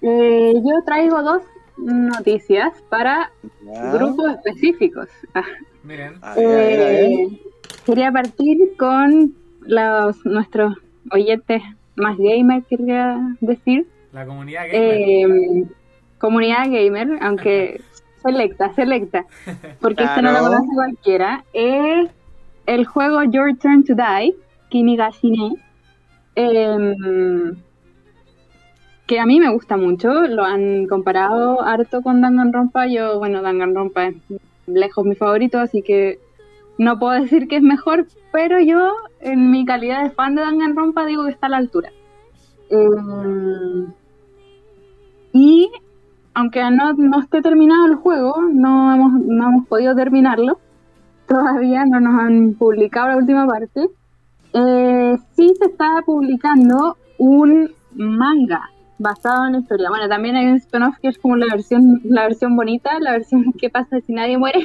Eh, 0.00 0.52
yo 0.54 0.84
traigo 0.86 1.22
dos 1.22 1.42
noticias 1.78 2.72
para 2.88 3.30
Ya. 3.64 3.92
grupos 3.92 4.32
específicos. 4.36 5.08
Ah, 5.34 5.42
Miren, 5.84 6.14
eh, 6.36 7.28
quería 7.86 8.10
partir 8.12 8.58
con 8.78 9.34
los 9.60 10.24
nuestros 10.26 10.74
oyentes 11.10 11.62
más 11.96 12.16
gamer, 12.18 12.62
quería 12.64 13.18
decir. 13.40 13.86
la 14.12 14.24
comunidad 14.26 14.64
gamer. 14.70 14.80
Eh, 15.00 15.64
comunidad 16.18 16.64
gamer, 16.70 17.18
aunque 17.20 17.80
selecta, 18.22 18.72
selecta, 18.74 19.24
porque 19.80 20.04
este 20.04 20.22
no 20.22 20.32
lo 20.32 20.38
Claro. 20.38 20.54
conoce 20.54 20.74
cualquiera, 20.74 21.44
es 21.52 22.10
el 22.66 22.84
juego 22.86 23.22
Your 23.24 23.56
Turn 23.58 23.84
to 23.84 23.94
Die, 23.94 24.34
Kinigashine, 24.70 25.56
em, 26.34 27.54
que 29.08 29.18
a 29.18 29.24
mí 29.24 29.40
me 29.40 29.50
gusta 29.50 29.78
mucho, 29.78 30.12
lo 30.12 30.44
han 30.44 30.86
comparado 30.86 31.62
harto 31.62 32.02
con 32.02 32.20
Danganronpa, 32.20 32.86
yo, 32.88 33.18
bueno, 33.18 33.40
Danganronpa 33.40 34.08
es 34.08 34.16
lejos 34.66 35.06
mi 35.06 35.14
favorito, 35.14 35.58
así 35.58 35.82
que 35.82 36.20
no 36.76 36.98
puedo 36.98 37.18
decir 37.18 37.48
que 37.48 37.56
es 37.56 37.62
mejor, 37.62 38.06
pero 38.32 38.60
yo, 38.60 38.92
en 39.20 39.50
mi 39.50 39.64
calidad 39.64 40.04
de 40.04 40.10
fan 40.10 40.34
de 40.34 40.42
Danganronpa, 40.42 41.06
digo 41.06 41.24
que 41.24 41.30
está 41.30 41.46
a 41.46 41.50
la 41.50 41.56
altura. 41.56 41.90
Em, 42.68 43.86
y 45.32 45.70
aunque 46.34 46.60
no, 46.70 46.92
no 46.92 47.20
esté 47.20 47.40
terminado 47.40 47.86
el 47.86 47.94
juego, 47.94 48.42
no 48.52 48.94
hemos, 48.94 49.12
no 49.22 49.48
hemos 49.48 49.66
podido 49.68 49.94
terminarlo, 49.96 50.60
todavía 51.26 51.86
no 51.86 51.98
nos 51.98 52.20
han 52.20 52.54
publicado 52.58 53.08
la 53.08 53.16
última 53.16 53.46
parte, 53.46 53.88
eh, 54.52 55.16
sí 55.34 55.54
se 55.58 55.64
está 55.64 56.02
publicando 56.04 56.98
un 57.16 57.72
manga 57.94 58.68
basado 58.98 59.46
en 59.46 59.52
la 59.52 59.58
historia. 59.58 59.88
Bueno, 59.90 60.08
también 60.08 60.36
hay 60.36 60.46
un 60.46 60.56
spin-off 60.56 60.96
que 61.00 61.08
es 61.08 61.18
como 61.18 61.36
la 61.36 61.46
versión, 61.54 62.00
la 62.04 62.22
versión 62.24 62.56
bonita, 62.56 62.98
la 63.00 63.12
versión 63.12 63.52
que 63.58 63.70
pasa 63.70 64.00
si 64.00 64.12
nadie 64.12 64.38
muere. 64.38 64.64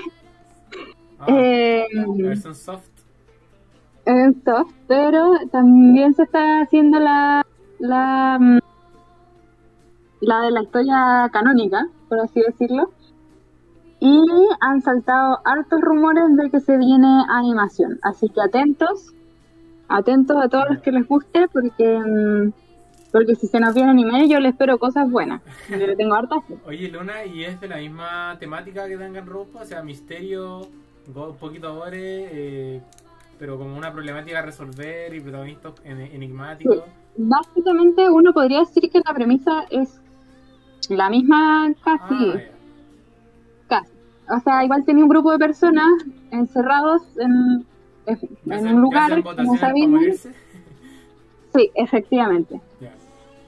Ah, 1.19 1.25
Eh, 1.27 1.85
la 1.93 2.27
versión 2.29 2.55
soft. 2.55 2.89
esto, 4.05 4.67
pero 4.87 5.33
también 5.51 6.13
se 6.13 6.23
está 6.23 6.61
haciendo 6.61 6.99
la, 6.99 7.45
la, 7.79 8.37
mm, 8.39 8.59
la 10.21 10.41
de 10.41 10.51
la 10.51 10.63
historia 10.63 11.29
canónica, 11.31 11.87
por 12.09 12.19
así 12.19 12.41
decirlo. 12.41 12.91
Y 13.99 14.19
han 14.59 14.81
saltado 14.81 15.39
hartos 15.45 15.79
rumores 15.79 16.25
de 16.35 16.49
que 16.49 16.59
se 16.59 16.77
viene 16.77 17.23
animación. 17.29 17.99
Así 18.01 18.27
que 18.29 18.41
atentos, 18.41 19.13
atentos 19.87 20.35
a 20.43 20.49
todos 20.49 20.65
los 20.71 20.79
que 20.81 20.91
les 20.91 21.07
guste, 21.07 21.47
porque, 21.47 21.99
mm, 21.99 22.51
porque 23.13 23.35
si 23.35 23.47
se 23.47 23.59
nos 23.61 23.73
viene 23.75 23.91
anime, 23.91 24.27
yo 24.27 24.39
le 24.41 24.49
espero 24.49 24.77
cosas 24.79 25.09
buenas. 25.09 25.41
Yo 25.69 25.77
le 25.77 25.95
tengo 25.95 26.15
hartas. 26.15 26.43
fe. 26.45 26.55
Oye, 26.65 26.89
Luna, 26.89 27.23
¿y 27.23 27.45
es 27.45 27.61
de 27.61 27.67
la 27.69 27.77
misma 27.77 28.35
temática 28.39 28.87
que 28.87 28.97
Danganronpa? 28.97 29.61
O 29.61 29.65
sea, 29.65 29.81
misterio, 29.83 30.67
un 31.15 31.35
poquito 31.39 31.73
gore, 31.75 31.95
eh, 32.31 32.81
pero 33.39 33.57
como 33.57 33.77
una 33.77 33.93
problemática 33.93 34.39
a 34.39 34.41
resolver 34.41 35.13
y 35.13 35.21
protagonistas 35.21 35.73
en- 35.85 36.01
enigmáticos. 36.01 36.83
Básicamente, 37.15 38.09
uno 38.09 38.33
podría 38.33 38.59
decir 38.61 38.89
que 38.91 38.99
la 39.05 39.13
premisa 39.13 39.65
es 39.69 40.01
la 40.89 41.09
misma 41.09 41.71
casi. 41.83 42.31
Ah. 42.33 42.41
Casi. 43.67 43.91
O 44.35 44.39
sea, 44.39 44.63
igual 44.65 44.83
tenía 44.85 45.03
un 45.03 45.09
grupo 45.09 45.31
de 45.31 45.37
personas 45.37 45.87
encerrados 46.31 47.03
en, 47.17 47.65
en 48.07 48.17
¿Que 48.17 48.25
en 48.47 48.51
hacen- 48.53 48.73
un 48.75 48.81
lugar, 48.81 49.23
como 49.23 49.53
morirse? 49.87 50.33
Sí, 51.55 51.69
efectivamente. 51.75 52.59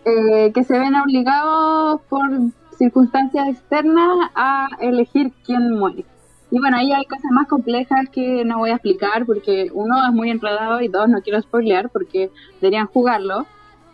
Eh, 0.06 0.52
que 0.54 0.64
se 0.64 0.78
ven 0.78 0.94
obligados 0.96 2.00
por 2.10 2.30
circunstancias 2.78 3.48
externas 3.48 4.30
a 4.36 4.70
elegir 4.80 5.32
quién 5.44 5.74
muere. 5.74 6.06
Y 6.52 6.60
bueno, 6.60 6.78
ahí 6.78 6.92
hay 6.92 7.06
cosas 7.06 7.32
más 7.32 7.48
complejas 7.48 8.08
que 8.10 8.46
no 8.46 8.60
voy 8.60 8.70
a 8.70 8.76
explicar 8.76 9.26
porque 9.26 9.72
uno 9.74 10.06
es 10.06 10.14
muy 10.14 10.30
enredado 10.30 10.80
y 10.82 10.90
dos 10.90 11.10
no 11.10 11.22
quiero 11.22 11.42
spoilear 11.42 11.90
porque 11.90 12.30
deberían 12.62 12.86
jugarlo. 12.86 13.48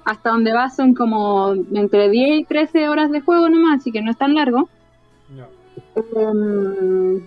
Hasta 0.04 0.32
donde 0.32 0.52
va 0.52 0.70
son 0.70 0.96
como 0.96 1.54
entre 1.74 2.10
10 2.10 2.40
y 2.42 2.44
13 2.44 2.90
horas 2.90 3.12
de 3.12 3.22
juego 3.22 3.48
nomás, 3.50 3.80
así 3.80 3.92
que 3.92 4.02
no 4.02 4.12
es 4.12 4.18
tan 4.18 4.36
largo. 4.36 4.68
Em, 5.96 7.22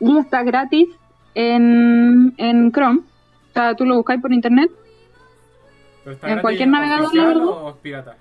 y 0.00 0.18
está 0.18 0.44
gratis 0.44 0.88
en, 1.34 2.32
en 2.36 2.70
Chrome. 2.70 3.00
O 3.00 3.52
sea, 3.54 3.74
tú 3.74 3.84
lo 3.84 3.96
buscáis 3.96 4.20
por 4.20 4.32
internet. 4.32 4.70
¿Pero 6.04 6.14
está 6.14 6.30
En 6.30 6.40
cualquier 6.40 6.68
navegador, 6.68 7.06
oficial 7.06 7.38
¿no? 7.38 7.50
o 7.50 7.70
es 7.70 7.76
pirata? 7.76 8.16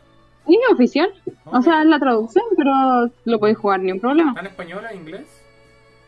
Es 0.47 0.73
oficial. 0.73 1.09
O 1.45 1.61
sea, 1.61 1.81
es 1.81 1.87
la 1.87 1.99
traducción, 1.99 2.45
pero 2.57 3.09
lo 3.25 3.39
podéis 3.39 3.57
jugar 3.57 3.81
ni 3.81 3.91
un 3.91 3.99
problema. 3.99 4.31
¿Está 4.31 4.41
en 4.41 4.47
español 4.47 4.83
o 4.85 4.89
en 4.91 4.99
inglés? 4.99 5.43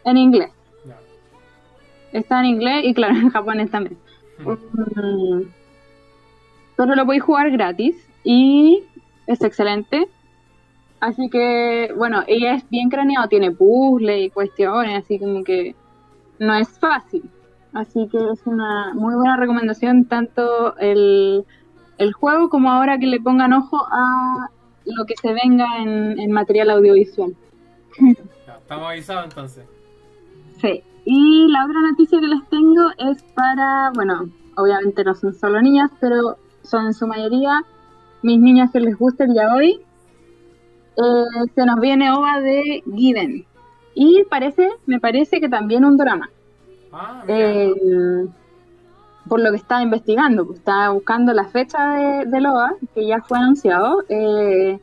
En 0.04 0.18
inglés. 0.18 0.52
Está 2.12 2.40
en 2.40 2.46
inglés 2.48 2.84
y 2.86 2.94
claro, 2.94 3.16
en 3.20 3.30
japonés 3.30 3.72
también. 3.72 3.98
Mm, 4.40 5.44
Pero 6.76 6.96
lo 6.96 7.06
podéis 7.06 7.24
jugar 7.24 7.52
gratis 7.52 7.96
y 8.24 8.84
es 9.28 9.42
excelente. 9.44 10.08
Así 11.00 11.30
que, 11.30 11.92
bueno, 11.98 12.24
ella 12.28 12.56
es 12.56 12.70
bien 12.70 12.90
craneado, 12.90 13.28
tiene 13.28 13.52
puzzles 13.52 14.26
y 14.26 14.30
cuestiones, 14.30 15.04
así 15.04 15.18
como 15.18 15.44
que 15.44 15.76
no 16.38 16.54
es 16.54 16.70
fácil. 16.80 17.24
Así 17.74 18.08
que 18.12 18.18
es 18.18 18.46
una 18.46 18.94
muy 18.94 19.16
buena 19.16 19.38
recomendación, 19.38 20.06
tanto 20.06 20.78
el, 20.78 21.46
el 22.02 22.14
juego 22.14 22.50
como 22.50 22.72
ahora 22.72 22.98
que 22.98 23.06
le 23.06 23.20
pongan 23.20 23.54
ojo 23.54 23.78
a 23.92 24.50
lo 24.86 25.06
que 25.06 25.14
se 25.22 25.34
venga 25.34 25.68
en, 25.80 26.20
en 26.20 26.32
material 26.32 26.72
audiovisual. 26.72 27.36
Ya, 28.48 28.58
estamos 28.58 28.90
avisados 28.90 29.26
entonces. 29.26 29.66
Sí. 30.60 30.84
Y 31.06 31.48
la 31.50 31.66
otra 31.66 31.80
noticia 31.82 32.20
que 32.20 32.28
les 32.28 32.48
tengo 32.50 32.90
es 32.98 33.22
para, 33.36 33.92
bueno, 33.94 34.30
obviamente 34.56 35.04
no 35.04 35.14
son 35.14 35.34
solo 35.34 35.62
niñas, 35.62 35.92
pero 36.00 36.38
son 36.64 36.88
en 36.88 36.94
su 36.94 37.06
mayoría 37.08 37.64
mis 38.24 38.40
niñas 38.40 38.72
que 38.72 38.80
les 38.80 38.98
gusta 38.98 39.26
el 39.26 39.36
yaoi. 39.36 39.80
Eh, 40.98 41.50
se 41.54 41.66
nos 41.66 41.80
viene 41.80 42.12
OVA 42.12 42.40
de 42.40 42.84
Given. 42.96 43.46
Y 43.94 44.24
parece, 44.30 44.70
me 44.88 45.00
parece 45.00 45.40
que 45.40 45.50
también 45.50 45.86
un 45.86 45.98
drama. 45.98 46.30
Ah, 46.92 47.24
mira. 47.28 47.40
Eh, 47.40 48.28
por 49.28 49.40
lo 49.40 49.52
que 49.52 49.58
estaba 49.58 49.82
investigando, 49.82 50.46
pues 50.46 50.60
estaba 50.60 50.90
buscando 50.90 51.34
la 51.34 51.46
fecha 51.46 51.96
de, 51.96 52.26
del 52.26 52.46
OVA, 52.46 52.74
que 52.94 53.06
ya 53.06 53.22
fue 53.22 53.38
anunciado. 53.38 54.04
Eh, 54.10 54.80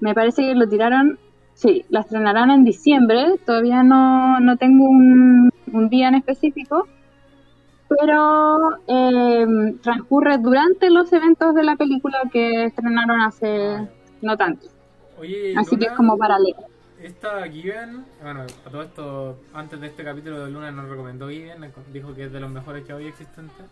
me 0.00 0.14
parece 0.14 0.42
que 0.42 0.54
lo 0.54 0.68
tiraron, 0.68 1.18
sí, 1.54 1.84
la 1.88 2.00
estrenarán 2.00 2.50
en 2.50 2.64
diciembre, 2.64 3.38
todavía 3.44 3.82
no, 3.82 4.40
no 4.40 4.56
tengo 4.56 4.84
un, 4.84 5.50
un 5.72 5.88
día 5.88 6.08
en 6.08 6.16
específico, 6.16 6.86
pero 7.88 8.78
eh, 8.86 9.46
transcurre 9.82 10.38
durante 10.38 10.90
los 10.90 11.12
eventos 11.12 11.54
de 11.54 11.62
la 11.62 11.76
película 11.76 12.18
que 12.32 12.64
estrenaron 12.64 13.20
hace 13.20 13.88
no 14.22 14.36
tanto. 14.36 14.66
Oye, 15.18 15.54
Así 15.56 15.76
que 15.76 15.86
es 15.86 15.92
como 15.92 16.18
paralelo. 16.18 16.58
Esta 17.02 17.46
Given, 17.48 18.04
bueno, 18.22 18.42
a 18.42 18.70
todo 18.70 18.82
esto, 18.82 19.38
antes 19.52 19.80
de 19.80 19.88
este 19.88 20.02
capítulo 20.02 20.44
de 20.44 20.50
Luna 20.50 20.70
nos 20.70 20.88
recomendó 20.88 21.28
Given, 21.28 21.72
dijo 21.92 22.14
que 22.14 22.24
es 22.24 22.32
de 22.32 22.40
los 22.40 22.50
mejores 22.50 22.84
que 22.84 22.94
hoy 22.94 23.06
existentes. 23.06 23.66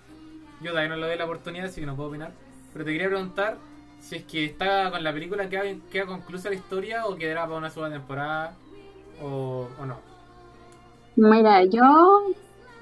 Yo 0.61 0.71
todavía 0.71 0.91
no 0.91 0.97
le 0.97 1.07
doy 1.07 1.17
la 1.17 1.25
oportunidad, 1.25 1.67
así 1.67 1.81
que 1.81 1.87
no 1.87 1.97
puedo 1.97 2.11
opinar. 2.11 2.33
Pero 2.73 2.85
te 2.85 2.93
quería 2.93 3.09
preguntar 3.09 3.57
si 4.01 4.17
es 4.17 4.25
que 4.25 4.45
está 4.45 4.91
con 4.91 5.03
la 5.03 5.13
película, 5.13 5.49
queda, 5.49 5.63
queda 5.91 6.07
conclusa 6.07 6.51
la 6.51 6.57
historia 6.57 7.07
o 7.07 7.17
quedará 7.17 7.45
para 7.47 7.57
una 7.57 7.71
segunda 7.71 7.97
temporada 7.97 8.55
o, 9.23 9.69
o 9.81 9.87
no. 9.87 9.99
Mira, 11.17 11.65
yo 11.65 12.27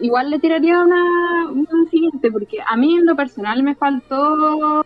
igual 0.00 0.30
le 0.30 0.40
tiraría 0.40 0.80
una, 0.80 1.50
una 1.50 1.90
siguiente, 1.90 2.30
porque 2.32 2.58
a 2.66 2.76
mí 2.76 2.96
en 2.96 3.06
lo 3.06 3.14
personal 3.14 3.62
me 3.62 3.74
faltó, 3.74 4.84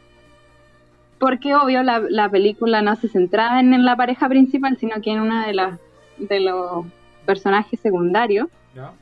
porque 1.18 1.54
obvio 1.54 1.82
la, 1.82 2.00
la 2.08 2.28
película 2.30 2.82
no 2.82 2.94
se 2.96 3.08
centraba 3.08 3.60
en, 3.60 3.72
en 3.74 3.84
la 3.84 3.96
pareja 3.96 4.28
principal, 4.28 4.76
sino 4.78 5.00
que 5.00 5.12
en 5.12 5.20
una 5.20 5.46
de 5.46 5.54
las 5.54 5.78
de 6.18 6.40
los 6.40 6.86
personajes 7.24 7.78
secundarios. 7.80 8.48
¿Ya? 8.74 8.92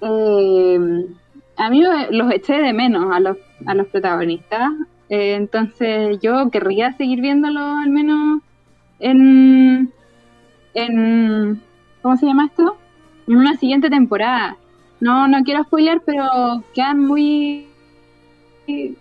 Eh, 0.00 1.06
a 1.56 1.70
mí 1.70 1.82
lo- 1.82 2.10
los 2.10 2.32
eché 2.32 2.54
de 2.60 2.72
menos 2.72 3.14
a 3.14 3.20
los, 3.20 3.36
a 3.66 3.74
los 3.74 3.86
protagonistas, 3.88 4.70
eh, 5.08 5.34
entonces 5.34 6.18
yo 6.20 6.50
querría 6.50 6.92
seguir 6.94 7.20
viéndolo 7.20 7.60
al 7.60 7.90
menos 7.90 8.40
en, 8.98 9.92
en, 10.74 11.60
¿cómo 12.00 12.16
se 12.16 12.26
llama 12.26 12.46
esto? 12.46 12.76
En 13.28 13.36
una 13.36 13.56
siguiente 13.56 13.90
temporada. 13.90 14.56
No, 15.00 15.28
no 15.28 15.42
quiero 15.44 15.62
spoiler, 15.64 16.00
pero 16.06 16.62
quedan 16.74 17.00
muy 17.00 17.66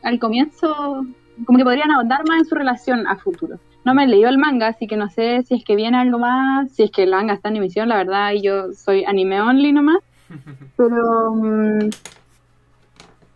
al 0.04 0.20
comienzo, 0.20 1.06
como 1.46 1.58
que 1.58 1.64
podrían 1.64 1.92
ahondar 1.92 2.22
más 2.28 2.40
en 2.40 2.46
su 2.46 2.56
relación 2.56 3.08
a 3.08 3.16
futuro. 3.18 3.60
No 3.84 3.94
me 3.94 4.04
he 4.04 4.08
leído 4.08 4.30
el 4.30 4.38
manga, 4.38 4.68
así 4.68 4.88
que 4.88 4.98
no 4.98 5.10
sé 5.10 5.44
si 5.44 5.56
es 5.56 5.64
que 5.64 5.76
viene 5.76 5.98
algo 5.98 6.20
más, 6.20 6.72
si 6.72 6.84
es 6.84 6.92
que 6.92 7.04
el 7.04 7.12
manga 7.12 7.34
está 7.34 7.50
en 7.50 7.58
emisión, 7.58 7.90
la 7.90 7.98
verdad, 7.98 8.32
y 8.34 8.42
yo 8.42 8.74
soy 8.74 9.04
anime 9.06 9.42
only 9.42 9.74
nomás. 9.74 10.00
Pero, 10.78 11.36
mm, 11.36 11.90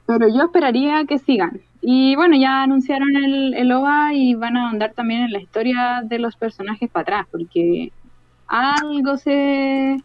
pero 0.06 0.28
yo 0.28 0.44
esperaría 0.44 1.06
que 1.06 1.20
sigan. 1.20 1.60
Y 1.82 2.16
bueno, 2.16 2.38
ya 2.38 2.64
anunciaron 2.64 3.16
el, 3.16 3.54
el 3.54 3.72
OVA 3.72 4.14
y 4.14 4.36
van 4.36 4.56
a 4.56 4.68
ahondar 4.68 4.94
también 4.94 5.22
en 5.22 5.32
la 5.32 5.40
historia 5.40 6.02
de 6.04 6.20
los 6.20 6.36
personajes 6.36 6.90
para 6.90 7.02
atrás, 7.02 7.28
porque 7.32 7.92
algo 8.48 9.18
se, 9.18 9.98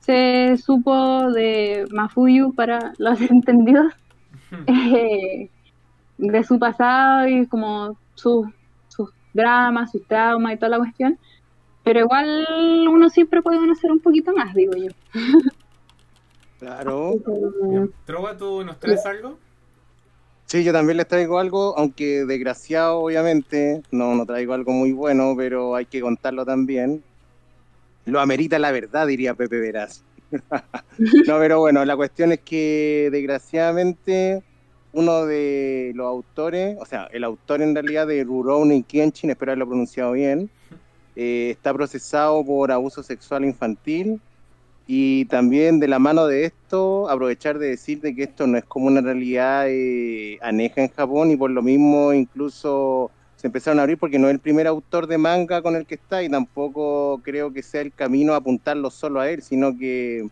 se 0.00 0.56
supo 0.56 1.30
de 1.30 1.86
Mafuyu 1.90 2.54
para 2.54 2.92
los 2.98 3.20
entendidos, 3.30 3.92
eh, 4.66 5.50
de 6.18 6.44
su 6.44 6.58
pasado 6.58 7.28
y 7.28 7.46
como 7.46 7.96
sus 8.14 8.46
sus 8.88 9.10
dramas, 9.32 9.92
sus 9.92 10.06
traumas 10.06 10.54
y 10.54 10.56
toda 10.56 10.70
la 10.70 10.78
cuestión. 10.78 11.18
Pero 11.84 12.00
igual 12.00 12.46
uno 12.90 13.08
siempre 13.08 13.40
puede 13.40 13.58
conocer 13.58 13.90
un 13.90 14.00
poquito 14.00 14.32
más, 14.34 14.54
digo 14.54 14.72
yo. 14.76 14.90
Claro. 16.58 17.14
Trova, 18.04 18.36
¿tú 18.36 18.64
nos 18.64 18.78
traes 18.78 19.06
algo? 19.06 19.38
Sí, 20.46 20.64
yo 20.64 20.72
también 20.72 20.96
les 20.96 21.06
traigo 21.06 21.38
algo, 21.38 21.76
aunque 21.76 22.24
desgraciado, 22.24 23.00
obviamente, 23.00 23.82
no, 23.90 24.14
no 24.14 24.24
traigo 24.24 24.54
algo 24.54 24.72
muy 24.72 24.92
bueno, 24.92 25.34
pero 25.36 25.74
hay 25.74 25.84
que 25.84 26.00
contarlo 26.00 26.44
también. 26.44 27.02
Lo 28.06 28.18
amerita 28.18 28.58
la 28.58 28.72
verdad, 28.72 29.06
diría 29.06 29.34
Pepe 29.34 29.60
Veraz. 29.60 30.02
no, 31.26 31.38
pero 31.38 31.60
bueno, 31.60 31.84
la 31.84 31.96
cuestión 31.96 32.32
es 32.32 32.40
que 32.40 33.10
desgraciadamente 33.12 34.42
uno 34.92 35.26
de 35.26 35.92
los 35.94 36.06
autores, 36.06 36.76
o 36.80 36.86
sea, 36.86 37.08
el 37.12 37.24
autor 37.24 37.62
en 37.62 37.74
realidad 37.74 38.06
de 38.06 38.24
Rurouni 38.24 38.82
Kenshin, 38.82 39.30
espero 39.30 39.52
haberlo 39.52 39.66
pronunciado 39.66 40.12
bien, 40.12 40.50
eh, 41.16 41.50
está 41.50 41.74
procesado 41.74 42.44
por 42.44 42.72
abuso 42.72 43.02
sexual 43.02 43.44
infantil 43.44 44.20
y 44.86 45.26
también 45.26 45.80
de 45.80 45.88
la 45.88 45.98
mano 45.98 46.26
de 46.26 46.46
esto, 46.46 47.10
aprovechar 47.10 47.58
de 47.58 47.68
decir 47.68 48.00
de 48.00 48.14
que 48.14 48.22
esto 48.24 48.46
no 48.46 48.56
es 48.56 48.64
como 48.64 48.86
una 48.86 49.02
realidad 49.02 49.66
eh, 49.68 50.38
aneja 50.40 50.80
en 50.80 50.88
Japón 50.88 51.30
y 51.30 51.36
por 51.36 51.50
lo 51.50 51.62
mismo 51.62 52.12
incluso 52.14 53.10
se 53.36 53.46
empezaron 53.48 53.78
a 53.78 53.82
abrir 53.82 53.98
porque 53.98 54.18
no 54.18 54.28
es 54.28 54.34
el 54.34 54.40
primer 54.40 54.66
autor 54.66 55.06
de 55.06 55.18
manga 55.18 55.60
con 55.62 55.76
el 55.76 55.86
que 55.86 55.96
está 55.96 56.22
y 56.22 56.28
tampoco 56.28 57.20
creo 57.22 57.52
que 57.52 57.62
sea 57.62 57.82
el 57.82 57.92
camino 57.92 58.34
apuntarlo 58.34 58.90
solo 58.90 59.20
a 59.20 59.30
él, 59.30 59.42
sino 59.42 59.76
que 59.76 60.28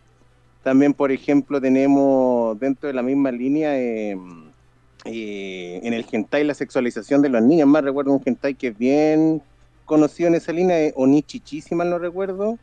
también, 0.67 0.93
por 0.93 1.13
ejemplo, 1.13 1.61
tenemos 1.61 2.59
dentro 2.59 2.87
de 2.87 2.93
la 2.93 3.01
misma 3.01 3.31
línea 3.31 3.79
eh, 3.79 4.17
eh, 5.07 5.79
en 5.83 5.93
el 5.93 6.05
hentai 6.11 6.43
la 6.43 6.53
sexualización 6.53 7.21
de 7.21 7.29
los 7.29 7.41
niños. 7.41 7.67
Más 7.67 7.83
recuerdo 7.83 8.11
un 8.13 8.21
hentai 8.25 8.55
que 8.55 8.67
es 8.67 8.77
bien 8.77 9.41
conocido 9.85 10.27
en 10.27 10.35
esa 10.35 10.51
línea, 10.51 10.79
es 10.79 10.93
Onichichi, 10.95 11.61
si 11.61 11.73
mal 11.75 11.89
no 11.89 11.97
recuerdo, 11.97 12.57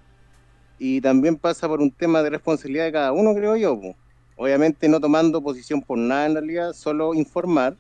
y 0.79 1.01
también 1.01 1.37
pasa 1.37 1.67
por 1.69 1.81
un 1.81 1.91
tema 1.91 2.23
de 2.23 2.31
responsabilidad 2.31 2.85
de 2.85 2.93
cada 2.93 3.13
uno, 3.13 3.35
creo 3.35 3.57
yo. 3.57 3.81
po. 3.81 3.97
Obviamente 4.37 4.89
no 4.89 5.01
tomando 5.01 5.43
posición 5.43 5.81
por 5.81 5.97
nada 5.99 6.27
en 6.27 6.35
realidad, 6.35 6.73
solo 6.73 7.15
informar. 7.15 7.77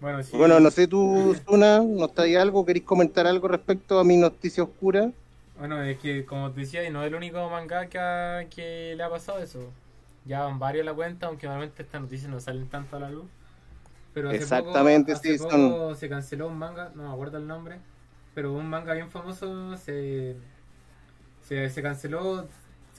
Bueno, 0.00 0.22
sí. 0.22 0.36
Bueno, 0.36 0.58
no 0.60 0.70
sé 0.70 0.86
tú, 0.86 1.34
Zuna, 1.44 1.80
¿nos 1.80 2.14
trae 2.14 2.38
algo? 2.38 2.64
¿Queréis 2.64 2.86
comentar 2.86 3.26
algo 3.26 3.48
respecto 3.48 3.98
a 3.98 4.04
mi 4.04 4.16
noticia 4.16 4.62
oscura? 4.62 5.10
Bueno, 5.58 5.82
es 5.82 5.98
que 5.98 6.24
como 6.24 6.50
te 6.52 6.60
decía, 6.60 6.88
no 6.90 7.02
es 7.02 7.08
el 7.08 7.14
único 7.14 7.50
manga 7.50 7.86
que, 7.86 7.98
ha- 7.98 8.46
que 8.48 8.94
le 8.96 9.02
ha 9.02 9.10
pasado 9.10 9.40
eso. 9.42 9.58
Ya 10.24 10.42
van 10.42 10.58
varios 10.58 10.82
a 10.84 10.90
la 10.90 10.94
cuenta, 10.94 11.26
aunque 11.26 11.46
normalmente 11.46 11.82
estas 11.82 12.00
noticias 12.02 12.30
no 12.30 12.40
salen 12.40 12.68
tanto 12.68 12.96
a 12.96 13.00
la 13.00 13.10
luz. 13.10 13.30
Pero 14.14 14.30
hace 14.30 14.46
Exactamente, 14.46 14.46
poco, 14.46 15.14
hace 15.14 15.34
sí, 15.34 15.36
poco 15.36 15.94
son- 15.94 15.96
se 15.96 16.08
canceló 16.08 16.48
un 16.48 16.58
manga, 16.58 16.90
no 16.94 17.04
me 17.08 17.12
acuerdo 17.14 17.38
el 17.38 17.46
nombre, 17.46 17.80
pero 18.34 18.52
un 18.52 18.68
manga 18.68 18.94
bien 18.94 19.10
famoso 19.10 19.76
se, 19.78 20.36
se, 21.40 21.68
se 21.70 21.82
canceló, 21.82 22.48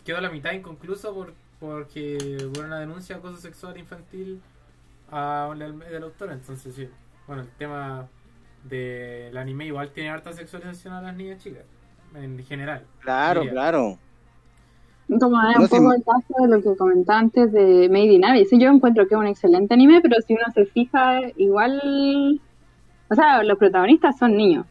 quedó 0.04 0.18
a 0.18 0.22
la 0.22 0.30
mitad 0.32 0.52
inconcluso 0.54 1.14
por, 1.14 1.34
porque 1.60 2.38
hubo 2.46 2.62
una 2.62 2.80
denuncia 2.80 3.16
de 3.16 3.20
acoso 3.20 3.38
sexual 3.40 3.78
infantil 3.78 4.42
a, 5.12 5.54
del, 5.58 5.80
del 5.80 6.04
autor. 6.04 6.32
Entonces, 6.32 6.76
sí, 6.76 6.90
bueno, 7.28 7.44
el 7.44 7.50
tema 7.52 8.10
del 8.64 9.38
anime 9.38 9.68
igual 9.68 9.92
tiene 9.94 10.10
harta 10.12 10.34
sexualización 10.34 10.94
a 10.96 11.02
las 11.02 11.16
niñas 11.16 11.44
chicas, 11.44 11.66
en 12.16 12.44
general. 12.46 12.86
Claro, 13.00 13.46
Diría. 13.46 13.50
claro. 13.50 14.00
Como 15.20 15.42
es 15.42 15.58
No, 15.58 15.64
un 15.64 15.68
poco 15.68 15.94
el 15.94 16.04
caso 16.04 16.34
de 16.42 16.48
lo 16.48 16.62
que 16.62 16.78
comentaba 16.78 17.20
antes 17.20 17.52
de 17.52 17.90
Made 17.90 18.14
in 18.14 18.26
Abyss. 18.26 18.50
Yo 18.52 18.70
encuentro 18.70 19.08
que 19.08 19.16
es 19.16 19.20
un 19.20 19.28
excelente 19.28 19.74
anime, 19.74 20.00
pero 20.02 20.16
si 20.22 20.34
uno 20.34 20.46
se 20.54 20.66
fija, 20.66 21.20
igual. 21.36 22.40
O 23.10 23.16
sea, 23.16 23.44
los 23.44 23.58
protagonistas 23.58 24.18
son 24.18 24.38
niños. 24.38 24.66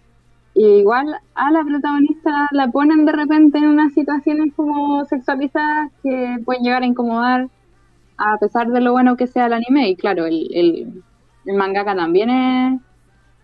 Y 0.55 0.65
igual 0.65 1.15
a 1.35 1.51
la 1.53 1.63
protagonista 1.63 2.49
la 2.53 2.69
ponen 2.69 3.05
de 3.05 3.13
repente 3.13 3.59
en 3.59 3.67
unas 3.69 3.93
situaciones 3.93 4.53
como 4.57 5.05
sexualizadas 5.05 5.93
que 6.03 6.39
pueden 6.45 6.65
llegar 6.65 6.83
a 6.83 6.87
incomodar, 6.87 7.49
a 8.17 8.39
pesar 8.39 8.69
de 8.69 8.81
lo 8.81 8.93
bueno 8.93 9.17
que 9.17 9.27
sea 9.27 9.47
el 9.47 9.53
anime. 9.53 9.91
Y 9.91 9.97
claro, 9.97 10.27
el, 10.27 10.49
el, 10.55 11.05
el 11.45 11.57
mangaka 11.57 11.95
también 11.95 12.31
es. 12.31 12.81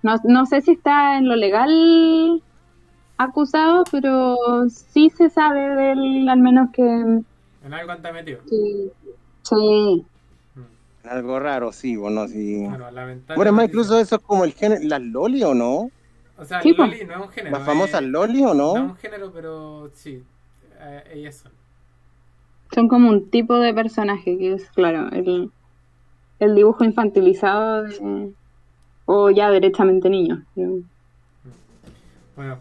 No, 0.02 0.14
no 0.24 0.46
sé 0.46 0.62
si 0.62 0.72
está 0.72 1.18
en 1.18 1.28
lo 1.28 1.36
legal 1.36 2.42
acusado, 3.18 3.84
pero 3.90 4.36
sí 4.68 5.10
se 5.10 5.30
sabe 5.30 5.60
de 5.74 5.92
él, 5.92 6.28
al 6.28 6.38
menos 6.40 6.70
que. 6.72 6.82
En 6.82 7.72
algo 7.74 7.92
anda 7.92 8.12
metido. 8.12 8.40
sí. 9.42 10.04
Mm. 10.54 11.08
Algo 11.08 11.38
raro, 11.38 11.72
sí, 11.72 11.96
bueno, 11.96 12.26
sí. 12.28 12.64
Bueno, 12.66 12.90
lamentable. 12.90 13.36
Bueno, 13.36 13.50
es 13.50 13.56
más, 13.56 13.64
incluso 13.66 13.98
eso 13.98 14.16
es 14.16 14.22
como 14.22 14.44
el 14.44 14.52
género, 14.52 14.82
las 14.84 15.00
loli 15.00 15.42
o 15.44 15.54
no? 15.54 15.90
O 16.38 16.44
sea, 16.44 16.60
Sí, 16.62 16.72
po. 16.74 16.84
Loli 16.84 17.04
no 17.04 17.14
es 17.14 17.20
un 17.20 17.28
género. 17.28 17.56
Las 17.56 17.66
famosas 17.66 18.02
es- 18.02 18.08
loli 18.08 18.44
o 18.44 18.54
No 18.54 18.76
es 18.76 18.82
un 18.82 18.96
género, 18.96 19.30
pero 19.32 19.90
sí. 19.94 20.22
eh, 20.80 21.04
ellas 21.14 21.36
son. 21.36 21.52
Son 22.74 22.88
como 22.88 23.08
un 23.08 23.30
tipo 23.30 23.56
de 23.58 23.72
personaje 23.72 24.36
que 24.36 24.54
es, 24.54 24.68
claro, 24.72 25.08
el, 25.12 25.50
el 26.40 26.54
dibujo 26.56 26.82
infantilizado 26.84 27.84
de- 27.84 28.32
o 29.06 29.30
ya 29.30 29.50
directamente 29.52 30.10
niño. 30.10 30.42
Bueno, 32.34 32.58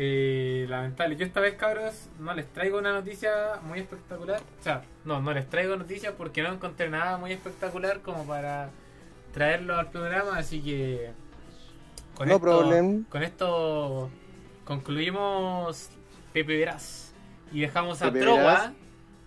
eh, 0.00 0.64
lamentable. 0.68 1.16
Yo 1.16 1.26
esta 1.26 1.40
vez, 1.40 1.54
cabros, 1.54 2.08
no 2.20 2.32
les 2.32 2.46
traigo 2.46 2.78
una 2.78 2.92
noticia 2.92 3.30
muy 3.64 3.80
espectacular. 3.80 4.40
O 4.60 4.62
sea, 4.62 4.82
no, 5.04 5.20
no 5.20 5.32
les 5.32 5.50
traigo 5.50 5.74
noticias 5.74 6.14
porque 6.16 6.40
no 6.40 6.52
encontré 6.52 6.88
nada 6.88 7.18
muy 7.18 7.32
espectacular 7.32 8.00
como 8.00 8.24
para 8.24 8.70
traerlo 9.34 9.76
al 9.76 9.90
programa. 9.90 10.38
Así 10.38 10.60
que. 10.60 11.10
Con 12.14 12.28
no 12.28 12.36
esto. 12.36 13.04
Con 13.08 13.22
esto 13.24 14.10
concluimos 14.64 15.90
Pepe 16.32 16.56
Verás. 16.56 17.12
Y 17.52 17.62
dejamos 17.62 18.00
a 18.00 18.12
Trova 18.12 18.72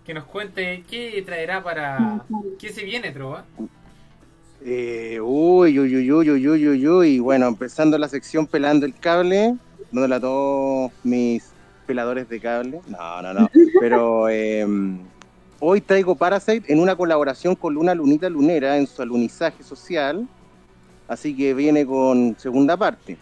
que 0.06 0.14
nos 0.14 0.24
cuente 0.24 0.84
qué 0.88 1.22
traerá 1.26 1.62
para. 1.62 2.24
¿Qué 2.58 2.70
se 2.70 2.82
viene, 2.82 3.10
Trova? 3.12 3.44
Eh, 4.64 5.20
uy, 5.20 5.78
uy, 5.78 5.96
uy, 5.96 6.12
uy, 6.12 6.30
uy, 6.30 6.68
uy, 6.68 6.88
uy. 6.88 7.18
Bueno, 7.18 7.46
empezando 7.48 7.98
la 7.98 8.08
sección 8.08 8.46
pelando 8.46 8.86
el 8.86 8.94
cable 8.94 9.58
dándole 9.92 10.14
a 10.14 10.20
todos 10.20 10.90
mis 11.04 11.52
peladores 11.86 12.28
de 12.28 12.40
cable. 12.40 12.80
No, 12.88 13.22
no, 13.22 13.34
no. 13.34 13.50
Pero 13.80 14.28
eh, 14.28 14.66
hoy 15.60 15.80
traigo 15.80 16.14
Parasite 16.14 16.72
en 16.72 16.80
una 16.80 16.96
colaboración 16.96 17.54
con 17.54 17.74
Luna 17.74 17.94
Lunita 17.94 18.28
Lunera 18.28 18.78
en 18.78 18.86
su 18.86 19.02
alunizaje 19.02 19.62
social. 19.62 20.26
Así 21.08 21.36
que 21.36 21.52
viene 21.52 21.84
con 21.84 22.36
segunda 22.38 22.76
parte. 22.76 23.18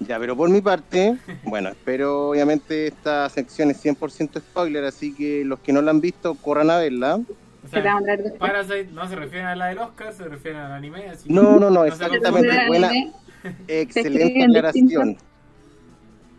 Ya, 0.00 0.18
pero 0.18 0.36
por 0.36 0.50
mi 0.50 0.60
parte, 0.60 1.16
bueno, 1.44 1.70
espero 1.70 2.28
obviamente 2.28 2.88
esta 2.88 3.28
sección 3.30 3.70
es 3.70 3.82
100% 3.82 4.38
spoiler, 4.40 4.84
así 4.84 5.14
que 5.14 5.44
los 5.44 5.60
que 5.60 5.72
no 5.72 5.80
la 5.80 5.92
han 5.92 6.00
visto, 6.00 6.34
corran 6.34 6.70
a 6.70 6.78
verla. 6.78 7.16
O 7.16 7.68
sea. 7.68 7.98
Parasite 8.38 8.88
no 8.92 9.08
se 9.08 9.16
refiere 9.16 9.46
a 9.46 9.56
la 9.56 9.66
del 9.66 9.78
Oscar, 9.78 10.12
se 10.12 10.24
refiere 10.24 10.58
al 10.58 10.72
anime. 10.72 11.08
Así 11.08 11.28
que 11.28 11.34
No, 11.34 11.58
no, 11.58 11.70
no, 11.70 11.82
se 11.82 11.88
exactamente, 11.88 12.66
buena, 12.68 12.88
Anime, 12.88 13.12
excelente 13.68 14.42
aclaración. 14.44 15.16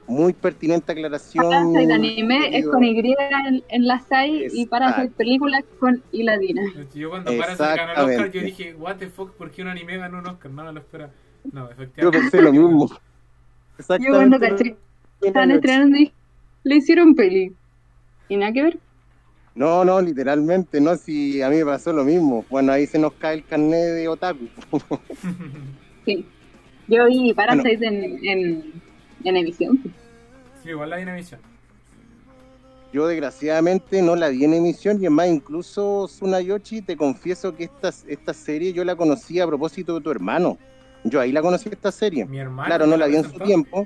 Muy 0.08 0.34
pertinente 0.34 0.92
aclaración. 0.92 1.50
Parasite 1.50 1.94
anime 1.94 2.58
es 2.58 2.68
con 2.68 2.84
Y 2.84 3.00
en, 3.00 3.64
en 3.70 3.88
la 3.88 4.00
SAI 4.02 4.32
y 4.36 4.44
Exacto. 4.46 4.70
Parasite 4.70 5.14
películas 5.16 5.64
con 5.80 6.04
I 6.12 6.24
latina. 6.24 6.62
Yo 6.94 7.10
cuando 7.10 7.36
Parasite 7.36 7.64
ganó 7.64 7.82
el 7.82 7.90
Oscar, 7.90 8.10
Exactamente. 8.10 8.40
yo 8.40 8.46
dije, 8.46 8.76
what 8.76 8.98
the 8.98 9.10
fuck, 9.10 9.32
¿por 9.32 9.50
qué 9.50 9.64
un 9.64 9.70
anime 9.70 9.98
ganó 9.98 10.20
un 10.20 10.28
Oscar? 10.28 10.52
No 10.52 10.64
me 10.64 10.74
lo 10.74 10.80
esperaba. 10.80 11.12
No, 11.52 11.66
Yo 11.66 11.72
efectivamente. 11.72 12.20
pensé 12.20 12.42
lo 12.42 12.52
mismo. 12.52 12.88
Yo 12.88 12.96
cuando 14.12 14.38
Exactamente. 14.38 14.40
caché 14.40 14.78
estaban 15.22 15.52
estrenando 15.52 15.98
dije, 15.98 16.14
le 16.64 16.76
hicieron 16.76 17.16
peli. 17.16 17.54
Y 18.30 18.38
nada 18.38 18.54
que 18.54 18.64
ver. 18.64 18.80
No, 19.56 19.86
no, 19.86 20.02
literalmente, 20.02 20.82
no, 20.82 20.96
si 20.98 21.42
a 21.42 21.50
mí 21.50 21.58
me 21.58 21.66
pasó 21.66 21.94
lo 21.94 22.04
mismo. 22.04 22.46
Bueno, 22.50 22.74
ahí 22.74 22.86
se 22.86 23.00
nos 23.00 23.14
cae 23.14 23.36
el 23.36 23.46
carnet 23.46 23.94
de 23.96 24.08
otaku. 24.08 24.48
Sí. 26.06 26.26
Yo 26.88 27.06
vi 27.08 27.34
Parasite 27.34 27.86
en, 27.86 28.26
en, 28.26 28.74
en 29.24 29.38
emisión. 29.38 29.80
sí, 30.64 30.70
igual 30.70 30.90
la 30.92 30.98
dinamización. 30.98 31.42
Yo 32.94 33.08
desgraciadamente 33.08 34.02
no 34.02 34.16
la 34.16 34.30
vi 34.30 34.46
en 34.46 34.54
emisión 34.54 35.02
y 35.02 35.06
es 35.06 35.12
más, 35.12 35.28
incluso 35.28 36.06
Tsunayoshi, 36.08 36.82
te 36.82 36.96
confieso 36.96 37.54
que 37.54 37.66
esta, 37.66 37.90
esta 38.08 38.34
serie 38.34 38.72
yo 38.72 38.86
la 38.86 38.96
conocí 38.96 39.40
a 39.40 39.48
propósito 39.48 39.96
de 39.96 40.02
tu 40.02 40.12
hermano. 40.12 40.58
Yo 41.04 41.20
ahí 41.20 41.32
la 41.34 41.42
conocí 41.42 41.68
esta 41.70 41.92
serie. 41.92 42.26
Mi 42.26 42.38
hermano. 42.40 42.68
Claro, 42.68 42.88
no 42.88 42.96
la 42.96 43.08
vi 43.08 43.18
en 43.18 43.24
su 43.26 43.38
tiempo. 43.40 43.86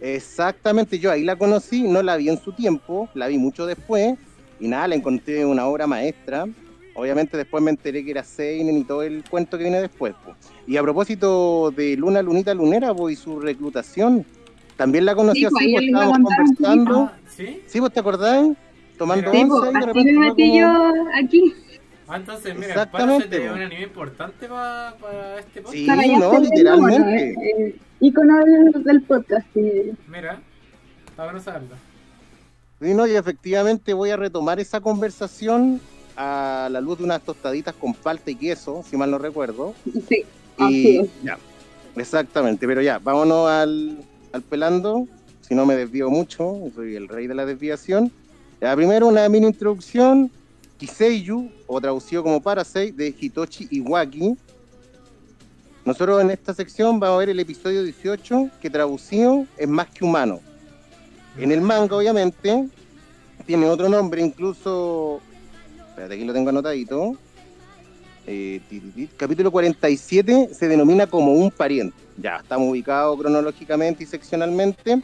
Exactamente, 0.00 0.98
yo 0.98 1.10
ahí 1.10 1.24
la 1.24 1.36
conocí, 1.36 1.84
no 1.84 2.02
la 2.02 2.16
vi 2.16 2.28
en 2.28 2.38
su 2.38 2.52
tiempo, 2.52 3.08
la 3.14 3.28
vi 3.28 3.38
mucho 3.38 3.64
después 3.64 4.18
y 4.60 4.68
nada, 4.68 4.88
la 4.88 4.96
encontré 4.96 5.46
una 5.46 5.66
obra 5.66 5.86
maestra. 5.86 6.46
Obviamente 6.96 7.36
después 7.36 7.62
me 7.62 7.70
enteré 7.70 8.04
que 8.04 8.10
era 8.10 8.24
Seinen 8.24 8.76
y 8.78 8.84
todo 8.84 9.02
el 9.02 9.22
cuento 9.28 9.56
que 9.56 9.64
viene 9.64 9.80
después. 9.80 10.14
po. 10.24 10.34
Y 10.66 10.76
a 10.76 10.82
propósito 10.82 11.70
de 11.70 11.96
Luna 11.96 12.22
Lunita 12.22 12.52
Lunera 12.54 12.94
po, 12.94 13.08
y 13.10 13.16
su 13.16 13.38
reclutación, 13.40 14.24
también 14.76 15.04
la 15.04 15.14
conocí 15.14 15.40
Sí, 15.40 15.46
pues, 15.50 15.54
así, 15.56 15.64
ahí 15.66 15.72
pues, 15.74 15.84
estábamos 15.86 16.34
conversando. 16.34 16.98
Ah, 17.12 17.18
¿Sí? 17.28 17.62
Sí, 17.66 17.80
vos 17.80 17.92
te 17.92 18.00
acordás, 18.00 18.48
tomando. 18.98 19.30
Sí, 19.30 19.38
once 19.38 19.48
pues, 19.48 19.70
y 19.70 19.74
de 19.80 19.86
repente 19.86 20.12
me 20.12 20.18
metí 20.28 20.48
como- 20.50 20.60
yo 20.60 20.92
aquí. 21.14 21.54
Ah, 22.08 22.16
entonces, 22.18 22.54
mira, 22.54 22.68
Exactamente, 22.68 23.14
Parasite 23.28 23.36
es 23.44 23.48
po. 23.50 23.54
un 23.56 23.62
anime 23.62 23.82
importante 23.82 24.46
para 24.48 25.38
este 25.40 25.60
podcast. 25.60 25.74
Sí, 25.76 25.86
Para 25.86 26.06
no, 26.06 26.38
literalmente. 26.38 27.28
ícono, 27.30 27.44
eh, 27.44 27.66
eh, 27.68 27.76
ícono 28.00 28.38
del, 28.44 28.84
del 28.84 29.02
podcast. 29.02 29.46
sí. 29.54 29.92
Mira, 30.08 30.40
está 31.08 31.24
bueno 31.24 31.40
saberlo. 31.40 31.74
Sí, 32.80 32.94
no, 32.94 33.06
y 33.06 33.16
efectivamente 33.16 33.92
voy 33.94 34.10
a 34.10 34.16
retomar 34.16 34.60
esa 34.60 34.80
conversación 34.80 35.80
a 36.16 36.68
la 36.70 36.80
luz 36.80 36.98
de 36.98 37.04
unas 37.04 37.22
tostaditas 37.22 37.74
con 37.74 37.94
palta 37.94 38.30
y 38.30 38.34
queso, 38.34 38.84
si 38.88 38.96
mal 38.96 39.10
no 39.10 39.18
recuerdo. 39.18 39.74
Sí, 40.08 40.24
Y 40.58 41.02
ya, 41.22 41.38
exactamente, 41.96 42.66
pero 42.66 42.80
ya, 42.80 42.98
vámonos 42.98 43.48
al, 43.48 43.98
al 44.32 44.42
pelando, 44.42 45.06
si 45.46 45.54
no 45.54 45.66
me 45.66 45.76
desvío 45.76 46.10
mucho, 46.10 46.70
soy 46.74 46.96
el 46.96 47.08
rey 47.08 47.26
de 47.26 47.34
la 47.34 47.44
desviación. 47.44 48.10
Ya, 48.60 48.74
primero 48.74 49.06
una 49.06 49.28
mini 49.28 49.46
introducción, 49.46 50.30
Kiseiyu, 50.78 51.50
o 51.66 51.80
traducido 51.80 52.22
como 52.22 52.40
Parasite, 52.42 52.92
de 52.92 53.14
Hitoshi 53.18 53.68
Iwaki. 53.70 54.36
Nosotros 55.84 56.20
en 56.20 56.30
esta 56.30 56.52
sección 56.52 56.98
vamos 56.98 57.16
a 57.16 57.18
ver 57.18 57.28
el 57.28 57.38
episodio 57.38 57.82
18, 57.84 58.50
que 58.60 58.70
traducido 58.70 59.46
es 59.56 59.68
más 59.68 59.88
que 59.88 60.04
humano. 60.04 60.40
En 61.38 61.52
el 61.52 61.60
manga, 61.60 61.96
obviamente, 61.96 62.66
tiene 63.46 63.66
otro 63.66 63.88
nombre, 63.88 64.22
incluso. 64.22 65.20
Espérate, 65.96 66.14
aquí 66.14 66.24
lo 66.26 66.34
tengo 66.34 66.50
anotadito. 66.50 67.16
Eh. 68.26 68.60
Capítulo 69.16 69.50
47 69.50 70.50
se 70.52 70.68
denomina 70.68 71.06
como 71.06 71.32
un 71.32 71.50
pariente. 71.50 71.96
Ya, 72.18 72.36
estamos 72.36 72.68
ubicados 72.68 73.18
cronológicamente 73.18 74.04
y 74.04 74.06
seccionalmente. 74.06 75.00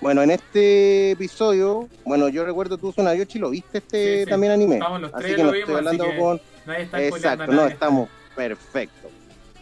Bueno, 0.00 0.22
en 0.22 0.30
este 0.30 1.10
episodio, 1.10 1.88
bueno, 2.04 2.28
yo 2.28 2.44
recuerdo 2.44 2.78
tú, 2.78 2.94
Yoshi, 2.96 3.40
lo 3.40 3.50
viste 3.50 3.78
este 3.78 4.18
Sí, 4.18 4.24
sí. 4.24 4.30
también 4.30 4.52
anime. 4.52 4.76
Estamos 4.76 5.00
los 5.00 5.12
así 5.12 5.22
tres, 5.24 5.36
que 5.36 5.42
lo 5.42 5.46
no 5.46 5.52
vimos, 5.52 5.68
estoy 5.68 5.76
hablando 5.76 6.04
así 6.04 6.12
que 6.12 6.18
con. 6.20 6.40
Nadie 6.66 6.82
está 6.84 7.02
Exacto, 7.02 7.46
no, 7.52 7.66
estamos 7.66 8.08
perfecto. 8.36 9.10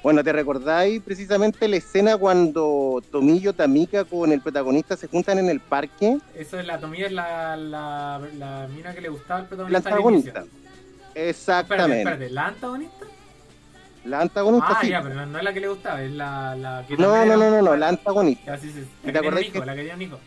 Bueno, 0.03 0.23
¿te 0.23 0.33
recordáis 0.35 1.01
precisamente 1.03 1.67
la 1.69 1.77
escena 1.77 2.19
cuando 2.19 3.03
Tomillo 3.11 3.55
Tamika 3.55 4.05
con 4.05 4.31
el 4.31 4.43
protagonista 4.43 4.95
se 4.95 5.07
juntan 5.09 5.39
en 5.39 5.49
el 5.49 5.61
parque? 5.61 6.19
Eso 6.35 6.61
es 6.61 6.67
la 6.67 6.79
Tomía, 6.79 7.07
es 7.07 7.13
la, 7.13 7.57
la, 7.57 8.21
la 8.39 8.69
mina 8.69 8.95
que 8.95 9.01
le 9.01 9.09
gustaba 9.09 9.41
al 9.41 9.45
La 9.45 9.49
protagonista. 9.49 9.89
al 9.89 9.95
antagonista. 9.95 10.41
inicio. 10.43 10.66
Exactamente. 11.17 11.99
Espérate, 11.99 12.25
espérate, 12.27 12.35
¿la 12.35 12.47
antagonista? 12.47 13.07
La 14.05 14.21
antagonista 14.21 14.67
Ah, 14.71 14.79
sí. 14.83 14.89
ya, 14.91 15.03
pero 15.03 15.27
no, 15.27 15.39
es 15.39 15.45
la 15.45 15.53
que 15.55 15.61
le 15.61 15.69
gustaba, 15.69 16.03
es 16.03 16.13
la, 16.13 16.55
la 16.55 16.85
que 16.87 16.97
No, 16.97 17.25
no, 17.25 17.37
no, 17.37 17.51
no, 17.51 17.63
no, 17.63 17.77
la 17.77 17.89
antagonista. 17.89 18.55
Ya, 18.55 18.59
sí, 18.63 18.71
sí. 18.71 18.85
¿Te 19.03 19.13
La 19.13 19.13
que 19.13 19.13
tenía 19.13 19.21
un 19.21 19.27
acordáis 19.27 19.47
hijo, 19.49 19.61
que- 19.61 19.67
la 19.67 19.73
que 19.75 19.79
tenía 19.81 19.95
un 19.95 20.03
hijo. 20.03 20.19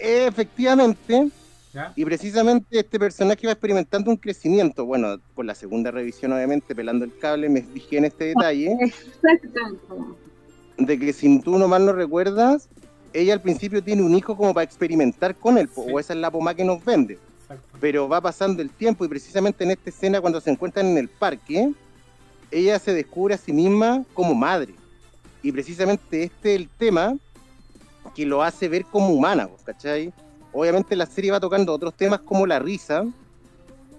Efectivamente, 0.00 1.28
¿Ya? 1.72 1.92
y 1.94 2.04
precisamente 2.04 2.78
este 2.80 2.98
personaje 2.98 3.46
va 3.46 3.52
experimentando 3.52 4.10
un 4.10 4.16
crecimiento. 4.16 4.84
Bueno, 4.84 5.18
con 5.34 5.46
la 5.46 5.54
segunda 5.54 5.90
revisión, 5.90 6.32
obviamente, 6.32 6.74
pelando 6.74 7.04
el 7.04 7.16
cable, 7.18 7.48
me 7.48 7.62
fijé 7.62 7.98
en 7.98 8.06
este 8.06 8.24
detalle. 8.26 8.76
Exacto. 8.80 10.16
de 10.76 10.98
que 10.98 11.12
si 11.12 11.38
tú 11.40 11.56
no 11.58 11.68
mal 11.68 11.86
no 11.86 11.92
recuerdas, 11.92 12.68
ella 13.12 13.32
al 13.34 13.40
principio 13.40 13.82
tiene 13.84 14.02
un 14.02 14.12
hijo 14.14 14.36
como 14.36 14.52
para 14.52 14.64
experimentar 14.64 15.36
con 15.36 15.56
él, 15.58 15.68
Sí. 15.72 15.80
o 15.92 16.00
esa 16.00 16.14
es 16.14 16.18
la 16.18 16.30
pomada 16.32 16.56
que 16.56 16.64
nos 16.64 16.84
vende. 16.84 17.16
Exacto. 17.44 17.78
Pero 17.80 18.08
va 18.08 18.20
pasando 18.20 18.62
el 18.62 18.70
tiempo 18.70 19.04
y 19.04 19.08
precisamente 19.08 19.64
en 19.64 19.72
esta 19.72 19.90
escena 19.90 20.20
cuando 20.20 20.40
se 20.40 20.50
encuentran 20.50 20.86
en 20.86 20.98
el 20.98 21.08
parque, 21.08 21.72
ella 22.50 22.78
se 22.78 22.94
descubre 22.94 23.34
a 23.34 23.38
sí 23.38 23.52
misma 23.52 24.04
como 24.14 24.34
madre. 24.34 24.74
Y 25.42 25.52
precisamente 25.52 26.24
este 26.24 26.54
es 26.54 26.60
el 26.60 26.68
tema 26.68 27.16
que 28.14 28.24
lo 28.24 28.42
hace 28.42 28.68
ver 28.68 28.84
como 28.86 29.08
humana, 29.08 29.48
¿cachai? 29.64 30.12
Obviamente 30.52 30.96
la 30.96 31.06
serie 31.06 31.32
va 31.32 31.40
tocando 31.40 31.72
otros 31.72 31.94
temas 31.94 32.20
como 32.20 32.46
la 32.46 32.58
risa, 32.58 33.04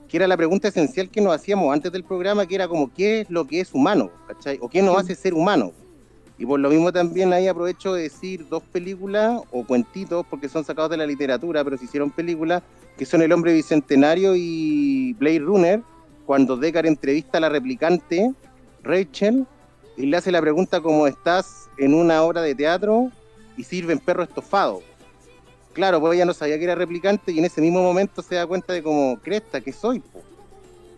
que 0.07 0.17
era 0.17 0.27
la 0.27 0.37
pregunta 0.37 0.69
esencial 0.69 1.09
que 1.09 1.21
nos 1.21 1.35
hacíamos 1.35 1.73
antes 1.73 1.91
del 1.91 2.03
programa, 2.03 2.45
que 2.45 2.55
era 2.55 2.67
como, 2.67 2.91
¿qué 2.93 3.21
es 3.21 3.29
lo 3.29 3.45
que 3.45 3.59
es 3.59 3.73
humano? 3.73 4.09
¿cachai? 4.27 4.57
¿O 4.61 4.69
qué 4.69 4.81
nos 4.81 4.97
hace 4.97 5.15
ser 5.15 5.33
humano? 5.33 5.71
Y 6.37 6.45
por 6.45 6.59
lo 6.59 6.69
mismo 6.69 6.91
también 6.91 7.31
ahí 7.31 7.47
aprovecho 7.47 7.93
de 7.93 8.03
decir 8.03 8.47
dos 8.49 8.61
películas 8.63 9.41
o 9.51 9.65
cuentitos, 9.65 10.25
porque 10.29 10.49
son 10.49 10.65
sacados 10.65 10.91
de 10.91 10.97
la 10.97 11.05
literatura, 11.05 11.63
pero 11.63 11.77
se 11.77 11.85
hicieron 11.85 12.11
películas, 12.11 12.61
que 12.97 13.05
son 13.05 13.21
El 13.21 13.31
hombre 13.31 13.53
bicentenario 13.53 14.33
y 14.35 15.13
Blade 15.13 15.39
Runner, 15.39 15.81
cuando 16.25 16.57
Deckard 16.57 16.87
entrevista 16.87 17.37
a 17.37 17.41
la 17.41 17.49
replicante 17.49 18.33
Rachel 18.83 19.45
y 19.95 20.07
le 20.07 20.17
hace 20.17 20.31
la 20.31 20.41
pregunta 20.41 20.81
como 20.81 21.07
estás 21.07 21.69
en 21.77 21.93
una 21.93 22.21
obra 22.23 22.41
de 22.41 22.55
teatro 22.55 23.11
y 23.57 23.63
sirven 23.63 23.99
perro 23.99 24.23
estofado. 24.23 24.81
Claro, 25.73 25.99
pues 25.99 26.15
ella 26.15 26.25
no 26.25 26.33
sabía 26.33 26.57
que 26.57 26.63
era 26.63 26.75
replicante 26.75 27.31
y 27.31 27.39
en 27.39 27.45
ese 27.45 27.61
mismo 27.61 27.81
momento 27.81 28.21
se 28.21 28.35
da 28.35 28.47
cuenta 28.47 28.73
de 28.73 28.81
como, 28.81 29.17
cresta, 29.19 29.61
que 29.61 29.73
soy? 29.73 29.99
po?". 29.99 30.21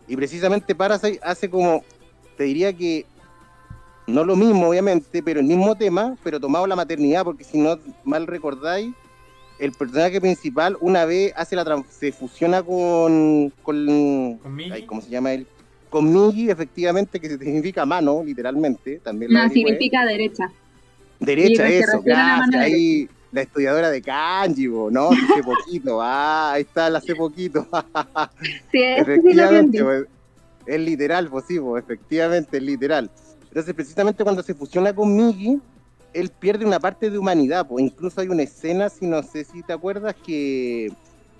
Y 0.07 0.15
precisamente 0.15 0.73
Parasite 0.75 1.19
hace 1.21 1.49
como, 1.49 1.83
te 2.37 2.43
diría 2.43 2.71
que 2.73 3.05
no 4.07 4.23
lo 4.23 4.35
mismo, 4.35 4.69
obviamente, 4.69 5.21
pero 5.21 5.39
el 5.41 5.45
mismo 5.45 5.75
tema, 5.75 6.15
pero 6.23 6.39
tomado 6.39 6.65
la 6.65 6.75
maternidad, 6.75 7.23
porque 7.23 7.43
si 7.43 7.57
no 7.57 7.77
mal 8.03 8.25
recordáis, 8.25 8.93
el 9.59 9.71
personaje 9.73 10.21
principal 10.21 10.77
una 10.81 11.05
vez 11.05 11.33
hace 11.35 11.55
la 11.55 11.65
trans- 11.65 11.87
se 11.89 12.11
fusiona 12.11 12.63
con 12.63 13.51
con 13.63 14.37
Con 14.41 14.59
ay, 14.71 14.83
¿cómo 14.85 15.01
se 15.01 15.09
llama 15.09 15.33
él? 15.33 15.45
Con 15.89 16.11
Migi, 16.11 16.49
efectivamente, 16.49 17.19
que 17.19 17.29
significa 17.29 17.85
mano, 17.85 18.21
literalmente, 18.23 18.99
también 18.99 19.31
No, 19.31 19.49
significa 19.49 20.05
derecha. 20.05 20.51
Derecha, 21.19 21.67
eso, 21.67 22.03
la 22.05 22.13
gracias, 22.39 22.55
ahí 22.61 23.09
la 23.31 23.41
estudiadora 23.41 23.89
de 23.89 24.01
kanji, 24.01 24.67
bo, 24.67 24.89
¿no? 24.91 25.09
Hace 25.11 25.43
poquito, 25.43 26.01
ah, 26.01 26.53
ahí 26.53 26.61
está, 26.61 26.89
la 26.89 26.99
hace 26.99 27.15
poquito. 27.15 27.67
Sí, 27.71 27.77
sí 28.71 28.79
efectivamente, 28.97 29.83
pues, 29.83 30.05
es 30.65 30.79
literal, 30.79 31.29
pues 31.29 31.45
sí, 31.47 31.59
pues, 31.59 31.83
efectivamente, 31.83 32.57
es 32.57 32.63
literal. 32.63 33.09
Entonces, 33.57 33.73
precisamente 33.73 34.23
cuando 34.23 34.43
se 34.43 34.53
fusiona 34.53 34.93
con 34.93 35.15
Migi, 35.15 35.59
él 36.13 36.29
pierde 36.29 36.63
una 36.63 36.79
parte 36.79 37.09
de 37.09 37.17
humanidad, 37.17 37.67
pues 37.67 37.83
incluso 37.83 38.21
hay 38.21 38.27
una 38.27 38.43
escena, 38.43 38.87
si 38.87 39.07
no 39.07 39.23
sé 39.23 39.43
si 39.45 39.63
te 39.63 39.73
acuerdas, 39.73 40.13
que 40.23 40.91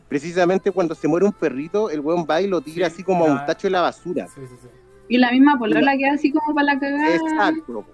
precisamente 0.09 0.71
cuando 0.71 0.95
se 0.95 1.07
muere 1.07 1.27
un 1.27 1.31
perrito, 1.31 1.91
el 1.91 1.99
weón 1.99 2.25
va 2.27 2.41
y 2.41 2.47
lo 2.47 2.59
tira 2.59 2.87
Sí, 2.89 2.93
así 2.95 3.03
como 3.03 3.23
a 3.27 3.31
un 3.33 3.45
tacho 3.45 3.67
de 3.67 3.71
la 3.73 3.81
basura. 3.81 4.25
Sí, 4.33 4.41
sí, 4.49 4.55
sí. 4.59 4.67
Y 5.09 5.19
la 5.19 5.29
misma 5.31 5.59
polola 5.59 5.95
queda 5.95 6.13
así 6.13 6.31
como 6.31 6.55
para 6.55 6.73
la 6.73 6.79
cagada. 6.79 7.13
Exacto. 7.13 7.85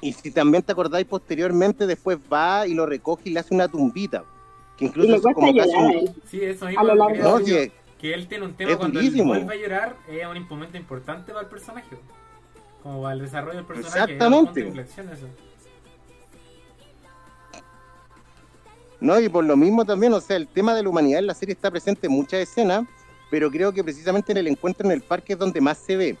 Y 0.00 0.12
si 0.12 0.30
también 0.30 0.62
te 0.62 0.70
acordáis 0.70 1.04
posteriormente, 1.06 1.88
después 1.88 2.18
va 2.32 2.68
y 2.68 2.74
lo 2.74 2.86
recoge 2.86 3.30
y 3.30 3.32
le 3.32 3.40
hace 3.40 3.52
una 3.52 3.66
tumbita. 3.66 4.22
Que 4.76 4.84
Y 4.84 4.88
incluso 4.88 5.10
le 5.10 5.20
cuesta 5.20 5.34
como 5.34 5.52
llorar 5.52 5.74
a 5.74 5.78
un- 5.80 5.90
él. 5.90 6.10
Sí, 6.30 6.40
eso 6.40 6.66
mismo. 6.66 6.80
A 6.80 6.84
lo 6.84 6.94
largo 6.94 7.40
No, 7.40 7.44
que 7.44 8.14
él 8.14 8.28
tiene 8.28 8.44
un 8.44 8.54
tema 8.54 8.76
cuando 8.76 9.00
durísimo. 9.00 9.34
él 9.34 9.44
vuelve 9.44 9.54
a 9.54 9.60
llorar, 9.68 9.96
es 10.08 10.24
un 10.24 10.46
momento 10.48 10.76
importante 10.76 11.32
para 11.32 11.42
el 11.42 11.48
personaje. 11.50 11.96
Como 12.86 13.02
para 13.02 13.14
el 13.14 13.20
desarrollo 13.20 13.56
del 13.56 13.64
personaje. 13.64 13.98
Exactamente. 14.12 14.68
es 14.80 14.96
eso. 14.96 15.26
No, 19.00 19.18
y 19.20 19.28
por 19.28 19.42
lo 19.44 19.56
mismo 19.56 19.84
también, 19.84 20.12
o 20.12 20.20
sea, 20.20 20.36
el 20.36 20.46
tema 20.46 20.72
de 20.72 20.84
la 20.84 20.88
humanidad 20.88 21.18
en 21.18 21.26
la 21.26 21.34
serie 21.34 21.52
está 21.54 21.68
presente 21.68 22.06
en 22.06 22.12
muchas 22.12 22.40
escenas, 22.40 22.84
pero 23.28 23.50
creo 23.50 23.72
que 23.72 23.82
precisamente 23.82 24.30
en 24.30 24.38
el 24.38 24.46
encuentro 24.46 24.86
en 24.86 24.92
el 24.92 25.00
parque 25.00 25.32
es 25.32 25.38
donde 25.40 25.60
más 25.60 25.78
se 25.78 25.96
ve. 25.96 26.16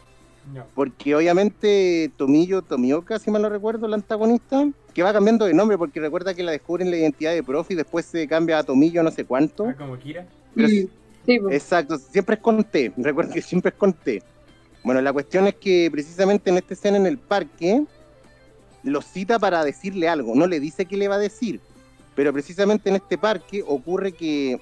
Porque 0.74 1.14
obviamente 1.14 2.10
Tomillo, 2.16 2.62
Tomioka, 2.62 3.20
si 3.20 3.30
mal 3.30 3.42
no 3.42 3.48
recuerdo, 3.48 3.86
la 3.86 3.94
antagonista, 3.94 4.68
que 4.92 5.04
va 5.04 5.12
cambiando 5.12 5.44
de 5.44 5.54
nombre 5.54 5.78
porque 5.78 6.00
recuerda 6.00 6.34
que 6.34 6.42
la 6.42 6.50
descubren 6.50 6.90
la 6.90 6.96
identidad 6.96 7.32
de 7.32 7.44
profe 7.44 7.74
y 7.74 7.76
después 7.76 8.06
se 8.06 8.26
cambia 8.26 8.58
a 8.58 8.64
Tomillo 8.64 9.04
no 9.04 9.12
sé 9.12 9.24
cuánto. 9.24 9.66
Ah, 9.68 9.74
como 9.78 9.96
Kira. 9.98 10.26
Pero 10.52 10.66
sí- 10.68 10.90
sí, 11.24 11.38
pues. 11.38 11.54
Exacto, 11.54 11.96
siempre 11.96 12.34
es 12.34 12.40
con 12.42 12.64
T, 12.64 12.92
recuerda 12.96 13.32
que 13.34 13.42
siempre 13.42 13.68
es 13.70 13.76
con 13.76 13.92
T. 13.92 14.20
Bueno, 14.86 15.00
la 15.00 15.12
cuestión 15.12 15.48
es 15.48 15.56
que 15.56 15.88
precisamente 15.90 16.48
en 16.48 16.58
esta 16.58 16.74
escena 16.74 16.96
en 16.96 17.06
el 17.06 17.18
parque 17.18 17.84
lo 18.84 19.02
cita 19.02 19.36
para 19.36 19.64
decirle 19.64 20.08
algo, 20.08 20.36
no 20.36 20.46
le 20.46 20.60
dice 20.60 20.86
qué 20.86 20.96
le 20.96 21.08
va 21.08 21.16
a 21.16 21.18
decir, 21.18 21.60
pero 22.14 22.32
precisamente 22.32 22.88
en 22.88 22.94
este 22.94 23.18
parque 23.18 23.64
ocurre 23.66 24.12
que 24.12 24.60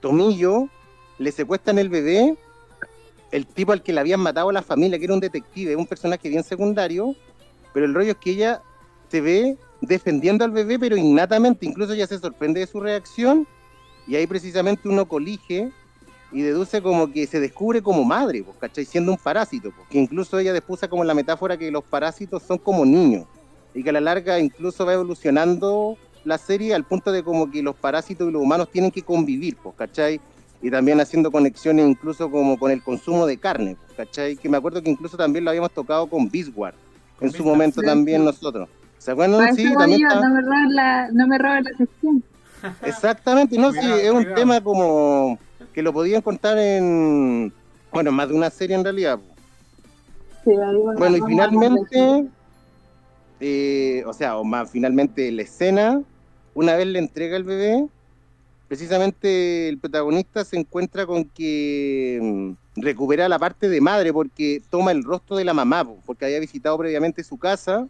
Tomillo 0.00 0.68
le 1.16 1.32
secuestran 1.32 1.78
el 1.78 1.88
bebé, 1.88 2.36
el 3.30 3.46
tipo 3.46 3.72
al 3.72 3.82
que 3.82 3.94
le 3.94 4.00
habían 4.00 4.20
matado 4.20 4.50
a 4.50 4.52
la 4.52 4.60
familia, 4.60 4.98
que 4.98 5.06
era 5.06 5.14
un 5.14 5.20
detective, 5.20 5.76
un 5.76 5.86
personaje 5.86 6.28
bien 6.28 6.44
secundario, 6.44 7.16
pero 7.72 7.86
el 7.86 7.94
rollo 7.94 8.10
es 8.10 8.18
que 8.18 8.32
ella 8.32 8.60
se 9.10 9.22
ve 9.22 9.56
defendiendo 9.80 10.44
al 10.44 10.50
bebé, 10.50 10.78
pero 10.78 10.94
innatamente, 10.94 11.64
incluso 11.64 11.94
ella 11.94 12.06
se 12.06 12.18
sorprende 12.18 12.60
de 12.60 12.66
su 12.66 12.80
reacción, 12.80 13.48
y 14.06 14.14
ahí 14.14 14.26
precisamente 14.26 14.90
uno 14.90 15.08
colige 15.08 15.72
y 16.30 16.42
deduce 16.42 16.82
como 16.82 17.10
que 17.10 17.26
se 17.26 17.40
descubre 17.40 17.82
como 17.82 18.04
madre, 18.04 18.42
pues, 18.42 18.56
¿cachai? 18.58 18.84
Siendo 18.84 19.12
un 19.12 19.18
parásito, 19.18 19.70
pues, 19.70 19.88
que 19.88 19.98
incluso 19.98 20.38
ella 20.38 20.52
después 20.52 20.78
usa 20.78 20.88
como 20.88 21.04
la 21.04 21.14
metáfora 21.14 21.56
que 21.56 21.70
los 21.70 21.84
parásitos 21.84 22.42
son 22.42 22.58
como 22.58 22.84
niños, 22.84 23.26
y 23.74 23.82
que 23.82 23.90
a 23.90 23.92
la 23.92 24.00
larga 24.00 24.38
incluso 24.38 24.84
va 24.84 24.94
evolucionando 24.94 25.96
la 26.24 26.38
serie 26.38 26.74
al 26.74 26.84
punto 26.84 27.12
de 27.12 27.22
como 27.22 27.50
que 27.50 27.62
los 27.62 27.76
parásitos 27.76 28.28
y 28.28 28.32
los 28.32 28.42
humanos 28.42 28.70
tienen 28.70 28.90
que 28.90 29.02
convivir, 29.02 29.56
pues, 29.56 29.74
¿cachai? 29.76 30.20
y 30.60 30.70
también 30.70 31.00
haciendo 31.00 31.30
conexiones 31.30 31.86
incluso 31.86 32.30
como 32.30 32.58
con 32.58 32.70
el 32.70 32.82
consumo 32.82 33.26
de 33.26 33.36
carne, 33.36 33.76
¿cachai? 33.96 34.36
Que 34.36 34.48
me 34.48 34.56
acuerdo 34.56 34.82
que 34.82 34.90
incluso 34.90 35.16
también 35.16 35.44
lo 35.44 35.50
habíamos 35.50 35.70
tocado 35.70 36.06
con 36.08 36.28
Biswar 36.28 36.74
en 37.20 37.30
su 37.30 37.44
momento 37.44 37.80
también 37.82 38.24
nosotros. 38.24 38.68
¿Se 38.98 39.12
acuerdan? 39.12 39.54
Sí, 39.54 39.72
también 39.74 40.02
no, 40.02 40.34
me 40.34 40.40
roben 40.40 40.74
la, 40.74 41.08
no 41.12 41.26
me 41.26 41.38
la 41.38 41.62
sección. 41.76 42.22
Exactamente, 42.82 43.56
no, 43.56 43.72
sí, 43.72 43.78
es 43.80 44.10
un 44.10 44.34
tema 44.34 44.60
como 44.60 45.38
que 45.78 45.82
lo 45.84 45.92
podían 45.92 46.22
contar 46.22 46.58
en, 46.58 47.52
bueno, 47.92 48.10
más 48.10 48.28
de 48.28 48.34
una 48.34 48.50
serie 48.50 48.74
en 48.74 48.82
realidad. 48.82 49.20
bueno, 50.44 51.16
y 51.16 51.20
finalmente, 51.20 52.26
eh, 53.38 54.02
o 54.04 54.12
sea, 54.12 54.38
o 54.38 54.42
más 54.42 54.72
finalmente 54.72 55.30
la 55.30 55.42
escena, 55.42 56.02
una 56.52 56.74
vez 56.74 56.88
le 56.88 56.98
entrega 56.98 57.36
el 57.36 57.44
bebé, 57.44 57.86
precisamente 58.66 59.68
el 59.68 59.78
protagonista 59.78 60.44
se 60.44 60.58
encuentra 60.58 61.06
con 61.06 61.24
que 61.26 62.18
mm, 62.20 62.80
recupera 62.82 63.28
la 63.28 63.38
parte 63.38 63.68
de 63.68 63.80
madre 63.80 64.12
porque 64.12 64.60
toma 64.70 64.90
el 64.90 65.04
rostro 65.04 65.36
de 65.36 65.44
la 65.44 65.54
mamá, 65.54 65.88
porque 66.04 66.24
había 66.24 66.40
visitado 66.40 66.76
previamente 66.76 67.22
su 67.22 67.38
casa 67.38 67.86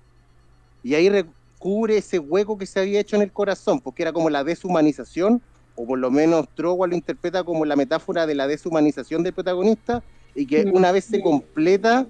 y 0.82 0.94
ahí 0.94 1.08
recubre 1.08 1.96
ese 1.96 2.18
hueco 2.18 2.58
que 2.58 2.66
se 2.66 2.80
había 2.80 3.00
hecho 3.00 3.16
en 3.16 3.22
el 3.22 3.32
corazón, 3.32 3.80
porque 3.80 4.02
era 4.02 4.12
como 4.12 4.28
la 4.28 4.44
deshumanización, 4.44 5.40
o 5.78 5.86
por 5.86 5.98
lo 5.98 6.10
menos 6.10 6.48
Trowell 6.54 6.90
lo 6.90 6.96
interpreta 6.96 7.44
como 7.44 7.64
la 7.64 7.76
metáfora 7.76 8.26
de 8.26 8.34
la 8.34 8.48
deshumanización 8.48 9.22
del 9.22 9.32
protagonista, 9.32 10.02
y 10.34 10.44
que 10.44 10.64
una 10.64 10.90
vez 10.92 11.04
se 11.04 11.20
completa 11.20 12.06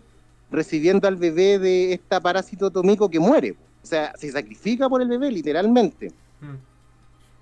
recibiendo 0.51 1.07
al 1.07 1.17
bebé 1.17 1.59
de 1.59 1.93
esta 1.93 2.21
parásito 2.21 2.67
atómico 2.67 3.11
que 3.11 3.21
muere, 3.21 3.53
o 3.83 3.87
sea, 3.87 4.13
se 4.17 4.33
sacrifica 4.33 4.89
por 4.89 5.03
el 5.03 5.09
bebé, 5.09 5.31
literalmente. 5.31 6.09
Hmm. 6.41 6.57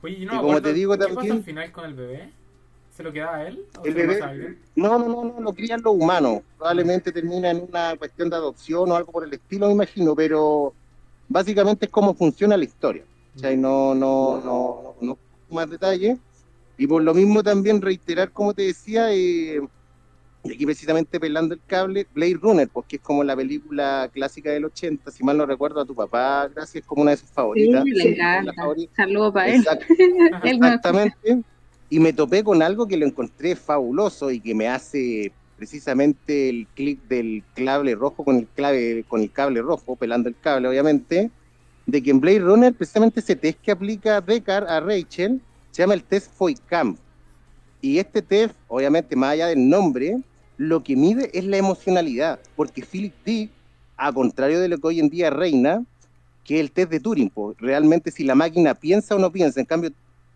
Oye, 0.02 0.16
y, 0.18 0.26
no, 0.26 0.42
como 0.42 0.60
te 0.60 0.72
digo 0.72 0.98
¿qué 0.98 1.06
también. 1.06 1.32
al 1.32 1.42
final 1.44 1.72
con 1.72 1.84
el 1.84 1.94
bebé? 1.94 2.30
¿Se 2.96 3.02
lo 3.02 3.12
queda 3.12 3.34
a 3.34 3.46
él? 3.46 3.64
el 3.84 3.94
bebé, 3.94 4.20
no, 4.74 4.98
no, 4.98 5.08
no, 5.08 5.24
no, 5.24 5.40
lo 5.40 5.52
crían 5.52 5.82
los 5.82 5.94
humanos. 5.94 6.40
Probablemente 6.56 7.12
termina 7.12 7.50
en 7.50 7.66
una 7.68 7.94
cuestión 7.96 8.30
de 8.30 8.36
adopción 8.36 8.90
o 8.90 8.96
algo 8.96 9.12
por 9.12 9.24
el 9.24 9.32
estilo, 9.32 9.66
me 9.66 9.74
imagino, 9.74 10.16
pero 10.16 10.72
básicamente 11.28 11.86
es 11.86 11.92
cómo 11.92 12.14
funciona 12.14 12.56
la 12.56 12.64
historia. 12.64 13.04
O 13.36 13.38
sea, 13.38 13.54
no, 13.54 13.94
no, 13.94 14.40
no, 14.42 14.94
no, 15.00 15.18
más 15.50 15.70
detalle. 15.70 16.18
Y 16.78 16.86
por 16.86 17.02
lo 17.02 17.14
mismo 17.14 17.42
también 17.42 17.80
reiterar, 17.80 18.30
como 18.30 18.52
te 18.52 18.62
decía, 18.62 19.12
eh, 19.12 19.60
aquí 20.44 20.64
precisamente 20.64 21.18
pelando 21.18 21.54
el 21.54 21.60
cable, 21.66 22.06
Blade 22.14 22.38
Runner, 22.40 22.68
porque 22.68 22.96
es 22.96 23.02
como 23.02 23.24
la 23.24 23.34
película 23.34 24.10
clásica 24.12 24.50
del 24.50 24.66
80, 24.66 25.10
si 25.10 25.24
mal 25.24 25.36
no 25.36 25.46
recuerdo, 25.46 25.80
a 25.80 25.86
tu 25.86 25.94
papá, 25.94 26.48
gracias, 26.54 26.82
es 26.82 26.84
como 26.84 27.02
una 27.02 27.12
de 27.12 27.16
sus 27.16 27.30
favoritas. 27.30 27.82
Sí, 27.84 27.90
le 27.90 28.10
encanta. 28.10 28.52
Saludos 28.94 29.32
para 29.32 29.48
él. 29.48 29.64
exactamente. 30.44 31.42
Y 31.88 32.00
me 32.00 32.12
topé 32.12 32.42
con 32.42 32.62
algo 32.62 32.86
que 32.86 32.96
lo 32.96 33.06
encontré 33.06 33.54
fabuloso 33.56 34.30
y 34.30 34.40
que 34.40 34.54
me 34.54 34.68
hace 34.68 35.32
precisamente 35.56 36.48
el 36.50 36.66
clic 36.74 37.00
del 37.08 37.42
cable 37.54 37.94
rojo 37.94 38.24
con 38.24 38.36
el 38.36 38.46
clave 38.46 39.04
con 39.08 39.22
el 39.22 39.32
cable 39.32 39.62
rojo, 39.62 39.96
pelando 39.96 40.28
el 40.28 40.36
cable 40.38 40.68
obviamente, 40.68 41.30
de 41.86 42.02
que 42.02 42.10
en 42.10 42.20
Blade 42.20 42.40
Runner 42.40 42.74
precisamente 42.74 43.20
ese 43.20 43.36
test 43.36 43.60
que 43.62 43.70
aplica 43.70 44.20
Deckard 44.20 44.68
a 44.68 44.80
Rachel 44.80 45.40
se 45.70 45.82
llama 45.82 45.94
el 45.94 46.02
test 46.02 46.32
FOICAM. 46.32 46.96
Y 47.80 47.98
este 47.98 48.22
test, 48.22 48.54
obviamente 48.68 49.14
más 49.14 49.32
allá 49.32 49.46
del 49.46 49.68
nombre, 49.68 50.18
lo 50.56 50.82
que 50.82 50.96
mide 50.96 51.30
es 51.32 51.44
la 51.44 51.58
emocionalidad, 51.58 52.40
porque 52.56 52.82
Philip 52.82 53.14
Dick, 53.24 53.50
a 53.96 54.12
contrario 54.12 54.60
de 54.60 54.68
lo 54.68 54.78
que 54.78 54.86
hoy 54.86 55.00
en 55.00 55.08
día 55.08 55.30
reina, 55.30 55.84
que 56.44 56.56
es 56.56 56.60
el 56.60 56.72
test 56.72 56.90
de 56.90 57.00
Turing, 57.00 57.30
pues, 57.30 57.56
realmente 57.58 58.10
si 58.10 58.24
la 58.24 58.34
máquina 58.34 58.74
piensa 58.74 59.14
o 59.14 59.18
no 59.18 59.30
piensa, 59.30 59.60
en 59.60 59.66
cambio, 59.66 59.90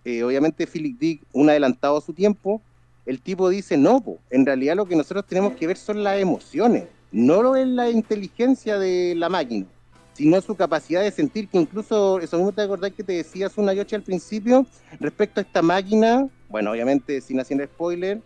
eh, 0.04 0.22
obviamente 0.22 0.66
Philip 0.66 0.98
Dick, 0.98 1.22
un 1.32 1.48
adelantado 1.48 1.96
a 1.96 2.00
su 2.00 2.12
tiempo, 2.12 2.60
el 3.06 3.20
tipo 3.20 3.48
dice, 3.48 3.76
no, 3.76 4.04
en 4.28 4.44
realidad 4.44 4.76
lo 4.76 4.86
que 4.86 4.96
nosotros 4.96 5.26
tenemos 5.26 5.54
que 5.54 5.66
ver 5.66 5.76
son 5.76 6.04
las 6.04 6.20
emociones, 6.20 6.84
no 7.12 7.42
lo 7.42 7.56
es 7.56 7.66
la 7.66 7.90
inteligencia 7.90 8.78
de 8.78 9.14
la 9.16 9.28
máquina, 9.28 9.66
sino 10.14 10.40
su 10.40 10.54
capacidad 10.54 11.02
de 11.02 11.10
sentir, 11.10 11.48
que 11.48 11.58
incluso, 11.58 12.20
eso 12.20 12.36
mismo 12.36 12.52
te 12.52 12.62
acordás 12.62 12.92
que 12.92 13.04
te 13.04 13.12
decías 13.12 13.56
una 13.56 13.72
yoche 13.72 13.96
al 13.96 14.02
principio, 14.02 14.66
respecto 14.98 15.40
a 15.40 15.42
esta 15.42 15.62
máquina, 15.62 16.28
bueno, 16.48 16.72
obviamente 16.72 17.20
sin 17.20 17.40
hacer 17.40 17.64
spoiler, 17.66 18.20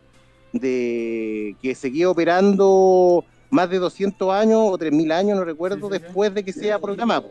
de 0.52 1.56
que 1.60 1.74
seguía 1.74 2.08
operando 2.08 3.24
más 3.50 3.70
de 3.70 3.78
200 3.78 4.32
años 4.32 4.60
o 4.64 4.78
3000 4.78 5.12
años, 5.12 5.38
no 5.38 5.44
recuerdo, 5.44 5.88
después 5.88 6.32
de 6.34 6.44
que 6.44 6.52
sea 6.52 6.78
programado. 6.78 7.30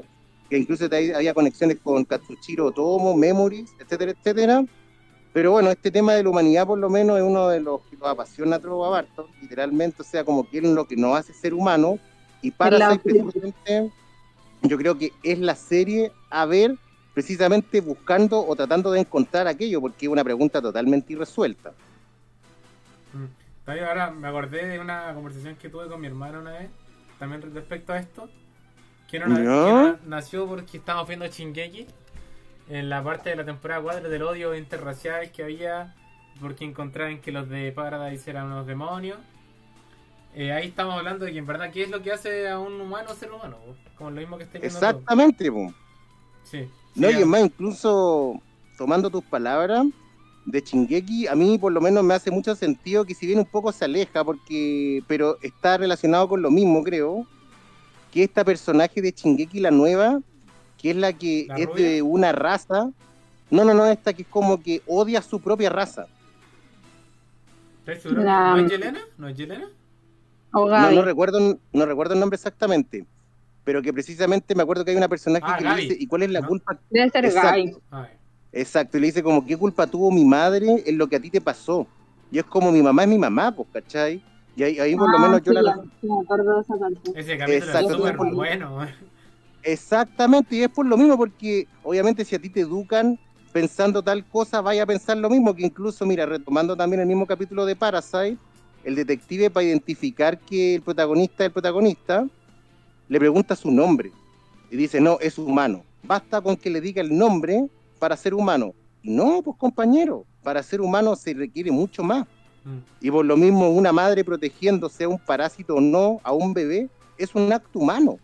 Que 0.49 0.57
incluso 0.57 0.85
había 0.85 1.33
conexiones 1.33 1.77
con 1.81 2.05
Katsushiro 2.05 2.67
Otomo, 2.67 3.15
Memories, 3.15 3.71
etcétera, 3.79 4.11
etcétera. 4.11 4.65
Pero 5.33 5.51
bueno, 5.51 5.71
este 5.71 5.89
tema 5.89 6.13
de 6.13 6.23
la 6.23 6.29
humanidad 6.29 6.67
por 6.67 6.77
lo 6.77 6.89
menos 6.89 7.17
es 7.17 7.23
uno 7.23 7.47
de 7.49 7.59
los 7.59 7.81
que 7.89 7.97
nos 7.97 8.07
apasiona 8.07 8.57
a 8.57 8.59
Trova 8.59 8.89
Barton, 8.89 9.25
literalmente, 9.41 10.01
o 10.01 10.05
sea, 10.05 10.23
como 10.23 10.47
que 10.47 10.59
es 10.59 10.63
lo 10.63 10.85
que 10.85 10.95
nos 10.95 11.17
hace 11.17 11.33
ser 11.33 11.53
humano. 11.53 11.97
Y 12.41 12.51
para 12.51 12.77
ser 12.77 13.01
yo 14.63 14.77
creo 14.77 14.97
que 14.97 15.11
es 15.23 15.39
la 15.39 15.55
serie 15.55 16.11
a 16.29 16.45
ver 16.45 16.75
precisamente 17.13 17.81
buscando 17.81 18.45
o 18.45 18.55
tratando 18.55 18.91
de 18.91 19.01
encontrar 19.01 19.47
aquello, 19.47 19.79
porque 19.79 20.05
es 20.05 20.11
una 20.11 20.23
pregunta 20.23 20.61
totalmente 20.61 21.13
irresuelta. 21.13 21.73
Mm. 23.13 23.69
Ahora 23.69 24.11
me 24.11 24.27
acordé 24.27 24.65
de 24.65 24.79
una 24.79 25.13
conversación 25.13 25.55
que 25.55 25.69
tuve 25.69 25.87
con 25.87 26.01
mi 26.01 26.07
hermano 26.07 26.39
una 26.39 26.51
vez, 26.51 26.69
también 27.19 27.41
respecto 27.53 27.93
a 27.93 27.99
esto, 27.99 28.29
que, 29.09 29.19
no, 29.19 29.99
nació 30.05 30.47
porque 30.47 30.77
estábamos 30.77 31.07
viendo 31.07 31.27
Shingeki 31.27 31.85
en 32.69 32.89
la 32.89 33.03
parte 33.03 33.29
de 33.29 33.35
la 33.35 33.45
temporada 33.45 33.81
4 33.81 34.09
del 34.09 34.23
odio 34.23 34.55
interracial 34.55 35.31
que 35.31 35.43
había 35.43 35.93
porque 36.41 36.65
encontraban 36.65 37.21
que 37.21 37.31
los 37.31 37.47
de 37.47 37.71
Paradise 37.71 38.29
eran 38.29 38.47
unos 38.47 38.65
demonios. 38.65 39.19
Eh, 40.35 40.51
ahí 40.51 40.67
estamos 40.67 40.95
hablando 40.95 41.25
de 41.25 41.31
que 41.31 41.37
en 41.37 41.45
verdad 41.45 41.71
qué 41.71 41.83
es 41.83 41.89
lo 41.89 42.01
que 42.01 42.11
hace 42.11 42.49
a 42.49 42.57
un 42.59 42.81
humano 42.81 43.13
ser 43.13 43.31
humano, 43.31 43.57
como 43.97 44.09
lo 44.09 44.19
mismo 44.19 44.37
que 44.37 44.43
está 44.45 44.57
Exactamente, 44.57 45.51
Sí. 46.43 46.67
No, 46.95 47.09
y 47.09 47.13
es 47.13 47.25
más, 47.25 47.41
incluso 47.41 48.41
tomando 48.77 49.09
tus 49.09 49.23
palabras 49.23 49.85
de 50.45 50.61
Chingeki, 50.61 51.27
a 51.27 51.35
mí 51.35 51.57
por 51.57 51.71
lo 51.71 51.79
menos 51.81 52.03
me 52.03 52.13
hace 52.13 52.31
mucho 52.31 52.55
sentido 52.55 53.05
que 53.05 53.15
si 53.15 53.25
bien 53.25 53.39
un 53.39 53.45
poco 53.45 53.71
se 53.71 53.85
aleja, 53.85 54.23
porque 54.23 55.03
pero 55.07 55.37
está 55.41 55.77
relacionado 55.77 56.27
con 56.27 56.41
lo 56.41 56.51
mismo, 56.51 56.83
creo, 56.83 57.25
que 58.11 58.23
esta 58.23 58.43
personaje 58.43 59.01
de 59.01 59.13
Chingeki, 59.13 59.59
la 59.59 59.71
nueva, 59.71 60.19
que 60.79 60.91
es 60.91 60.95
la 60.95 61.13
que 61.13 61.47
es 61.55 61.73
de 61.75 62.01
una 62.01 62.31
raza. 62.31 62.91
No, 63.49 63.63
no, 63.63 63.73
no, 63.73 63.85
esta 63.85 64.13
que 64.13 64.23
es 64.23 64.27
como 64.27 64.61
que 64.61 64.81
odia 64.87 65.21
su 65.21 65.39
propia 65.39 65.69
raza. 65.69 66.07
¿No 67.85 68.57
es 68.57 68.71
Yelena? 68.71 69.01
¿No 69.17 69.27
es 69.27 69.37
Yelena? 69.37 69.69
No, 70.53 70.91
no, 70.91 71.01
recuerdo, 71.01 71.57
no 71.73 71.85
recuerdo 71.85 72.13
el 72.13 72.19
nombre 72.19 72.35
exactamente, 72.35 73.05
pero 73.63 73.81
que 73.81 73.91
precisamente 73.91 74.53
me 74.53 74.61
acuerdo 74.61 74.85
que 74.85 74.91
hay 74.91 74.97
una 74.97 75.07
personaje 75.07 75.45
ah, 75.47 75.57
que 75.57 75.63
le 75.63 75.75
dice, 75.75 75.97
¿y 75.99 76.05
cuál 76.05 76.23
es 76.23 76.29
la 76.29 76.45
culpa? 76.45 76.77
Debe 76.89 77.09
ser 77.09 77.25
Exacto. 77.25 77.81
Exacto, 78.51 78.97
y 78.97 79.01
le 79.01 79.07
dice 79.07 79.23
como, 79.23 79.43
¿qué 79.43 79.57
culpa 79.57 79.87
tuvo 79.87 80.11
mi 80.11 80.23
madre 80.23 80.83
en 80.85 80.97
lo 80.97 81.07
que 81.07 81.15
a 81.15 81.19
ti 81.19 81.31
te 81.31 81.41
pasó? 81.41 81.87
Y 82.31 82.37
es 82.37 82.45
como, 82.45 82.71
mi 82.71 82.83
mamá 82.83 83.03
es 83.03 83.09
mi 83.09 83.17
mamá, 83.17 83.51
pues, 83.51 83.67
¿cachai? 83.73 84.21
Y 84.55 84.61
ahí, 84.61 84.79
ahí 84.79 84.95
por 84.95 85.09
lo 85.09 85.17
ah, 85.17 85.21
menos 85.21 85.41
yo 85.41 85.53
la... 85.53 85.79
Ese 87.15 87.35
capítulo 87.35 87.79
es 87.79 87.91
súper 87.95 88.17
bueno. 88.17 88.87
Exactamente, 89.63 90.55
y 90.55 90.63
es 90.63 90.69
por 90.69 90.85
lo 90.85 90.97
mismo, 90.97 91.17
porque 91.17 91.67
obviamente 91.81 92.23
si 92.23 92.35
a 92.35 92.39
ti 92.39 92.49
te 92.49 92.59
educan 92.59 93.17
pensando 93.51 94.03
tal 94.03 94.23
cosa, 94.25 94.61
vaya 94.61 94.83
a 94.83 94.85
pensar 94.85 95.17
lo 95.17 95.29
mismo, 95.29 95.55
que 95.55 95.65
incluso, 95.65 96.05
mira, 96.05 96.25
retomando 96.25 96.75
también 96.75 97.01
el 97.01 97.07
mismo 97.07 97.25
capítulo 97.25 97.65
de 97.65 97.75
Parasite, 97.75 98.37
el 98.83 98.95
detective 98.95 99.49
para 99.49 99.65
identificar 99.65 100.39
que 100.39 100.75
el 100.75 100.81
protagonista 100.81 101.43
es 101.43 101.47
el 101.47 101.53
protagonista, 101.53 102.27
le 103.07 103.19
pregunta 103.19 103.55
su 103.55 103.71
nombre 103.71 104.11
y 104.71 104.75
dice, 104.75 104.99
no, 104.99 105.17
es 105.19 105.37
humano. 105.37 105.83
Basta 106.03 106.41
con 106.41 106.57
que 106.57 106.69
le 106.69 106.81
diga 106.81 107.01
el 107.01 107.15
nombre 107.15 107.67
para 107.99 108.17
ser 108.17 108.33
humano. 108.33 108.73
no, 109.03 109.41
pues 109.43 109.57
compañero, 109.57 110.25
para 110.43 110.63
ser 110.63 110.81
humano 110.81 111.15
se 111.15 111.33
requiere 111.33 111.71
mucho 111.71 112.03
más. 112.03 112.25
Mm. 112.63 112.77
Y 113.01 113.11
por 113.11 113.25
lo 113.25 113.35
mismo, 113.35 113.69
una 113.69 113.91
madre 113.91 114.23
protegiéndose 114.23 115.03
a 115.03 115.09
un 115.09 115.19
parásito 115.19 115.75
o 115.75 115.81
no, 115.81 116.19
a 116.23 116.31
un 116.31 116.53
bebé, 116.53 116.89
es 117.17 117.35
un 117.35 117.51
acto 117.51 117.79
humano. 117.79 118.17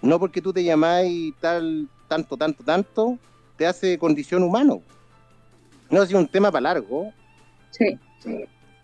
No 0.00 0.18
porque 0.18 0.40
tú 0.40 0.52
te 0.52 0.62
llamáis 0.62 1.34
tal, 1.40 1.88
tanto, 2.06 2.36
tanto, 2.36 2.62
tanto, 2.62 3.18
te 3.56 3.66
hace 3.66 3.98
condición 3.98 4.42
humano. 4.42 4.82
No, 5.90 6.02
es 6.02 6.12
un 6.12 6.28
tema 6.28 6.52
para 6.52 6.74
largo. 6.74 7.12
Sí, 7.70 7.98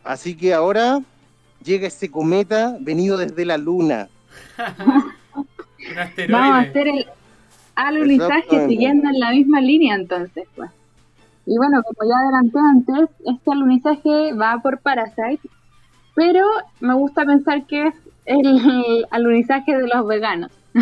Así 0.03 0.37
que 0.37 0.53
ahora 0.53 1.01
llega 1.65 1.89
ese 1.89 2.11
cometa 2.11 2.77
venido 2.81 3.17
desde 3.17 3.45
la 3.45 3.59
luna. 3.59 4.09
Vamos 6.31 6.57
a 6.57 6.59
hacer 6.59 6.89
el 6.89 7.07
alunizaje 7.75 8.69
siguiendo 8.69 9.09
en 9.09 9.21
la 9.21 9.31
misma 9.31 9.61
línea 9.61 9.95
entonces, 9.95 10.47
pues. 10.55 10.71
Y 11.47 11.57
bueno, 11.57 11.83
como 11.83 12.11
ya 12.11 12.17
adelanté 12.17 12.59
antes, 12.59 13.17
este 13.27 13.51
alunizaje 13.51 14.33
va 14.33 14.61
por 14.63 14.79
Parasite, 14.79 15.47
pero 16.15 16.47
me 16.81 16.95
gusta 16.95 17.25
pensar 17.25 17.67
que 17.67 17.89
es 17.89 17.95
el 18.25 19.07
alunizaje 19.11 19.77
de 19.77 19.89
los 19.89 20.07
veganos. 20.07 20.51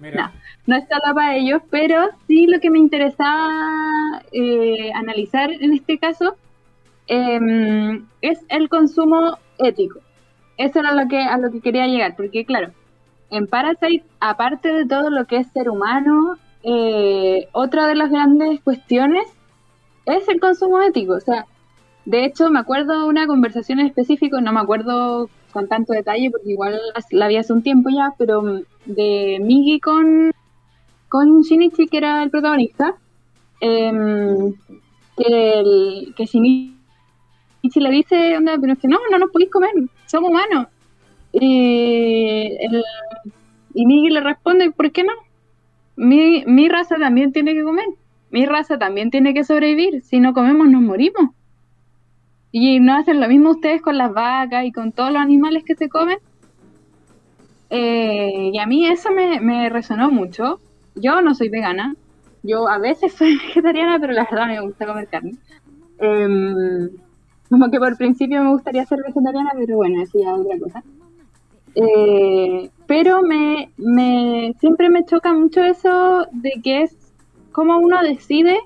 No, 0.00 0.30
no 0.66 0.76
es 0.76 0.84
solo 0.88 1.14
para 1.14 1.36
ellos, 1.36 1.62
pero 1.70 2.10
sí 2.26 2.46
lo 2.46 2.60
que 2.60 2.68
me 2.68 2.78
interesaba 2.78 4.20
eh, 4.32 4.92
analizar 4.92 5.50
en 5.50 5.72
este 5.72 5.98
caso 5.98 6.36
em, 7.06 8.04
es 8.20 8.40
el 8.48 8.68
consumo 8.68 9.38
ético. 9.56 10.00
Eso 10.56 10.80
era 10.80 10.94
lo 10.94 11.08
que, 11.08 11.20
a 11.20 11.36
lo 11.38 11.50
que 11.50 11.60
quería 11.60 11.86
llegar, 11.86 12.14
porque 12.16 12.44
claro, 12.44 12.72
en 13.30 13.46
Parasite, 13.46 14.04
aparte 14.20 14.72
de 14.72 14.86
todo 14.86 15.10
lo 15.10 15.26
que 15.26 15.38
es 15.38 15.48
ser 15.48 15.68
humano, 15.68 16.36
eh, 16.62 17.48
otra 17.52 17.86
de 17.86 17.94
las 17.94 18.10
grandes 18.10 18.60
cuestiones 18.60 19.26
es 20.06 20.28
el 20.28 20.40
consumo 20.40 20.80
ético. 20.80 21.14
O 21.14 21.20
sea, 21.20 21.46
de 22.04 22.24
hecho, 22.24 22.50
me 22.50 22.60
acuerdo 22.60 23.00
de 23.00 23.08
una 23.08 23.26
conversación 23.26 23.80
en 23.80 23.86
específico, 23.86 24.40
no 24.40 24.52
me 24.52 24.60
acuerdo 24.60 25.28
con 25.52 25.68
tanto 25.68 25.92
detalle, 25.92 26.30
porque 26.30 26.52
igual 26.52 26.78
la 27.10 27.28
vi 27.28 27.36
hace 27.36 27.52
un 27.52 27.62
tiempo 27.62 27.90
ya, 27.90 28.12
pero 28.18 28.42
mm, 28.42 28.60
de 28.86 29.38
Migi 29.40 29.80
con, 29.80 30.32
con 31.08 31.42
Shinichi, 31.42 31.86
que 31.86 31.98
era 31.98 32.22
el 32.22 32.30
protagonista, 32.30 32.96
em, 33.60 34.52
que, 35.16 35.60
el, 35.60 36.14
que 36.16 36.26
Shinichi 36.26 36.73
le 37.74 37.90
dice, 37.90 38.38
pero 38.60 38.72
es 38.72 38.78
que 38.78 38.88
no, 38.88 38.98
no 39.10 39.18
nos 39.18 39.30
podéis 39.30 39.50
comer, 39.50 39.70
somos 40.06 40.30
humanos. 40.30 40.68
Y, 41.32 42.56
el, 42.60 42.84
y 43.74 43.86
Migi 43.86 44.10
le 44.10 44.20
responde, 44.20 44.70
¿por 44.70 44.92
qué 44.92 45.04
no? 45.04 45.12
Mi, 45.96 46.44
mi 46.46 46.68
raza 46.68 46.96
también 46.96 47.32
tiene 47.32 47.54
que 47.54 47.62
comer, 47.62 47.86
mi 48.30 48.46
raza 48.46 48.78
también 48.78 49.10
tiene 49.10 49.34
que 49.34 49.44
sobrevivir, 49.44 50.02
si 50.02 50.20
no 50.20 50.32
comemos 50.32 50.68
nos 50.68 50.82
morimos. 50.82 51.30
Y 52.56 52.78
no 52.78 52.96
hacen 52.96 53.20
lo 53.20 53.26
mismo 53.26 53.50
ustedes 53.50 53.82
con 53.82 53.98
las 53.98 54.12
vacas 54.12 54.64
y 54.64 54.70
con 54.70 54.92
todos 54.92 55.10
los 55.10 55.20
animales 55.20 55.64
que 55.64 55.74
se 55.74 55.88
comen. 55.88 56.18
Eh, 57.70 58.50
y 58.52 58.58
a 58.58 58.66
mí 58.66 58.86
eso 58.86 59.10
me, 59.10 59.68
resonó 59.68 60.10
mucho. 60.10 60.60
Yo 60.94 61.20
no 61.20 61.34
soy 61.34 61.48
vegana. 61.48 61.96
Yo 62.44 62.68
a 62.68 62.78
veces 62.78 63.12
soy 63.18 63.36
vegetariana, 63.38 63.98
pero 63.98 64.12
la 64.12 64.28
verdad 64.30 64.46
me 64.46 64.60
gusta 64.60 64.86
comer 64.86 65.08
carne. 65.08 65.32
Em, 65.98 66.90
como 67.48 67.70
que 67.70 67.78
por 67.78 67.96
principio 67.96 68.42
me 68.42 68.50
gustaría 68.50 68.86
ser 68.86 69.00
vegetariana, 69.02 69.52
pero 69.56 69.76
bueno, 69.76 70.02
eso 70.02 70.18
ya 70.18 70.32
es 70.32 70.40
otra 70.40 70.58
cosa. 70.58 70.82
Eh, 71.74 72.70
pero 72.86 73.22
me, 73.22 73.70
me 73.76 74.54
siempre 74.60 74.88
me 74.88 75.04
choca 75.04 75.32
mucho 75.32 75.62
eso 75.62 76.26
de 76.30 76.60
que 76.62 76.82
es 76.82 76.96
como 77.52 77.78
uno 77.78 78.00
decide 78.02 78.58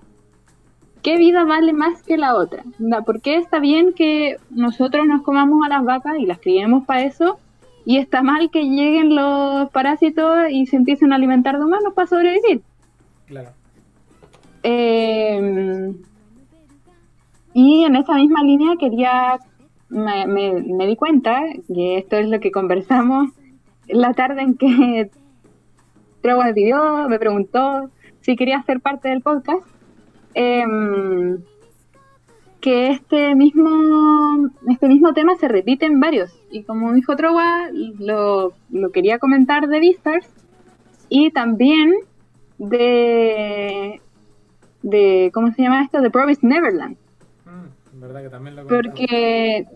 ¿qué 1.02 1.16
vida 1.16 1.44
vale 1.44 1.72
más 1.72 2.02
que 2.02 2.16
la 2.16 2.34
otra? 2.34 2.64
¿Por 3.04 3.20
qué 3.20 3.36
está 3.36 3.58
bien 3.60 3.92
que 3.92 4.36
nosotros 4.50 5.06
nos 5.06 5.22
comamos 5.22 5.64
a 5.64 5.68
las 5.68 5.84
vacas 5.84 6.14
y 6.18 6.26
las 6.26 6.38
criemos 6.38 6.84
para 6.84 7.04
eso? 7.04 7.38
Y 7.84 7.98
está 7.98 8.22
mal 8.22 8.50
que 8.50 8.64
lleguen 8.64 9.14
los 9.14 9.70
parásitos 9.70 10.50
y 10.50 10.66
se 10.66 10.76
empiecen 10.76 11.12
a 11.12 11.16
alimentar 11.16 11.58
de 11.58 11.64
humanos 11.64 11.94
para 11.94 12.08
sobrevivir. 12.08 12.60
Claro. 13.26 13.50
Eh, 14.62 15.40
y 17.58 17.84
en 17.84 17.96
esa 17.96 18.14
misma 18.14 18.42
línea 18.42 18.76
quería, 18.78 19.38
me, 19.88 20.26
me, 20.26 20.86
di 20.86 20.96
cuenta, 20.96 21.42
que 21.66 21.98
esto 21.98 22.16
es 22.16 22.28
lo 22.28 22.40
que 22.40 22.52
conversamos 22.52 23.30
la 23.88 24.12
tarde 24.12 24.42
en 24.42 24.56
que 24.56 25.10
Trova 26.20 26.44
me 26.44 26.54
pidió, 26.54 27.08
me 27.08 27.18
preguntó 27.18 27.90
si 28.20 28.36
quería 28.36 28.62
ser 28.62 28.80
parte 28.80 29.08
del 29.08 29.22
podcast 29.22 29.66
Em, 30.34 31.42
que 32.60 32.90
este 32.90 33.34
mismo, 33.34 34.50
este 34.68 34.88
mismo 34.88 35.12
tema 35.12 35.34
se 35.36 35.48
repite 35.48 35.86
en 35.86 35.98
varios. 35.98 36.32
Y 36.50 36.62
como 36.62 36.92
dijo 36.92 37.16
Trowa, 37.16 37.68
lo, 37.98 38.52
lo 38.70 38.90
quería 38.92 39.18
comentar 39.18 39.68
de 39.68 39.80
Vistars 39.80 40.28
y 41.08 41.30
también 41.30 41.92
de, 42.58 44.00
de, 44.82 45.30
¿cómo 45.34 45.50
se 45.52 45.62
llama 45.62 45.82
esto? 45.82 46.00
De 46.00 46.10
Promise 46.10 46.46
Neverland. 46.46 46.96
¿Verdad 48.00 48.22
que 48.22 48.30
también 48.30 48.56
lo 48.56 48.66
Porque 48.66 49.66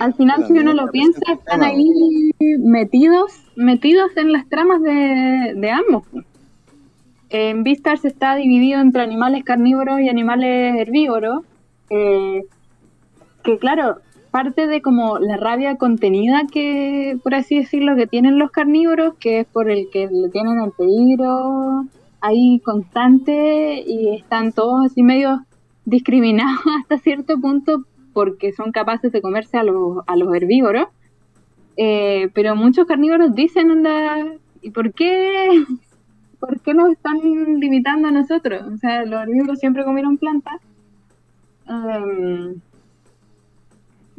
al 0.00 0.14
final, 0.14 0.46
si 0.46 0.52
uno 0.54 0.72
lo 0.72 0.90
piensa, 0.90 1.20
están 1.32 1.62
ahí 1.62 2.30
metidos, 2.58 3.32
metidos 3.56 4.16
en 4.16 4.32
las 4.32 4.48
tramas 4.48 4.82
de, 4.82 5.54
de 5.56 5.70
ambos. 5.70 6.04
En 7.30 7.64
Beastars 7.64 8.04
está 8.04 8.36
dividido 8.36 8.80
entre 8.80 9.02
animales 9.02 9.44
carnívoros 9.44 10.00
y 10.00 10.08
animales 10.08 10.76
herbívoros. 10.76 11.44
Eh, 11.90 12.42
que 13.42 13.58
claro, 13.58 13.98
parte 14.30 14.66
de 14.66 14.82
como 14.82 15.18
la 15.18 15.36
rabia 15.36 15.76
contenida 15.76 16.42
que, 16.50 17.16
por 17.22 17.34
así 17.34 17.58
decirlo, 17.58 17.94
que 17.94 18.06
tienen 18.06 18.38
los 18.38 18.50
carnívoros, 18.50 19.14
que 19.14 19.40
es 19.40 19.46
por 19.46 19.70
el 19.70 19.88
que 19.92 20.08
le 20.10 20.28
tienen 20.30 20.60
el 20.60 20.72
peligro 20.72 21.84
ahí 22.20 22.60
constante 22.64 23.84
y 23.86 24.16
están 24.16 24.52
todos 24.52 24.86
así 24.86 25.02
medio 25.02 25.44
discriminados 25.84 26.60
hasta 26.80 26.98
cierto 26.98 27.40
punto 27.40 27.84
porque 28.12 28.52
son 28.52 28.72
capaces 28.72 29.10
de 29.12 29.20
comerse 29.20 29.56
a 29.58 29.64
los, 29.64 29.98
a 30.06 30.16
los 30.16 30.34
herbívoros. 30.34 30.88
Eh, 31.76 32.30
pero 32.34 32.54
muchos 32.54 32.86
carnívoros 32.86 33.34
dicen, 33.34 33.70
anda, 33.70 34.24
¿y 34.62 34.70
por 34.70 34.92
qué 34.92 35.64
¿por 36.44 36.60
qué 36.60 36.74
nos 36.74 36.90
están 36.90 37.18
limitando 37.58 38.08
a 38.08 38.10
nosotros? 38.10 38.62
O 38.72 38.76
sea, 38.76 39.04
los 39.04 39.22
herbívoros 39.22 39.58
siempre 39.58 39.84
comieron 39.84 40.18
plantas. 40.18 40.60
Em, 41.66 42.60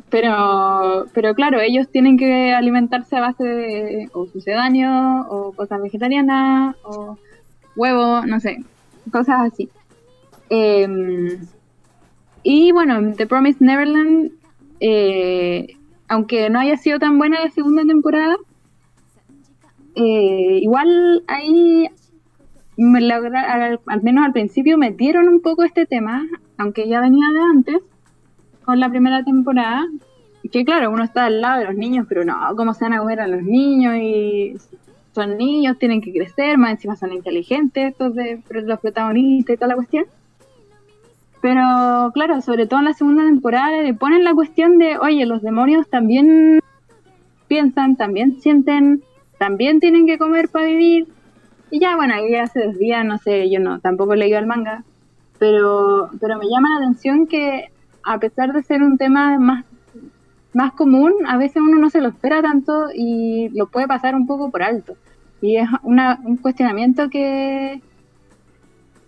pero, 0.10 1.06
pero 1.14 1.36
claro, 1.36 1.60
ellos 1.62 1.88
tienen 1.90 2.18
que 2.18 2.52
alimentarse 2.54 3.16
a 3.16 3.22
base 3.22 3.44
de 3.44 4.10
o 4.14 4.26
sucedáneos, 4.26 5.26
o 5.30 5.52
cosas 5.52 5.82
vegetarianas, 5.82 6.76
o 6.84 7.18
huevos, 7.76 8.26
no 8.26 8.40
sé, 8.40 8.58
cosas 9.12 9.52
así. 9.52 9.70
Em, 10.50 11.48
y 12.44 12.72
bueno, 12.72 13.14
The 13.16 13.26
Promised 13.28 13.62
Neverland, 13.62 14.32
eh, 14.80 15.76
aunque 16.08 16.50
no 16.50 16.60
haya 16.60 16.78
sido 16.78 17.00
tan 17.00 17.18
buena 17.18 17.44
la 17.44 17.50
segunda 17.50 17.84
temporada, 17.86 18.36
eh, 19.96 20.60
igual 20.62 21.24
ahí 21.28 21.90
al, 22.78 24.04
menos 24.04 24.26
al 24.26 24.34
principio 24.34 24.78
metieron 24.78 25.28
un 25.28 25.42
poco 25.42 25.64
este 25.64 25.86
tema, 25.86 26.26
aunque 26.58 26.88
ya 26.88 27.02
venía 27.02 27.28
de 27.34 27.40
antes, 27.40 27.78
con 28.64 28.80
la 28.80 28.90
primera 28.90 29.24
temporada, 29.24 29.86
que 30.52 30.66
claro, 30.66 30.92
uno 30.92 31.04
está 31.04 31.26
al 31.26 31.42
lado 31.42 31.60
de 31.60 31.66
los 31.66 31.76
niños, 31.76 32.06
pero 32.08 32.24
no, 32.26 32.36
¿cómo 32.56 32.74
se 32.74 32.86
van 32.86 32.94
a 32.94 33.00
comer 33.00 33.22
a 33.22 33.28
los 33.28 33.42
niños? 33.42 33.96
Y 33.96 34.56
son 35.14 35.38
niños, 35.38 35.80
tienen 35.80 36.02
que 36.02 36.12
crecer, 36.12 36.58
más 36.58 36.72
encima 36.72 36.96
son 36.96 37.14
inteligentes 37.14 37.92
estos 37.92 38.14
de 38.14 38.42
los 38.50 38.80
protagonistas 38.80 39.54
y 39.54 39.58
toda 39.58 39.70
la 39.70 39.76
cuestión. 39.76 40.06
Pero 41.46 42.10
claro, 42.12 42.42
sobre 42.42 42.66
todo 42.66 42.80
en 42.80 42.86
la 42.86 42.94
segunda 42.94 43.24
temporada 43.24 43.84
le 43.84 43.94
ponen 43.94 44.24
la 44.24 44.34
cuestión 44.34 44.80
de, 44.80 44.98
oye, 44.98 45.28
los 45.28 45.44
demonios 45.44 45.88
también 45.88 46.60
piensan, 47.48 47.98
también 47.98 48.42
sienten, 48.42 49.04
también 49.38 49.80
tienen 49.80 50.08
que 50.08 50.18
comer 50.18 50.50
para 50.50 50.66
vivir, 50.66 51.08
y 51.70 51.80
ya, 51.80 51.96
bueno, 51.96 52.16
ahí 52.16 52.32
ya 52.32 52.48
se 52.48 52.62
desvía, 52.62 53.04
no 53.04 53.20
sé, 53.20 53.48
yo 53.52 53.60
no, 53.60 53.80
tampoco 53.80 54.14
he 54.14 54.18
leído 54.18 54.40
el 54.40 54.48
manga, 54.48 54.84
pero, 55.38 56.10
pero 56.20 56.40
me 56.40 56.50
llama 56.50 56.68
la 56.72 56.78
atención 56.78 57.28
que 57.28 57.70
a 58.04 58.18
pesar 58.18 58.52
de 58.52 58.64
ser 58.64 58.82
un 58.82 58.98
tema 58.98 59.38
más, 59.38 59.66
más 60.52 60.74
común, 60.74 61.14
a 61.28 61.38
veces 61.38 61.58
uno 61.58 61.78
no 61.78 61.92
se 61.92 62.02
lo 62.02 62.10
espera 62.10 62.42
tanto 62.42 62.88
y 62.92 63.50
lo 63.50 63.68
puede 63.68 63.88
pasar 63.88 64.16
un 64.16 64.26
poco 64.26 64.50
por 64.50 64.64
alto. 64.64 64.96
Y 65.42 65.58
es 65.58 65.70
una, 65.84 66.20
un 66.24 66.38
cuestionamiento 66.38 67.08
que, 67.12 67.84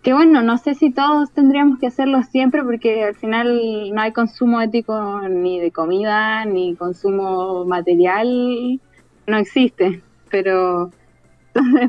que 0.08 0.14
bueno, 0.14 0.42
no 0.42 0.58
sé 0.58 0.74
si 0.74 0.90
todos 0.90 1.34
tendríamos 1.34 1.80
que 1.80 1.88
hacerlo 1.88 2.24
siempre 2.24 2.64
porque 2.64 3.04
al 3.04 3.16
final 3.16 3.60
no 3.94 4.00
hay 4.00 4.14
consumo 4.14 4.62
ético 4.62 5.20
ni 5.28 5.60
de 5.60 5.74
comida, 5.74 6.46
ni 6.46 6.78
consumo 6.78 7.66
material, 7.66 8.80
no 9.28 9.38
existe, 9.38 10.02
pero 10.32 10.92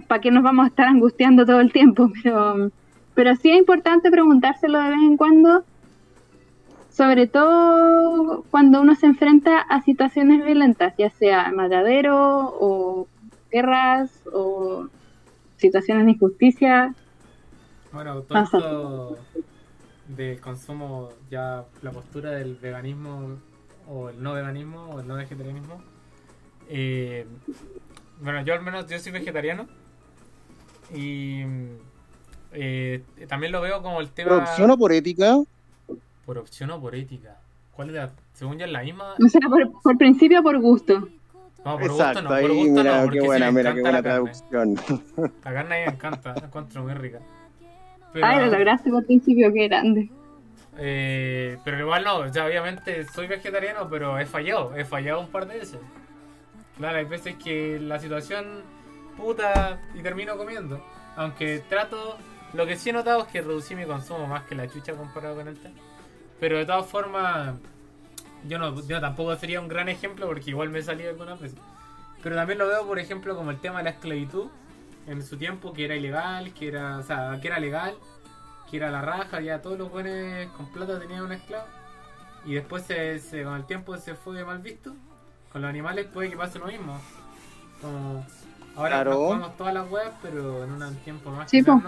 ¿para 0.09 0.21
qué 0.21 0.33
nos 0.33 0.43
vamos 0.43 0.65
a 0.65 0.69
estar 0.71 0.89
angustiando 0.89 1.47
todo 1.47 1.61
el 1.61 1.71
tiempo? 1.71 2.11
Pero, 2.25 2.73
pero 3.15 3.37
sí 3.37 3.51
es 3.51 3.59
importante 3.59 4.11
preguntárselo 4.11 4.81
de 4.81 4.89
vez 4.89 5.01
en 5.01 5.17
cuando, 5.17 5.63
sobre 6.91 7.29
todo 7.29 8.45
cuando 8.51 8.81
uno 8.81 8.97
se 8.97 9.07
enfrenta 9.07 9.61
a 9.61 9.81
situaciones 9.83 10.45
violentas, 10.45 10.93
ya 10.99 11.11
sea 11.11 11.53
matadero 11.53 12.53
o 12.59 13.07
guerras 13.53 14.11
o 14.33 14.89
situaciones 15.57 16.05
de 16.07 16.11
injusticia. 16.11 16.97
Bueno, 17.93 18.23
todo 18.23 18.43
esto 18.43 19.19
del 20.09 20.41
consumo, 20.41 21.11
ya 21.31 21.65
la 21.83 21.91
postura 21.91 22.31
del 22.33 22.57
veganismo 22.57 23.39
o 23.89 24.11
el 24.11 24.23
no 24.23 24.35
veganismo 24.35 24.91
o 24.91 25.01
el 25.01 25.07
no 25.07 25.15
vegetarianismo, 25.15 25.81
eh, 26.69 27.27
bueno, 28.21 28.43
yo 28.43 28.55
al 28.55 28.63
menos 28.63 28.87
yo 28.87 28.99
soy 28.99 29.13
vegetariano. 29.13 29.67
Y 30.95 31.43
eh, 32.53 33.03
también 33.29 33.53
lo 33.53 33.61
veo 33.61 33.83
como 33.83 34.01
el 34.01 34.11
tema. 34.11 34.31
¿Por 34.31 34.43
opción 34.43 34.71
o 34.71 34.79
por 34.79 34.93
ética? 34.93 35.39
Por 36.25 36.39
opción 36.39 36.71
o 36.71 36.81
por 36.81 36.95
ética. 36.95 37.39
¿Cuál 37.73 37.91
es 37.91 37.95
la? 37.95 38.11
Según 38.33 38.59
ya 38.59 38.67
es 38.67 38.73
la 38.73 38.83
misma. 38.83 39.15
O 39.25 39.29
sea, 39.29 39.41
por, 39.83 39.99
principio 39.99 40.41
o 40.41 40.43
por 40.43 40.59
gusto. 40.59 41.09
No, 41.65 41.79
por 41.79 41.91
gusto 41.91 42.23
no, 42.23 42.29
por 42.29 42.53
gusto 42.53 42.73
mira, 42.73 43.05
no, 43.05 43.11
qué 43.11 43.21
buena, 43.21 43.51
mira, 43.51 43.75
qué 43.75 43.81
buena 43.81 44.03
traducción. 44.03 44.77
La 45.45 45.53
carne 45.53 45.75
a 45.75 45.79
mí 45.79 45.87
me 45.87 45.93
encanta, 45.93 46.35
la 46.35 46.47
encuentro 46.47 46.83
muy 46.83 46.95
rica. 46.95 47.21
Pero... 48.13 48.27
Ay, 48.27 48.45
lo 48.45 48.47
lograste 48.47 48.91
por 48.91 49.05
principio, 49.05 49.53
qué 49.53 49.69
grande. 49.69 50.11
Eh, 50.79 51.59
pero 51.65 51.81
igual 51.81 52.05
no, 52.05 52.33
sea, 52.33 52.47
obviamente 52.47 53.05
soy 53.05 53.27
vegetariano, 53.27 53.89
pero 53.89 54.19
he 54.19 54.27
fallado, 54.27 54.77
he 54.77 54.85
fallado 54.85 55.21
un 55.21 55.29
par 55.29 55.47
de 55.47 55.59
veces. 55.59 55.81
Claro, 56.77 56.99
hay 56.99 57.05
veces 57.05 57.35
que 57.43 57.81
la 57.81 57.99
situación 57.99 58.63
puta 59.17 59.81
y 59.95 60.03
termino 60.03 60.37
comiendo. 60.37 60.81
Aunque 61.17 61.59
trato, 61.69 62.17
lo 62.55 62.65
que 62.65 62.77
sí 62.77 62.91
he 62.91 62.93
notado 62.93 63.23
es 63.23 63.27
que 63.27 63.43
reducí 63.43 63.75
mi 63.75 63.85
consumo 63.85 64.29
más 64.29 64.45
que 64.45 64.55
la 64.55 64.69
chucha 64.69 64.93
comparado 64.93 65.35
con 65.35 65.49
el 65.49 65.59
té. 65.59 65.73
Pero 66.39 66.59
de 66.59 66.67
todas 66.67 66.87
formas, 66.87 67.57
yo 68.47 68.59
no 68.61 68.87
yo 68.87 69.01
tampoco 69.01 69.35
sería 69.35 69.61
un 69.61 69.67
gran 69.67 69.89
ejemplo 69.89 70.29
porque 70.29 70.51
igual 70.51 70.71
me 70.71 70.81
salía 70.81 71.11
algunas 71.11 71.41
veces. 71.41 71.59
Pero 72.23 72.37
también 72.37 72.59
lo 72.59 72.69
veo, 72.69 72.87
por 72.87 73.01
ejemplo, 73.01 73.35
como 73.37 73.51
el 73.51 73.59
tema 73.59 73.79
de 73.79 73.85
la 73.85 73.91
esclavitud 73.91 74.47
en 75.09 75.23
su 75.25 75.37
tiempo, 75.37 75.73
que 75.73 75.85
era 75.87 75.97
ilegal, 75.97 76.53
que 76.53 76.69
era, 76.69 76.99
o 76.99 77.03
sea, 77.03 77.39
que 77.41 77.49
era 77.49 77.59
legal, 77.59 77.95
que 78.71 78.77
era 78.77 78.91
la 78.91 79.01
raja, 79.03 79.41
ya 79.41 79.61
todos 79.63 79.79
los 79.79 79.91
buenos 79.91 80.47
con 80.57 80.67
plata 80.71 80.99
tenían 81.01 81.23
un 81.23 81.33
esclavo. 81.33 81.65
Y 82.45 82.55
después 82.55 82.83
se, 82.85 83.19
se- 83.19 83.43
con 83.43 83.55
el 83.57 83.65
tiempo 83.65 83.97
se 83.97 84.15
fue 84.15 84.45
mal 84.45 84.59
visto. 84.59 84.95
Con 85.53 85.63
los 85.63 85.69
animales 85.69 86.07
puede 86.13 86.31
que 86.31 86.37
pase 86.37 86.59
lo 86.59 86.67
mismo. 86.67 87.01
Como 87.81 88.25
ahora 88.77 88.97
Claro. 88.97 89.11
nos 89.11 89.19
comemos 89.29 89.57
todas 89.57 89.75
las 89.75 89.91
weas, 89.91 90.13
pero 90.23 90.65
en 90.65 90.73
un 90.83 90.95
tiempo 90.97 91.31
más 91.31 91.51
Sí, 91.51 91.63
no. 91.63 91.83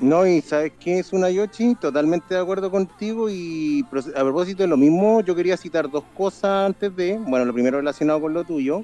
No, 0.00 0.26
y 0.26 0.40
¿sabes 0.40 0.72
qué 0.80 0.98
es 0.98 1.12
una 1.12 1.30
Yoshi? 1.30 1.76
Totalmente 1.76 2.34
de 2.34 2.40
acuerdo 2.40 2.70
contigo 2.70 3.30
y 3.30 3.84
a 4.16 4.20
propósito 4.20 4.64
de 4.64 4.68
lo 4.68 4.76
mismo, 4.76 5.20
yo 5.20 5.34
quería 5.36 5.56
citar 5.56 5.88
dos 5.88 6.02
cosas 6.16 6.66
antes 6.66 6.94
de, 6.96 7.18
bueno, 7.18 7.44
lo 7.44 7.52
primero 7.52 7.76
relacionado 7.78 8.20
con 8.20 8.34
lo 8.34 8.42
tuyo, 8.42 8.82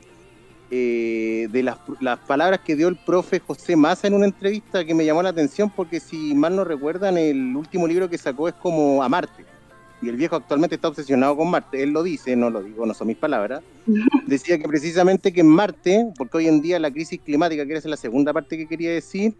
eh, 0.71 1.49
de 1.51 1.63
las, 1.63 1.79
las 2.01 2.19
palabras 2.19 2.61
que 2.61 2.77
dio 2.77 2.89
el 2.89 2.97
profe 2.97 3.41
José 3.41 3.75
Massa 3.75 4.07
en 4.07 4.15
una 4.15 4.27
entrevista 4.27 4.85
que 4.85 4.95
me 4.95 5.05
llamó 5.05 5.23
la 5.23 5.31
atención 5.31 5.71
porque 5.71 5.99
si 5.99 6.35
mal 6.35 6.55
no 6.55 6.65
recuerdan, 6.65 7.17
el 7.17 7.57
último 7.57 7.87
libro 7.87 8.11
que 8.11 8.19
sacó 8.19 8.49
es 8.49 8.55
como 8.55 9.03
a 9.03 9.09
Marte. 9.09 9.45
Y 10.01 10.09
el 10.09 10.17
viejo 10.17 10.37
actualmente 10.37 10.77
está 10.77 10.89
obsesionado 10.89 11.37
con 11.37 11.51
Marte. 11.51 11.83
Él 11.83 11.91
lo 11.91 12.03
dice, 12.03 12.37
no 12.37 12.51
lo 12.51 12.63
digo, 12.63 12.87
no 12.87 12.95
son 12.95 13.09
mis 13.09 13.17
palabras. 13.17 13.63
Decía 14.27 14.59
que 14.59 14.69
precisamente 14.69 15.33
que 15.33 15.41
en 15.41 15.49
Marte, 15.49 16.13
porque 16.17 16.37
hoy 16.37 16.49
en 16.49 16.61
día 16.61 16.79
la 16.79 16.91
crisis 16.91 17.21
climática, 17.25 17.67
que 17.67 17.75
es 17.75 17.85
la 17.87 17.97
segunda 17.97 18.33
parte 18.33 18.57
que 18.57 18.69
quería 18.69 18.93
decir, 18.93 19.35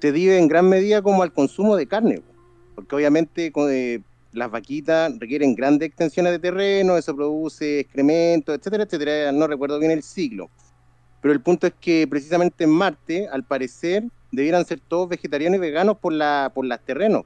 se 0.00 0.12
debe 0.12 0.38
en 0.38 0.48
gran 0.48 0.68
medida 0.68 1.00
como 1.00 1.22
al 1.22 1.32
consumo 1.32 1.76
de 1.76 1.86
carne, 1.86 2.18
po. 2.18 2.34
porque 2.74 2.94
obviamente 2.94 3.50
eh, 3.70 4.00
las 4.32 4.50
vaquitas 4.50 5.18
requieren 5.18 5.54
grandes 5.54 5.88
extensiones 5.88 6.32
de 6.32 6.38
terreno, 6.38 6.98
eso 6.98 7.16
produce 7.16 7.80
excrementos, 7.80 8.54
etcétera, 8.54 8.84
etcétera, 8.84 9.32
no 9.32 9.46
recuerdo 9.46 9.78
bien 9.78 9.92
el 9.92 10.02
siglo. 10.02 10.50
Pero 11.24 11.32
el 11.32 11.40
punto 11.40 11.66
es 11.66 11.72
que 11.80 12.06
precisamente 12.06 12.64
en 12.64 12.70
Marte, 12.70 13.28
al 13.28 13.44
parecer, 13.44 14.04
debieran 14.30 14.66
ser 14.66 14.78
todos 14.78 15.08
vegetarianos 15.08 15.56
y 15.56 15.60
veganos 15.60 15.96
por 15.96 16.12
la 16.12 16.52
por 16.54 16.66
los 16.66 16.78
terrenos. 16.80 17.24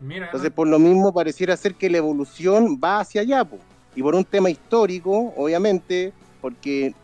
Mira, 0.00 0.24
Entonces, 0.24 0.50
por 0.50 0.66
lo 0.66 0.78
mismo, 0.78 1.12
pareciera 1.12 1.54
ser 1.54 1.74
que 1.74 1.90
la 1.90 1.98
evolución 1.98 2.80
va 2.82 3.00
hacia 3.00 3.20
allá, 3.20 3.44
po. 3.44 3.58
y 3.94 4.02
por 4.02 4.14
un 4.14 4.24
tema 4.24 4.48
histórico, 4.48 5.34
obviamente, 5.36 6.14
porque, 6.40 6.94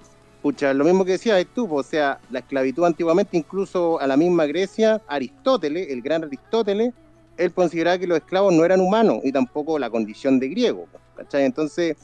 pucha, 0.41 0.73
lo 0.73 0.83
mismo 0.83 1.05
que 1.05 1.13
decías 1.13 1.47
tú, 1.55 1.69
po, 1.69 1.75
o 1.75 1.83
sea, 1.83 2.19
la 2.31 2.39
esclavitud 2.39 2.87
antiguamente, 2.87 3.37
incluso 3.37 4.01
a 4.01 4.07
la 4.07 4.17
misma 4.17 4.47
Grecia, 4.47 5.03
Aristóteles, 5.09 5.91
el 5.91 6.01
gran 6.01 6.25
Aristóteles, 6.25 6.95
él 7.37 7.53
consideraba 7.53 7.99
que 7.99 8.07
los 8.07 8.17
esclavos 8.17 8.55
no 8.55 8.65
eran 8.65 8.81
humanos 8.81 9.19
y 9.25 9.31
tampoco 9.31 9.79
la 9.79 9.91
condición 9.91 10.41
de 10.41 10.49
griego. 10.49 10.87
Entonces, 11.35 11.99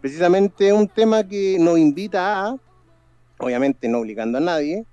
precisamente 0.00 0.68
es 0.68 0.72
un 0.72 0.88
tema 0.88 1.28
que 1.28 1.58
nos 1.60 1.78
invita 1.78 2.46
a, 2.46 2.56
obviamente 3.42 3.88
no 3.88 3.98
obligando 3.98 4.38
a 4.38 4.40
nadie, 4.40 4.84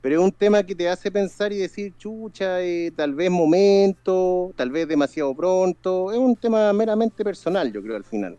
pero 0.00 0.18
es 0.18 0.24
un 0.24 0.32
tema 0.32 0.62
que 0.62 0.74
te 0.74 0.88
hace 0.88 1.10
pensar 1.10 1.52
y 1.52 1.58
decir, 1.58 1.92
chucha, 1.98 2.62
eh, 2.62 2.90
tal 2.96 3.14
vez 3.14 3.30
momento, 3.30 4.52
tal 4.56 4.70
vez 4.70 4.88
demasiado 4.88 5.34
pronto. 5.34 6.10
Es 6.10 6.18
un 6.18 6.34
tema 6.36 6.72
meramente 6.72 7.22
personal, 7.22 7.70
yo 7.70 7.82
creo, 7.82 7.96
al 7.96 8.04
final. 8.04 8.38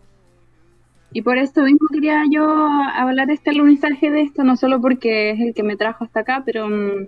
Y 1.14 1.22
por 1.22 1.38
esto 1.38 1.62
mismo 1.62 1.88
quería 1.92 2.24
yo 2.32 2.44
hablar 2.46 3.28
de 3.28 3.34
este 3.34 3.52
alunizaje 3.52 4.10
de 4.10 4.22
esto, 4.22 4.44
no 4.44 4.56
solo 4.56 4.82
porque 4.82 5.32
es 5.32 5.40
el 5.40 5.54
que 5.54 5.62
me 5.62 5.76
trajo 5.76 6.06
hasta 6.06 6.22
acá, 6.22 6.42
pero 6.46 6.68
mm, 6.68 7.08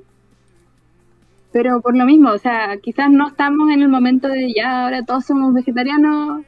pero 1.54 1.82
por 1.82 1.96
lo 1.96 2.04
mismo, 2.06 2.32
o 2.32 2.38
sea, 2.40 2.78
quizás 2.82 3.12
no 3.12 3.28
estamos 3.28 3.70
en 3.70 3.84
el 3.84 3.88
momento 3.88 4.28
de 4.28 4.52
ya 4.54 4.84
ahora 4.84 5.06
todos 5.06 5.26
somos 5.26 5.54
vegetarianos 5.54 6.44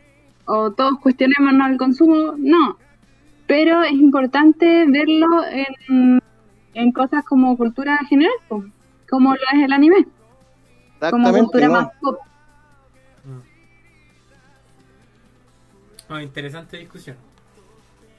o 0.46 0.72
todos 0.72 1.00
cuestionémonos 1.00 1.70
el 1.70 1.78
consumo, 1.78 2.34
no. 2.38 2.78
Pero 3.48 3.84
es 3.84 3.94
importante 3.94 4.86
verlo 4.88 5.46
en, 5.52 6.20
en 6.74 6.92
cosas 6.92 7.24
como 7.26 7.56
cultura 7.58 7.98
general, 8.10 8.34
como 9.10 9.34
lo 9.34 9.42
es 9.54 9.64
el 9.64 9.72
anime, 9.72 10.06
como 11.10 11.32
cultura 11.32 11.68
¿no? 11.68 11.74
más 11.74 11.88
pop. 12.02 12.20
Mm. 13.24 13.40
Ah, 16.10 16.22
interesante 16.24 16.78
discusión. 16.78 17.18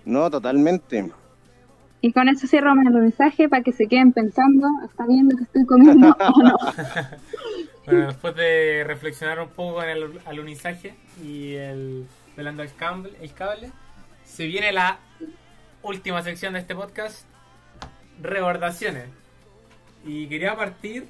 No, 0.04 0.30
totalmente. 0.30 1.10
Y 2.00 2.12
con 2.12 2.28
eso 2.28 2.46
cierro 2.46 2.74
mi 2.74 2.88
mensaje 2.88 3.48
para 3.48 3.62
que 3.62 3.72
se 3.72 3.88
queden 3.88 4.12
pensando, 4.12 4.68
¿está 4.84 5.04
que 5.06 5.42
estoy 5.42 5.66
comiendo 5.66 6.16
o 6.18 6.42
no? 6.42 6.56
Bueno, 7.86 8.08
después 8.08 8.34
de 8.34 8.82
reflexionar 8.84 9.38
un 9.38 9.50
poco 9.50 9.80
en 9.80 9.90
el 9.90 10.20
alunizaje 10.26 10.96
y 11.22 11.54
el 11.54 12.04
velando 12.36 12.64
el 12.64 12.74
cable, 12.74 13.12
el 13.20 13.32
cable, 13.32 13.70
se 14.26 14.46
viene 14.46 14.72
la 14.72 14.98
última 15.82 16.22
sección 16.22 16.52
de 16.52 16.58
este 16.58 16.74
podcast, 16.74 17.24
recordaciones. 18.20 19.08
Y 20.04 20.28
quería 20.28 20.56
partir, 20.56 21.06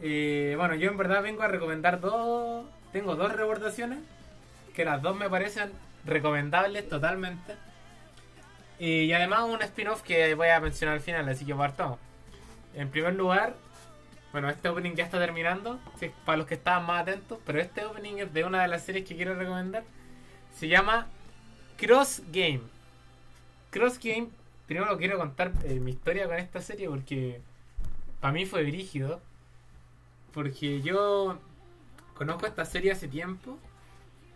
eh, 0.00 0.54
bueno, 0.56 0.74
yo 0.74 0.90
en 0.90 0.96
verdad 0.96 1.22
vengo 1.22 1.42
a 1.42 1.48
recomendar 1.48 2.00
dos, 2.00 2.66
tengo 2.92 3.14
dos 3.14 3.32
recordaciones, 3.32 3.98
que 4.74 4.84
las 4.84 5.00
dos 5.02 5.16
me 5.16 5.28
parecen 5.30 5.70
recomendables 6.04 6.88
totalmente. 6.88 7.54
Y 8.78 9.12
además 9.12 9.44
un 9.44 9.62
spin-off 9.62 10.02
que 10.02 10.34
voy 10.34 10.48
a 10.48 10.58
mencionar 10.58 10.96
al 10.96 11.00
final, 11.00 11.28
así 11.28 11.44
que 11.44 11.54
partamos. 11.54 11.98
En 12.74 12.90
primer 12.90 13.14
lugar, 13.14 13.54
bueno, 14.32 14.48
este 14.48 14.68
opening 14.70 14.94
ya 14.94 15.04
está 15.04 15.18
terminando, 15.18 15.78
para 16.24 16.38
los 16.38 16.46
que 16.46 16.54
estaban 16.54 16.86
más 16.86 17.02
atentos, 17.02 17.38
pero 17.44 17.60
este 17.60 17.84
opening 17.84 18.16
es 18.16 18.32
de 18.32 18.44
una 18.44 18.62
de 18.62 18.68
las 18.68 18.82
series 18.82 19.06
que 19.06 19.14
quiero 19.14 19.34
recomendar. 19.34 19.84
Se 20.58 20.68
llama 20.68 21.06
Cross 21.76 22.22
Game. 22.32 22.60
Cross 23.70 23.98
Game, 24.02 24.28
primero 24.66 24.96
quiero 24.98 25.18
contar 25.18 25.52
eh, 25.64 25.80
mi 25.80 25.92
historia 25.92 26.26
con 26.26 26.36
esta 26.36 26.60
serie 26.60 26.88
porque 26.88 27.40
para 28.20 28.32
mí 28.32 28.46
fue 28.46 28.62
brígido. 28.64 29.20
Porque 30.32 30.80
yo 30.80 31.38
conozco 32.14 32.46
esta 32.46 32.64
serie 32.64 32.92
hace 32.92 33.08
tiempo. 33.08 33.58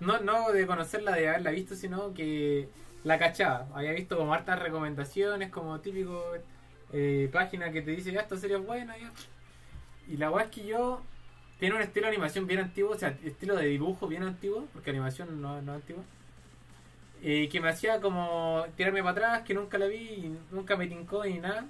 No, 0.00 0.20
no 0.20 0.52
de 0.52 0.66
conocerla, 0.66 1.12
de 1.12 1.28
haberla 1.28 1.50
visto, 1.52 1.74
sino 1.74 2.12
que 2.12 2.68
la 3.04 3.18
cachaba. 3.18 3.66
Había 3.74 3.92
visto 3.92 4.16
como 4.16 4.34
hartas 4.34 4.58
recomendaciones, 4.58 5.50
como 5.50 5.80
típico 5.80 6.22
eh, 6.92 7.30
página 7.32 7.70
que 7.70 7.82
te 7.82 7.92
dice, 7.92 8.12
ya, 8.12 8.20
esta 8.20 8.36
serie 8.36 8.56
es 8.56 8.66
buena, 8.66 8.96
ya. 8.98 9.10
Y 10.08 10.16
la 10.16 10.30
weá 10.30 10.44
es 10.44 10.50
que 10.50 10.66
yo 10.66 11.00
tiene 11.58 11.76
un 11.76 11.82
estilo 11.82 12.06
de 12.06 12.12
animación 12.12 12.46
bien 12.46 12.60
antiguo, 12.60 12.90
o 12.92 12.98
sea, 12.98 13.16
estilo 13.24 13.56
de 13.56 13.66
dibujo 13.66 14.06
bien 14.06 14.22
antiguo, 14.22 14.66
porque 14.72 14.90
animación 14.90 15.40
no, 15.40 15.62
no 15.62 15.72
es 15.72 15.80
antigua. 15.80 16.02
Eh, 17.22 17.48
que 17.50 17.60
me 17.60 17.68
hacía 17.68 18.00
como 18.00 18.64
tirarme 18.76 19.00
para 19.00 19.10
atrás, 19.12 19.42
que 19.42 19.54
nunca 19.54 19.78
la 19.78 19.86
vi 19.86 19.96
y 19.96 20.38
nunca 20.50 20.76
me 20.76 20.86
tincó 20.86 21.24
ni 21.24 21.38
nada. 21.38 21.66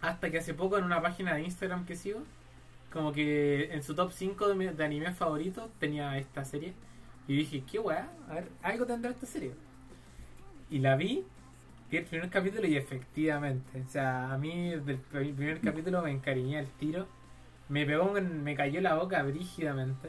Hasta 0.00 0.30
que 0.30 0.38
hace 0.38 0.54
poco 0.54 0.78
en 0.78 0.84
una 0.84 1.00
página 1.02 1.34
de 1.34 1.42
Instagram 1.42 1.84
que 1.86 1.96
sigo, 1.96 2.20
como 2.92 3.12
que 3.12 3.72
en 3.72 3.82
su 3.82 3.94
top 3.94 4.12
5 4.12 4.48
de, 4.54 4.72
de 4.72 4.84
animes 4.84 5.16
favoritos 5.16 5.68
tenía 5.78 6.16
esta 6.18 6.44
serie. 6.44 6.72
Y 7.26 7.36
dije, 7.36 7.62
qué 7.70 7.78
weá, 7.78 8.08
a 8.30 8.34
ver, 8.34 8.48
algo 8.62 8.86
tendrá 8.86 9.10
esta 9.10 9.26
serie. 9.26 9.52
Y 10.70 10.78
la 10.78 10.96
vi, 10.96 11.24
vi 11.90 11.96
el 11.98 12.04
primer 12.04 12.30
capítulo 12.30 12.66
y 12.66 12.76
efectivamente, 12.76 13.82
o 13.86 13.90
sea, 13.90 14.32
a 14.32 14.38
mí 14.38 14.70
desde 14.70 14.92
el 14.92 14.98
pri- 14.98 15.32
primer 15.32 15.60
capítulo 15.60 16.02
me 16.02 16.10
encariñé 16.10 16.58
al 16.58 16.66
tiro. 16.78 17.06
Me 17.68 17.84
pegó, 17.84 18.12
me 18.12 18.54
cayó 18.54 18.80
la 18.80 18.94
boca 18.94 19.22
brígidamente. 19.22 20.08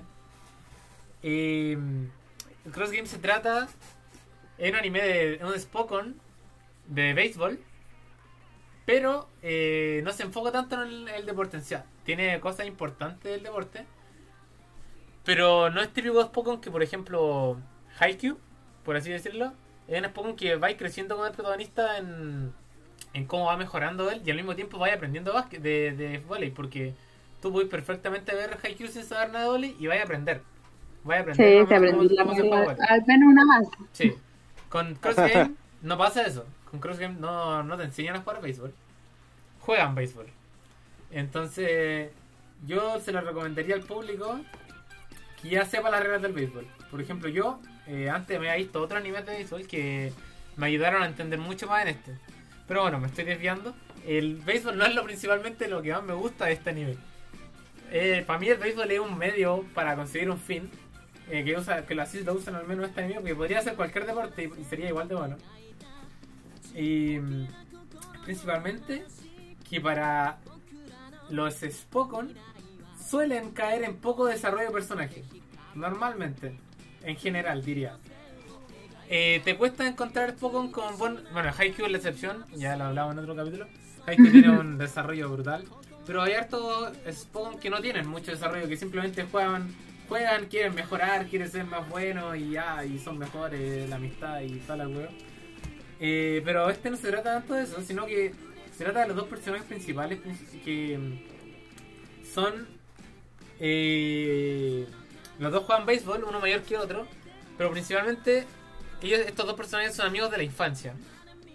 Eh, 1.24 1.78
Cross 2.72 2.91
Game 2.91 3.08
se 3.08 3.18
trata 3.20 3.68
es 4.60 4.72
un 4.72 4.78
anime 4.78 5.01
de 5.01 5.45
un 5.45 5.60
Spokon 5.60 6.22
de 6.88 7.14
béisbol, 7.16 7.66
pero 8.86 9.30
eh, 9.41 10.01
no 10.03 10.12
se 10.12 10.24
enfoca 10.24 10.51
tanto 10.51 10.76
en 10.82 10.89
el, 10.89 11.07
el 11.10 11.26
deporte 11.26 11.57
en 11.57 11.64
sí. 11.64 11.76
Tiene 12.03 12.39
cosas 12.39 12.68
importantes 12.68 13.32
del 13.32 13.43
deporte, 13.43 13.86
pero 15.24 15.70
no 15.70 15.82
es 15.82 15.93
típico 15.93 16.22
Spokon 16.24 16.62
que, 16.62 16.72
por 16.72 16.84
ejemplo, 16.84 17.64
Haikyuu, 17.99 18.39
por 18.84 18.95
así 18.95 19.12
decirlo, 19.12 19.53
es 19.88 19.99
un 20.01 20.07
Spokon 20.10 20.36
que 20.36 20.55
va 20.55 20.76
creciendo 20.78 21.18
con 21.18 21.28
el 21.28 21.34
protagonista 21.34 21.97
en, 21.97 22.53
en 23.14 23.26
cómo 23.28 23.47
va 23.47 23.57
mejorando 23.57 24.12
él 24.12 24.22
y 24.26 24.32
al 24.32 24.38
mismo 24.38 24.55
tiempo 24.55 24.80
va 24.80 24.93
aprendiendo 24.93 25.34
básquet, 25.34 25.62
de, 25.62 25.93
de 25.93 26.20
volei, 26.20 26.51
porque 26.51 26.95
tú 27.41 27.51
puedes 27.51 27.70
perfectamente 27.70 28.36
ver 28.36 28.57
Haikyuu 28.64 28.89
sin 28.89 29.03
saber 29.03 29.32
nada 29.32 29.45
de 29.45 29.51
volei 29.51 29.78
y 29.80 29.88
vas 29.88 29.99
a 29.99 30.03
aprender. 30.03 30.43
Vas 31.03 31.20
a 31.20 31.22
aprender 31.22 31.47
Sí, 31.64 31.68
te 31.68 31.76
aprendí 31.76 32.18
al 32.18 33.05
menos 33.05 33.30
una 33.30 33.45
más. 33.45 33.68
Sí. 33.93 34.16
Con 34.70 34.95
Cross 34.95 35.15
Game 35.34 35.55
no 35.82 35.97
pasa 35.97 36.24
eso. 36.24 36.45
Con 36.70 36.80
Cross 36.80 36.99
Game 36.99 37.15
no, 37.20 37.63
no 37.63 37.78
te 37.78 37.84
enseñan 37.84 38.15
a 38.15 38.22
jugar 38.22 38.41
béisbol. 38.41 38.74
Juegan 39.61 39.95
béisbol. 39.95 40.28
Entonces, 41.11 42.11
yo 42.65 42.99
se 42.99 43.11
lo 43.11 43.22
recomendaría 43.22 43.76
al 43.76 43.82
público 43.82 44.39
que 45.41 45.49
ya 45.49 45.65
sepa 45.65 45.89
las 45.89 46.01
reglas 46.01 46.22
del 46.22 46.34
béisbol. 46.34 46.67
Por 46.91 47.01
ejemplo, 47.01 47.30
yo 47.30 47.59
eh, 47.88 48.09
antes 48.09 48.39
me 48.39 48.49
había 48.49 48.63
visto 48.63 48.82
otro 48.82 48.97
anime 48.97 49.22
de 49.24 49.38
béisbol 49.38 49.67
que 49.67 50.13
me 50.57 50.67
ayudaron 50.67 51.03
a 51.03 51.07
entender 51.07 51.39
mucho 51.39 51.67
más 51.67 51.84
en 51.84 51.89
este. 51.89 52.17
Pero 52.67 52.82
bueno, 52.84 52.99
me 52.99 53.07
estoy 53.07 53.26
desviando. 53.26 53.74
El 54.05 54.36
béisbol 54.36 54.78
no 54.78 54.86
es 54.86 54.93
lo 54.93 55.03
principalmente 55.03 55.67
lo 55.67 55.82
que 55.82 55.91
más 55.91 56.03
me 56.03 56.13
gusta 56.13 56.45
de 56.45 56.53
este 56.53 56.70
anime. 56.70 56.97
Eh, 57.91 58.24
para 58.28 58.39
mí 58.39 58.47
el 58.47 58.57
béisbol 58.57 58.91
es 58.91 58.99
un 58.99 59.17
medio 59.17 59.65
para 59.74 59.95
conseguir 59.95 60.30
un 60.30 60.39
fin. 60.39 60.70
Eh, 61.30 61.43
que, 61.43 61.55
usa, 61.57 61.86
que 61.86 61.95
lo, 61.95 62.01
así 62.01 62.23
lo 62.23 62.34
usan 62.34 62.55
al 62.55 62.67
menos 62.67 62.88
este 62.88 63.01
anime, 63.01 63.19
porque 63.19 63.36
podría 63.36 63.61
ser 63.61 63.75
cualquier 63.75 64.05
deporte 64.05 64.43
y, 64.43 64.61
y 64.61 64.63
sería 64.65 64.89
igual 64.89 65.07
de 65.07 65.15
bueno. 65.15 65.38
Y 66.75 67.19
mm, 67.19 67.47
principalmente 68.25 69.05
que 69.69 69.80
para 69.80 70.39
los 71.30 71.55
Spokon 71.61 72.34
suelen 73.09 73.51
caer 73.51 73.84
en 73.84 73.95
poco 73.97 74.25
desarrollo 74.25 74.65
de 74.65 74.71
personaje. 74.71 75.23
Normalmente, 75.75 76.57
en 77.03 77.15
general 77.15 77.63
diría. 77.63 77.97
Eh, 79.07 79.41
te 79.43 79.57
cuesta 79.57 79.88
encontrar 79.88 80.32
Spokon 80.32 80.71
con 80.71 80.97
buen... 80.97 81.19
Bueno, 81.34 81.51
Haikyuu 81.57 81.86
es 81.86 81.91
la 81.91 81.97
excepción, 81.97 82.45
ya 82.55 82.77
lo 82.77 82.86
hablaba 82.86 83.11
en 83.11 83.19
otro 83.19 83.36
capítulo. 83.36 83.67
Haikyuu 84.05 84.32
tiene 84.32 84.49
un 84.51 84.77
desarrollo 84.77 85.30
brutal. 85.30 85.65
Pero 86.05 86.21
hay 86.21 86.34
hartos 86.34 86.91
Spokon 87.11 87.59
que 87.59 87.69
no 87.69 87.82
tienen 87.82 88.07
mucho 88.07 88.32
desarrollo, 88.32 88.67
que 88.67 88.77
simplemente 88.77 89.23
juegan, 89.23 89.73
juegan, 90.10 90.47
quieren 90.47 90.76
mejorar, 90.76 91.26
quieren 91.28 91.49
ser 91.49 91.64
más 91.66 91.88
buenos 91.88 92.36
y 92.36 92.51
ya, 92.51 92.84
y 92.84 92.99
son 92.99 93.18
mejores, 93.18 93.88
la 93.89 93.95
amistad 93.95 94.41
y 94.41 94.62
la 94.68 94.88
hueá. 94.88 95.10
Eh, 96.01 96.41
pero 96.43 96.70
este 96.70 96.89
no 96.89 96.97
se 96.97 97.10
trata 97.10 97.36
tanto 97.39 97.53
de 97.53 97.64
eso, 97.64 97.82
sino 97.82 98.05
que 98.05 98.34
se 98.78 98.84
trata 98.84 99.01
de 99.01 99.07
los 99.07 99.16
dos 99.16 99.28
personajes 99.28 99.66
principales 99.68 100.20
princi- 100.22 100.62
que 100.64 100.97
mm, 100.97 102.34
son. 102.34 102.68
eh, 103.60 104.88
los 105.39 105.51
dos 105.51 105.64
juegan 105.66 105.86
béisbol, 105.86 106.24
uno 106.26 106.39
mayor 106.39 106.62
que 106.64 106.78
otro, 106.78 107.07
pero 107.57 107.72
principalmente 107.72 108.45
ellos, 109.01 109.20
estos 109.22 109.45
dos 109.45 109.55
personajes 109.55 109.95
son 109.95 110.07
amigos 110.07 110.32
de 110.32 110.38
la 110.38 110.43
infancia. 110.43 110.93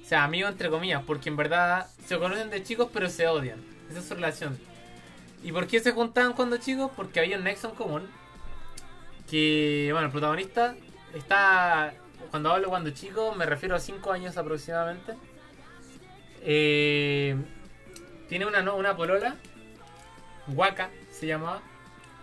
O 0.02 0.06
sea, 0.06 0.24
amigos 0.24 0.52
entre 0.52 0.70
comillas, 0.70 1.02
porque 1.06 1.28
en 1.30 1.36
verdad 1.36 1.86
se 2.06 2.18
conocen 2.18 2.50
de 2.50 2.62
chicos 2.62 2.88
pero 2.92 3.08
se 3.10 3.26
odian. 3.26 3.58
Esa 3.90 3.98
es 4.00 4.04
su 4.06 4.14
relación. 4.14 4.58
¿Y 5.42 5.52
por 5.52 5.66
qué 5.66 5.80
se 5.80 5.92
juntaban 5.92 6.32
cuando 6.34 6.56
chicos? 6.58 6.90
Porque 6.96 7.20
había 7.20 7.36
un 7.38 7.44
nexo 7.44 7.68
en 7.70 7.74
común. 7.74 8.08
Que, 9.30 9.88
bueno, 9.92 10.06
el 10.06 10.12
protagonista 10.12 10.74
está. 11.14 11.94
Cuando 12.30 12.50
hablo 12.50 12.68
cuando 12.68 12.90
chico, 12.90 13.34
me 13.34 13.46
refiero 13.46 13.76
a 13.76 13.80
5 13.80 14.12
años 14.12 14.36
aproximadamente. 14.36 15.14
Eh, 16.42 17.36
tiene 18.28 18.46
una, 18.46 18.60
una 18.72 18.96
polola, 18.96 19.36
Waka 20.48 20.90
se 21.10 21.26
llamaba. 21.26 21.62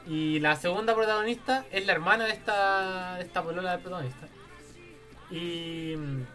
Y 0.07 0.39
la 0.39 0.55
segunda 0.55 0.95
protagonista 0.95 1.65
es 1.71 1.85
la 1.85 1.93
hermana 1.93 2.25
de 2.25 2.31
esta, 2.31 3.15
de 3.17 3.23
esta 3.23 3.43
polola 3.43 3.71
del 3.71 3.81
protagonista. 3.81 4.27
Y 5.29 5.95
mm, 5.95 6.25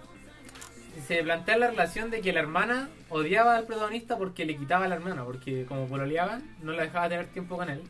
se 1.06 1.22
plantea 1.22 1.58
la 1.58 1.68
relación 1.68 2.10
de 2.10 2.20
que 2.20 2.32
la 2.32 2.40
hermana 2.40 2.88
odiaba 3.08 3.56
al 3.56 3.66
protagonista 3.66 4.16
porque 4.16 4.44
le 4.44 4.56
quitaba 4.56 4.88
la 4.88 4.94
hermana, 4.94 5.24
porque 5.24 5.66
como 5.66 5.86
pololeaban, 5.86 6.56
no 6.62 6.72
la 6.72 6.84
dejaba 6.84 7.08
tener 7.08 7.26
tiempo 7.26 7.56
con 7.56 7.68
él. 7.68 7.82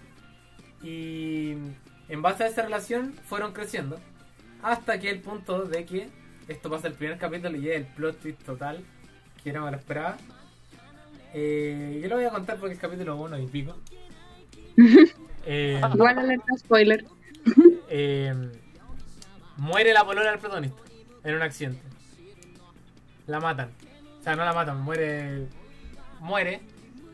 Y 0.82 1.54
en 2.09 2.22
base 2.22 2.44
a 2.44 2.46
esa 2.48 2.62
relación 2.62 3.14
fueron 3.24 3.52
creciendo. 3.52 3.98
Hasta 4.62 4.98
que 4.98 5.11
el 5.11 5.20
punto 5.20 5.64
de 5.64 5.84
que 5.84 6.09
esto 6.48 6.70
pasa 6.70 6.88
el 6.88 6.94
primer 6.94 7.18
capítulo 7.18 7.57
y 7.57 7.68
es 7.68 7.76
el 7.76 7.86
plot 7.86 8.20
twist 8.20 8.42
total, 8.42 8.84
que 9.42 9.52
no 9.52 9.64
me 9.64 9.70
lo 9.70 9.76
esperaba. 9.76 10.16
Eh, 11.34 12.00
yo 12.02 12.09
lo 12.09 12.16
voy 12.16 12.24
a 12.24 12.30
contar 12.30 12.59
porque 12.59 12.74
es 12.74 12.80
capítulo 12.80 13.16
1 13.16 13.38
y 13.38 13.46
pico. 13.46 13.76
Eh, 15.48 15.80
Igual 15.94 16.18
alerta 16.18 16.57
spoiler. 16.59 17.04
eh, 17.88 18.34
muere 19.57 19.92
la 19.92 20.04
polola 20.04 20.30
del 20.30 20.40
protagonista 20.40 20.82
en 21.22 21.36
un 21.36 21.42
accidente. 21.42 21.80
La 23.28 23.38
matan. 23.38 23.70
O 24.18 24.22
sea, 24.24 24.34
no 24.34 24.44
la 24.44 24.52
matan, 24.52 24.80
muere. 24.80 25.46
Muere. 26.18 26.62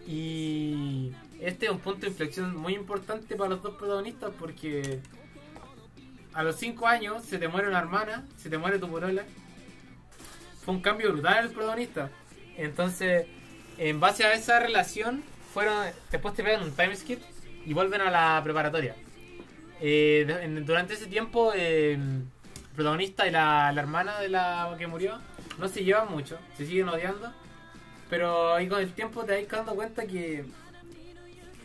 Y 0.07 1.13
este 1.43 1.67
es 1.67 1.73
un 1.73 1.81
punto 1.81 2.03
de 2.03 2.09
inflexión 2.09 2.57
muy 2.57 2.75
importante 2.75 3.35
para 3.35 3.51
los 3.51 3.63
dos 3.63 3.75
protagonistas 3.75 4.31
porque 4.39 5.01
a 6.33 6.43
los 6.45 6.57
5 6.57 6.87
años 6.87 7.25
se 7.25 7.39
te 7.39 7.49
muere 7.49 7.69
una 7.69 7.81
hermana, 7.81 8.25
se 8.37 8.49
te 8.49 8.59
muere 8.59 8.79
tu 8.79 8.89
polola. 8.89 9.25
Fue 10.65 10.75
un 10.75 10.81
cambio 10.81 11.13
brutal 11.13 11.47
el 11.47 11.51
protagonista. 11.51 12.11
Entonces, 12.57 13.27
en 13.77 13.99
base 13.99 14.25
a 14.25 14.33
esa 14.35 14.61
relación, 14.61 15.25
fueron 15.53 15.87
después 16.11 16.35
te 16.35 16.45
pegan 16.45 16.63
un 16.63 16.73
time 16.73 16.95
skip 16.95 17.21
y 17.67 17.73
vuelven 17.75 18.03
a 18.03 18.11
la 18.11 18.41
preparatoria. 18.45 18.95
Eh, 19.81 20.63
durante 20.65 20.95
ese 20.95 21.09
tiempo, 21.09 21.53
eh, 21.55 21.95
el 21.95 22.23
protagonista 22.77 23.27
y 23.27 23.33
la, 23.33 23.73
la 23.73 23.81
hermana 23.81 24.21
de 24.21 24.29
la 24.29 24.77
que 24.79 24.87
murió 24.87 25.19
no 25.59 25.67
se 25.67 25.83
llevan 25.83 26.09
mucho, 26.11 26.39
se 26.57 26.67
siguen 26.67 26.89
odiando. 26.89 27.33
Pero 28.09 28.55
ahí 28.55 28.69
con 28.69 28.81
el 28.81 28.93
tiempo 28.93 29.25
te 29.25 29.43
vas 29.43 29.51
dando 29.51 29.75
cuenta 29.75 30.07
que 30.07 30.45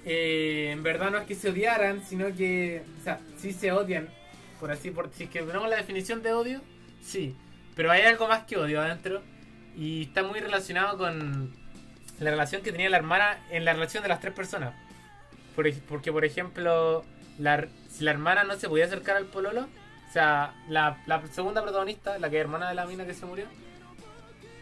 eh, 0.10 0.70
en 0.72 0.84
verdad 0.84 1.12
no 1.12 1.18
es 1.18 1.26
que 1.26 1.36
se 1.36 1.50
odiaran, 1.50 2.02
sino 2.02 2.34
que, 2.34 2.82
o 2.98 3.04
sea, 3.04 3.20
sí 3.36 3.52
se 3.52 3.74
odian, 3.74 4.08
por 4.58 4.72
así, 4.72 4.90
por 4.90 5.12
si 5.12 5.28
que 5.28 5.42
tenemos 5.42 5.70
la 5.70 5.76
definición 5.76 6.24
de 6.24 6.32
odio, 6.32 6.62
sí, 7.02 7.36
pero 7.76 7.92
hay 7.92 8.04
algo 8.04 8.26
más 8.30 8.46
que 8.46 8.56
odio 8.56 8.80
adentro 8.80 9.22
y 9.76 10.04
está 10.04 10.24
muy 10.24 10.40
relacionado 10.40 10.98
con 10.98 11.54
la 12.20 12.32
relación 12.32 12.62
que 12.62 12.72
tenía 12.72 12.90
la 12.90 12.96
hermana 12.96 13.38
en 13.52 13.66
la 13.66 13.74
relación 13.74 14.02
de 14.02 14.08
las 14.08 14.22
tres 14.22 14.34
personas. 14.34 14.74
Porque, 15.56 16.12
por 16.14 16.24
ejemplo, 16.24 17.04
la, 17.38 17.68
si 17.90 18.06
la 18.06 18.12
hermana 18.12 18.46
no 18.46 18.56
se 18.56 18.70
podía 18.70 18.86
acercar 18.86 19.18
al 19.18 19.26
pololo, 19.26 19.68
o 20.08 20.14
sea, 20.14 20.56
la, 20.70 21.04
la 21.06 21.28
segunda 21.28 21.62
protagonista, 21.62 22.18
la 22.18 22.30
que 22.30 22.38
es 22.38 22.42
hermana 22.42 22.70
de 22.70 22.76
la 22.76 22.86
mina 22.86 23.06
que 23.06 23.14
se 23.14 23.26
murió, 23.26 23.46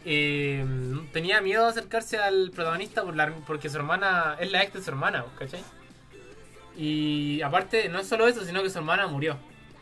eh, 0.08 0.64
tenía 1.12 1.42
miedo 1.42 1.64
de 1.64 1.70
acercarse 1.72 2.20
al 2.20 2.52
protagonista 2.52 3.04
por 3.04 3.16
porque 3.46 3.70
su 3.70 3.78
hermana 3.78 4.38
es 4.40 4.52
la 4.52 4.62
ex 4.62 4.74
de 4.74 4.84
su 4.84 4.92
hermana, 4.92 5.26
¿cachai? 5.40 5.64
Y 6.78 7.42
aparte, 7.42 7.90
no 7.90 8.00
es 8.00 8.08
solo 8.08 8.28
eso, 8.28 8.46
sino 8.46 8.62
que 8.62 8.70
su 8.70 8.78
hermana 8.78 9.08
murió. 9.08 9.38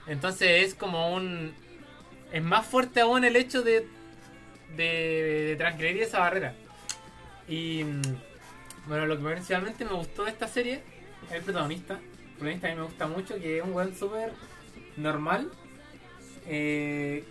Entonces 0.07 0.65
es 0.65 0.75
como 0.75 1.13
un... 1.13 1.53
Es 2.31 2.41
más 2.41 2.65
fuerte 2.65 3.01
aún 3.01 3.25
el 3.25 3.35
hecho 3.35 3.63
de, 3.63 3.87
de, 4.77 5.55
transgredir 5.57 6.03
esa 6.03 6.19
barrera. 6.19 6.55
Y 7.47 7.83
bueno, 8.87 9.05
lo 9.05 9.17
que 9.17 9.23
principalmente 9.23 9.85
me 9.85 9.93
gustó 9.93 10.23
de 10.23 10.31
esta 10.31 10.47
serie 10.47 10.83
es 11.27 11.33
el 11.33 11.43
protagonista. 11.43 11.95
El 11.95 12.37
protagonista 12.37 12.67
a 12.67 12.71
mí 12.71 12.77
me 12.77 12.85
gusta 12.85 13.07
mucho, 13.07 13.35
que 13.35 13.57
es 13.57 13.63
un 13.63 13.73
weón 13.73 13.93
súper 13.95 14.31
normal. 14.95 15.51
Eh, 16.47 17.23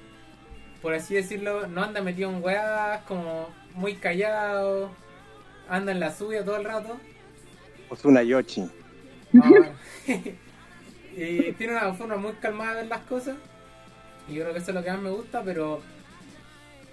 por 0.83 0.95
así 0.95 1.15
decirlo, 1.15 1.69
no 1.69 1.85
anda 1.85 2.03
metido 2.03 2.29
en 2.31 2.43
weas, 2.43 3.03
como 3.03 3.49
muy 3.75 3.95
callado. 3.95 4.91
Anda 5.69 5.93
en 5.93 6.01
la 6.01 6.13
suya 6.13 6.45
todo 6.45 6.57
el 6.57 6.65
rato. 6.65 6.99
Osuna 7.89 8.23
Yoshi. 8.23 8.69
No, 9.33 9.45
y 11.17 11.53
tiene 11.53 11.75
una 11.75 11.95
forma 11.95 12.17
muy 12.17 12.33
calmada 12.33 12.75
de 12.75 12.81
ver 12.81 12.87
las 12.89 13.03
cosas. 13.03 13.37
Y 14.29 14.35
yo 14.35 14.43
creo 14.43 14.53
que 14.53 14.59
eso 14.61 14.73
es 14.73 14.75
lo 14.75 14.83
que 14.83 14.91
más 14.91 15.01
me 15.01 15.11
gusta, 15.11 15.43
pero 15.43 15.81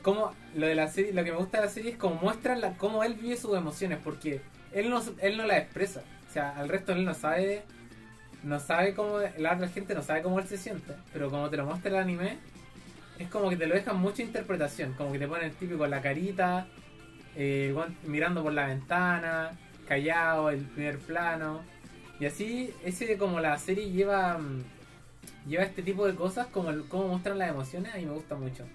como 0.04 0.34
lo 0.56 0.68
de 0.68 0.76
la 0.76 0.88
serie, 0.88 1.12
lo 1.12 1.24
que 1.24 1.32
me 1.32 1.38
gusta 1.38 1.60
de 1.60 1.66
la 1.66 1.72
serie 1.72 1.92
es 1.92 1.98
cómo 1.98 2.16
muestran 2.16 2.62
la, 2.62 2.78
cómo 2.78 3.04
él 3.04 3.16
vive 3.16 3.38
sus 3.38 3.58
emociones, 3.58 4.00
porque 4.04 4.42
él 4.72 4.90
no 4.90 5.02
él 5.22 5.38
no 5.38 5.46
las 5.46 5.58
expresa. 5.58 6.04
O 6.30 6.32
sea, 6.32 6.56
al 6.56 6.70
resto 6.70 6.94
él 6.94 7.06
no 7.06 7.14
sabe 7.14 7.64
no 8.44 8.60
sabe 8.60 8.94
cómo 8.94 9.18
la 9.38 9.54
otra 9.54 9.68
gente 9.68 9.94
no 9.96 10.02
sabe 10.02 10.22
cómo 10.22 10.40
él 10.40 10.48
se 10.48 10.58
siente, 10.58 10.94
pero 11.12 11.30
como 11.30 11.50
te 11.50 11.58
lo 11.58 11.66
muestra 11.66 11.90
el 11.90 11.98
anime, 11.98 12.38
es 13.20 13.30
como 13.30 13.50
que 13.50 13.58
te 13.58 13.68
lo 13.68 13.76
dejan 13.76 14.00
mucha 14.00 14.24
interpretación, 14.24 14.94
como 14.94 15.12
que 15.12 15.20
te 15.20 15.28
ponen 15.28 15.46
el 15.46 15.56
típico 15.56 15.86
la 15.86 16.02
carita, 16.02 16.68
eh, 17.36 17.76
mirando 18.04 18.42
por 18.42 18.54
la 18.54 18.68
ventana, 18.68 19.52
callado, 19.88 20.50
el 20.50 20.62
primer 20.62 20.98
plano. 20.98 21.62
Y 22.20 22.26
así, 22.26 22.74
ese 22.84 23.18
como 23.18 23.40
la 23.40 23.58
serie 23.58 23.92
lleva 23.92 24.38
mm, 24.38 24.64
lleva 25.48 25.64
este 25.64 25.82
tipo 25.82 26.06
de 26.08 26.16
cosas, 26.16 26.48
como 26.48 26.70
el, 26.70 26.86
cómo 26.86 27.08
muestran 27.08 27.38
las 27.38 27.50
emociones, 27.50 27.94
a 27.94 27.98
mí 27.98 28.06
me 28.06 28.14
gusta 28.14 28.36
mucho. 28.36 28.66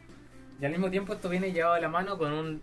Y 0.61 0.65
al 0.65 0.73
mismo 0.73 0.91
tiempo 0.91 1.15
esto 1.15 1.29
viene 1.29 1.53
llevado 1.53 1.75
de 1.75 1.81
la 1.81 1.89
mano 1.89 2.19
con 2.19 2.33
un 2.33 2.63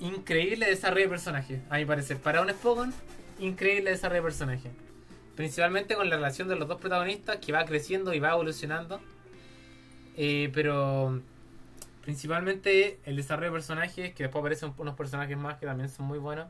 increíble 0.00 0.66
desarrollo 0.66 1.04
de 1.04 1.08
personaje, 1.08 1.60
a 1.70 1.78
mi 1.78 1.84
parecer. 1.84 2.18
Para 2.18 2.42
un 2.42 2.50
Spogon, 2.50 2.92
increíble 3.38 3.90
desarrollo 3.90 4.22
de 4.22 4.26
personaje. 4.26 4.70
Principalmente 5.36 5.94
con 5.94 6.08
la 6.10 6.16
relación 6.16 6.48
de 6.48 6.56
los 6.56 6.68
dos 6.68 6.80
protagonistas 6.80 7.38
que 7.38 7.52
va 7.52 7.64
creciendo 7.64 8.12
y 8.14 8.20
va 8.20 8.32
evolucionando. 8.32 9.00
Eh, 10.22 10.50
pero 10.52 11.18
principalmente 12.02 13.00
el 13.06 13.16
desarrollo 13.16 13.46
de 13.46 13.52
personajes, 13.52 14.12
que 14.12 14.24
después 14.24 14.42
aparecen 14.42 14.74
unos 14.76 14.94
personajes 14.94 15.34
más 15.38 15.56
que 15.56 15.64
también 15.64 15.88
son 15.88 16.04
muy 16.04 16.18
buenos. 16.18 16.48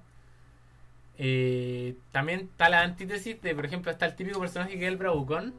Eh, 1.19 1.95
también 2.11 2.49
está 2.51 2.69
la 2.69 2.81
antítesis 2.83 3.41
de, 3.41 3.55
por 3.55 3.65
ejemplo, 3.65 3.93
está 3.93 4.07
el 4.07 4.17
típico 4.17 4.41
personaje 4.41 4.77
que 4.77 4.87
es 4.87 4.91
el 4.91 4.97
Bravucón 4.97 5.55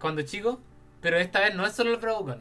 cuando 0.00 0.22
chico, 0.22 0.60
pero 1.00 1.18
esta 1.18 1.40
vez 1.40 1.56
no 1.56 1.66
es 1.66 1.72
solo 1.72 1.90
el 1.90 1.96
Bravucón. 1.96 2.40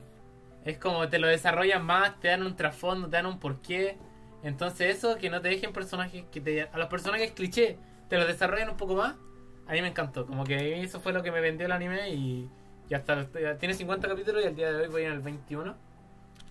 Es 0.64 0.78
como 0.78 1.10
te 1.10 1.18
lo 1.18 1.28
desarrollan 1.28 1.84
más, 1.84 2.20
te 2.20 2.28
dan 2.28 2.44
un 2.44 2.56
trasfondo, 2.56 3.10
te 3.10 3.16
dan 3.18 3.26
un 3.26 3.40
porqué. 3.40 3.98
Entonces 4.44 4.96
eso, 4.96 5.18
que 5.18 5.32
no 5.32 5.42
te 5.42 5.50
dejen 5.50 5.74
personajes, 5.74 6.24
que 6.32 6.40
te, 6.40 6.62
a 6.62 6.78
los 6.78 6.88
personajes 6.88 7.32
cliché 7.32 7.80
te 8.10 8.18
los 8.18 8.28
desarrollan 8.28 8.70
un 8.70 8.78
poco 8.78 8.94
más, 8.94 9.16
a 9.66 9.72
mí 9.72 9.82
me 9.82 9.88
encantó. 9.88 10.28
Como 10.28 10.44
que 10.44 10.84
eso 10.84 11.00
fue 11.00 11.14
lo 11.14 11.24
que 11.24 11.32
me 11.32 11.42
vendió 11.42 11.66
el 11.66 11.72
anime 11.72 12.10
y, 12.12 12.48
y 12.90 12.94
hasta 12.94 13.28
ya 13.40 13.58
tiene 13.58 13.74
50 13.74 14.08
capítulos 14.08 14.44
y 14.44 14.48
al 14.48 14.56
día 14.56 14.72
de 14.72 14.84
hoy 14.84 14.88
voy 14.90 15.04
en 15.04 15.12
el 15.14 15.20
21. 15.20 15.76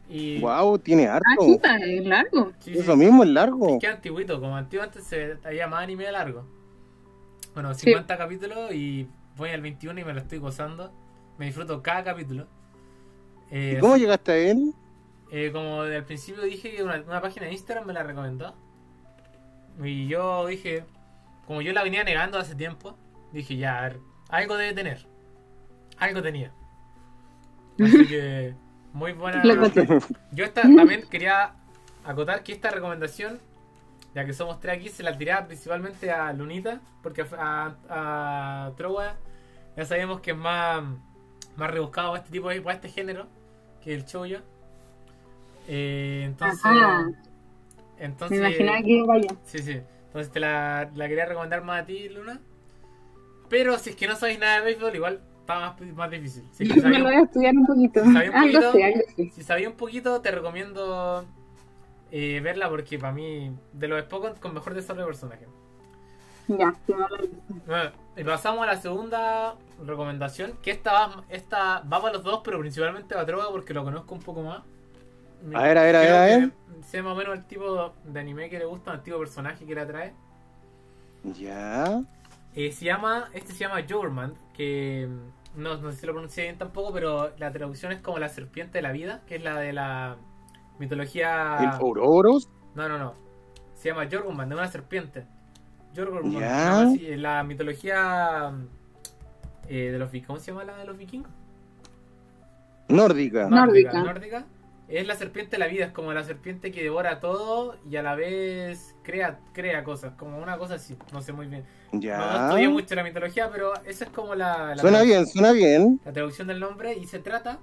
Y 0.09 0.39
Wow, 0.41 0.79
tiene 0.79 1.07
Ah, 1.09 1.15
harto. 1.17 1.47
chuta, 1.47 1.77
es 1.79 2.05
largo. 2.05 2.53
sí, 2.59 2.73
sí, 2.75 2.79
Eso 2.79 2.97
mismo 2.97 3.23
es 3.23 3.31
largo. 3.31 3.69
Es 3.75 3.81
que 3.81 3.87
es 3.87 3.95
antiguito, 3.95 4.41
como 4.41 4.57
antiguo 4.57 4.85
antes 4.85 5.05
se 5.05 5.39
había 5.45 5.67
más 5.67 5.83
anime 5.83 6.11
largo. 6.13 6.45
Bueno, 7.55 7.73
Sí. 7.75 7.87
50 7.87 8.17
capítulos 8.19 8.73
y 8.75 9.07
voy 9.37 9.51
al 9.51 9.63
21 9.63 9.99
y 10.01 10.05
me 10.05 10.13
lo 10.13 10.21
estoy 10.21 10.39
gozando. 10.39 10.93
Me 11.39 11.47
disfruto 11.47 11.83
cada 11.83 12.05
capítulo. 12.05 12.47
Eh, 13.51 13.75
¿Y 13.77 13.81
cómo 13.81 13.97
llegaste 13.97 14.33
a 14.33 14.37
él? 14.37 14.75
eh, 15.31 15.51
como 15.53 15.85
el 15.85 16.05
principio 16.05 16.43
dije 16.43 16.75
que 16.77 16.83
una, 16.83 17.01
una 17.07 17.21
página 17.21 17.47
de 17.47 17.53
Instagram 17.53 17.87
me 17.87 17.93
la 17.93 18.03
recomendó. 18.03 18.55
Y 19.83 20.07
yo 20.07 20.47
dije, 20.47 20.85
como 21.47 21.61
yo 21.63 21.73
la 21.73 21.83
venía 21.83 22.05
negando 22.05 22.39
hace 22.39 22.55
tiempo, 22.55 22.97
dije 23.33 23.57
ya, 23.57 23.79
a 23.79 23.83
ver, 23.83 23.99
algo 24.29 24.57
debe 24.57 24.73
tener. 24.75 25.07
Algo 25.99 26.23
tenía. 26.23 26.53
Así 27.83 28.07
que, 28.07 28.55
muy 28.93 29.13
buena. 29.13 29.43
Yo 30.33 30.45
esta, 30.45 30.63
también 30.63 31.05
quería 31.09 31.55
acotar 32.05 32.43
que 32.43 32.53
esta 32.53 32.71
recomendación, 32.71 33.41
ya 34.15 34.25
que 34.25 34.33
somos 34.33 34.61
tres 34.61 34.77
aquí, 34.79 34.89
se 34.89 35.03
la 35.03 35.17
tiré 35.17 35.35
principalmente 35.47 36.11
a 36.11 36.33
Lunita, 36.33 36.81
porque 37.03 37.23
a, 37.23 37.75
a, 37.89 38.67
a 38.67 38.73
Trowa 38.77 39.15
ya 39.77 39.85
sabemos 39.85 40.21
que 40.21 40.31
es 40.33 40.37
más, 40.37 40.85
más 41.57 41.71
rebuscado 41.71 42.11
para 42.11 42.23
este 42.23 42.31
tipo 42.31 42.49
de 42.49 42.61
para 42.61 42.77
este 42.77 42.89
género 42.89 43.27
que 43.83 43.95
el 43.95 44.05
chollo. 44.07 44.41
Eh, 45.67 46.23
entonces, 46.27 46.61
Ajá. 46.65 47.07
entonces 47.99 48.41
Me 48.41 48.49
imaginaba 48.49 48.79
que 48.83 48.91
iba 48.91 49.15
allá. 49.15 49.35
Sí, 49.45 49.59
sí. 49.59 49.81
Entonces 50.07 50.33
te 50.33 50.39
la, 50.39 50.91
la 50.95 51.09
quería 51.09 51.27
recomendar 51.27 51.65
más 51.65 51.83
a 51.83 51.87
ti, 51.87 52.09
Luna. 52.09 52.41
Pero 53.49 53.79
si 53.79 53.91
es 53.91 53.97
que 53.97 54.07
no 54.07 54.15
sabéis 54.15 54.39
nada 54.39 54.61
de 54.61 54.65
béisbol, 54.67 54.95
igual 54.95 55.21
está 55.45 55.61
más, 55.61 55.81
más 55.95 56.11
difícil. 56.11 56.45
Si 56.53 56.65
es 56.65 56.73
que 56.73 56.81
Me 56.81 56.99
lo 56.99 57.05
voy 57.05 57.15
a 57.15 57.21
estudiar 57.21 57.55
un 57.55 57.67
poquito. 57.67 58.01
¿Sabía 58.05 58.31
un 58.31 58.41
poquito? 58.41 58.59
Algo 58.59 58.73
sé, 58.73 58.85
algo 58.85 59.01
sé. 59.17 59.31
Si 59.31 59.43
sabía 59.43 59.69
un 59.69 59.77
poquito, 59.77 60.21
te 60.21 60.31
recomiendo 60.31 61.25
eh, 62.11 62.41
verla 62.43 62.69
porque 62.69 62.99
para 62.99 63.13
mí, 63.13 63.55
de 63.73 63.89
los 63.89 64.03
pocos 64.05 64.39
con 64.39 64.55
mejor 64.55 64.75
desarrollo 64.75 65.07
de 65.07 65.13
personaje. 65.13 65.47
Ya, 66.49 66.75
sí. 66.87 66.93
Bueno, 67.67 67.91
y 68.17 68.25
pasamos 68.25 68.63
a 68.63 68.67
la 68.67 68.77
segunda 68.81 69.55
recomendación, 69.85 70.59
que 70.63 70.71
esta 70.71 70.93
va, 70.93 71.25
esta 71.29 71.81
va 71.81 72.01
para 72.01 72.15
los 72.15 72.23
dos, 72.23 72.41
pero 72.45 72.59
principalmente 72.59 73.15
para 73.15 73.25
Droga 73.25 73.51
porque 73.51 73.73
lo 73.73 73.85
conozco 73.85 74.15
un 74.15 74.21
poco 74.21 74.43
más. 74.43 74.63
A 75.55 75.63
ver, 75.63 75.79
a 75.79 75.83
ver, 75.83 75.97
a 75.97 76.01
ver, 76.01 76.13
a 76.13 76.25
ver. 76.25 76.51
Sé 76.87 77.03
más 77.03 77.13
o 77.13 77.17
menos 77.17 77.35
el 77.35 77.45
tipo 77.45 77.93
de 78.05 78.21
anime 78.21 78.49
que 78.49 78.59
le 78.59 78.65
gusta, 78.65 78.93
el 78.93 79.03
tipo 79.03 79.17
de 79.17 79.25
personaje 79.25 79.65
que 79.65 79.75
le 79.75 79.81
atrae. 79.81 80.15
Ya. 81.39 82.03
Eh, 82.55 82.71
se 82.73 82.85
llama, 82.85 83.31
este 83.33 83.53
se 83.53 83.61
llama 83.61 83.85
Jourman, 83.89 84.35
que 84.53 85.09
mm, 85.09 85.61
no, 85.61 85.77
no 85.79 85.91
sé 85.91 85.99
si 85.99 86.07
lo 86.07 86.13
pronuncié 86.13 86.45
bien 86.45 86.59
tampoco, 86.59 86.93
pero 86.93 87.33
la 87.39 87.53
traducción 87.53 87.93
es 87.93 88.01
como 88.01 88.19
la 88.19 88.29
serpiente 88.29 88.79
de 88.79 88.83
la 88.83 88.93
vida, 88.93 89.23
que 89.27 89.37
es 89.37 89.43
la 89.43 89.59
de 89.59 89.73
la 89.73 90.17
mitología... 90.79 91.59
¿El 91.61 91.81
Ouroboros? 91.81 92.49
No, 92.75 92.89
no, 92.89 92.99
no. 92.99 93.15
Se 93.75 93.89
llama 93.89 94.09
Jorgunman, 94.11 94.49
de 94.49 94.55
una 94.55 94.69
serpiente. 94.69 95.27
Llama 95.95 96.83
así, 96.83 97.07
en 97.07 97.23
la 97.23 97.45
mitología 97.45 98.53
eh, 99.69 99.91
de 99.93 99.99
los 99.99 100.11
vikingos. 100.11 100.27
¿Cómo 100.27 100.41
se 100.41 100.51
llama 100.51 100.65
la 100.65 100.77
de 100.77 100.85
los 100.87 100.99
vikingos? 100.99 101.31
Nórdica. 102.89 103.49
Nórdica. 103.49 104.03
Nórdica. 104.03 104.45
Es 104.89 105.07
la 105.07 105.15
serpiente 105.17 105.53
de 105.53 105.59
la 105.59 105.67
vida, 105.67 105.87
es 105.87 105.93
como 105.93 106.13
la 106.13 106.25
serpiente 106.25 106.71
que 106.71 106.83
devora 106.83 107.19
todo 107.21 107.79
y 107.89 107.97
a 107.97 108.03
la 108.03 108.15
vez 108.15 108.95
crea, 109.03 109.41
crea 109.53 109.83
cosas, 109.85 110.13
como 110.15 110.39
una 110.39 110.59
cosa 110.59 110.75
así, 110.75 110.97
no 111.13 111.23
sé 111.23 111.33
muy 111.33 111.47
bien. 111.47 111.65
No, 112.13 112.27
no 112.29 112.37
Ya. 112.37 112.37
estudié 112.39 112.69
mucho 112.69 112.95
la 112.95 113.03
mitología, 113.05 113.51
pero 113.51 113.73
esa 113.85 114.05
es 114.05 114.11
como 114.11 114.35
la, 114.35 114.75
la 114.75 114.83
Suena 114.83 115.03
bien, 115.03 115.27
suena 115.27 115.53
bien. 115.53 116.01
la 116.05 116.13
traducción 116.13 116.49
del 116.49 116.61
nombre 116.61 116.95
y 116.95 117.07
se 117.07 117.19
trata 117.19 117.61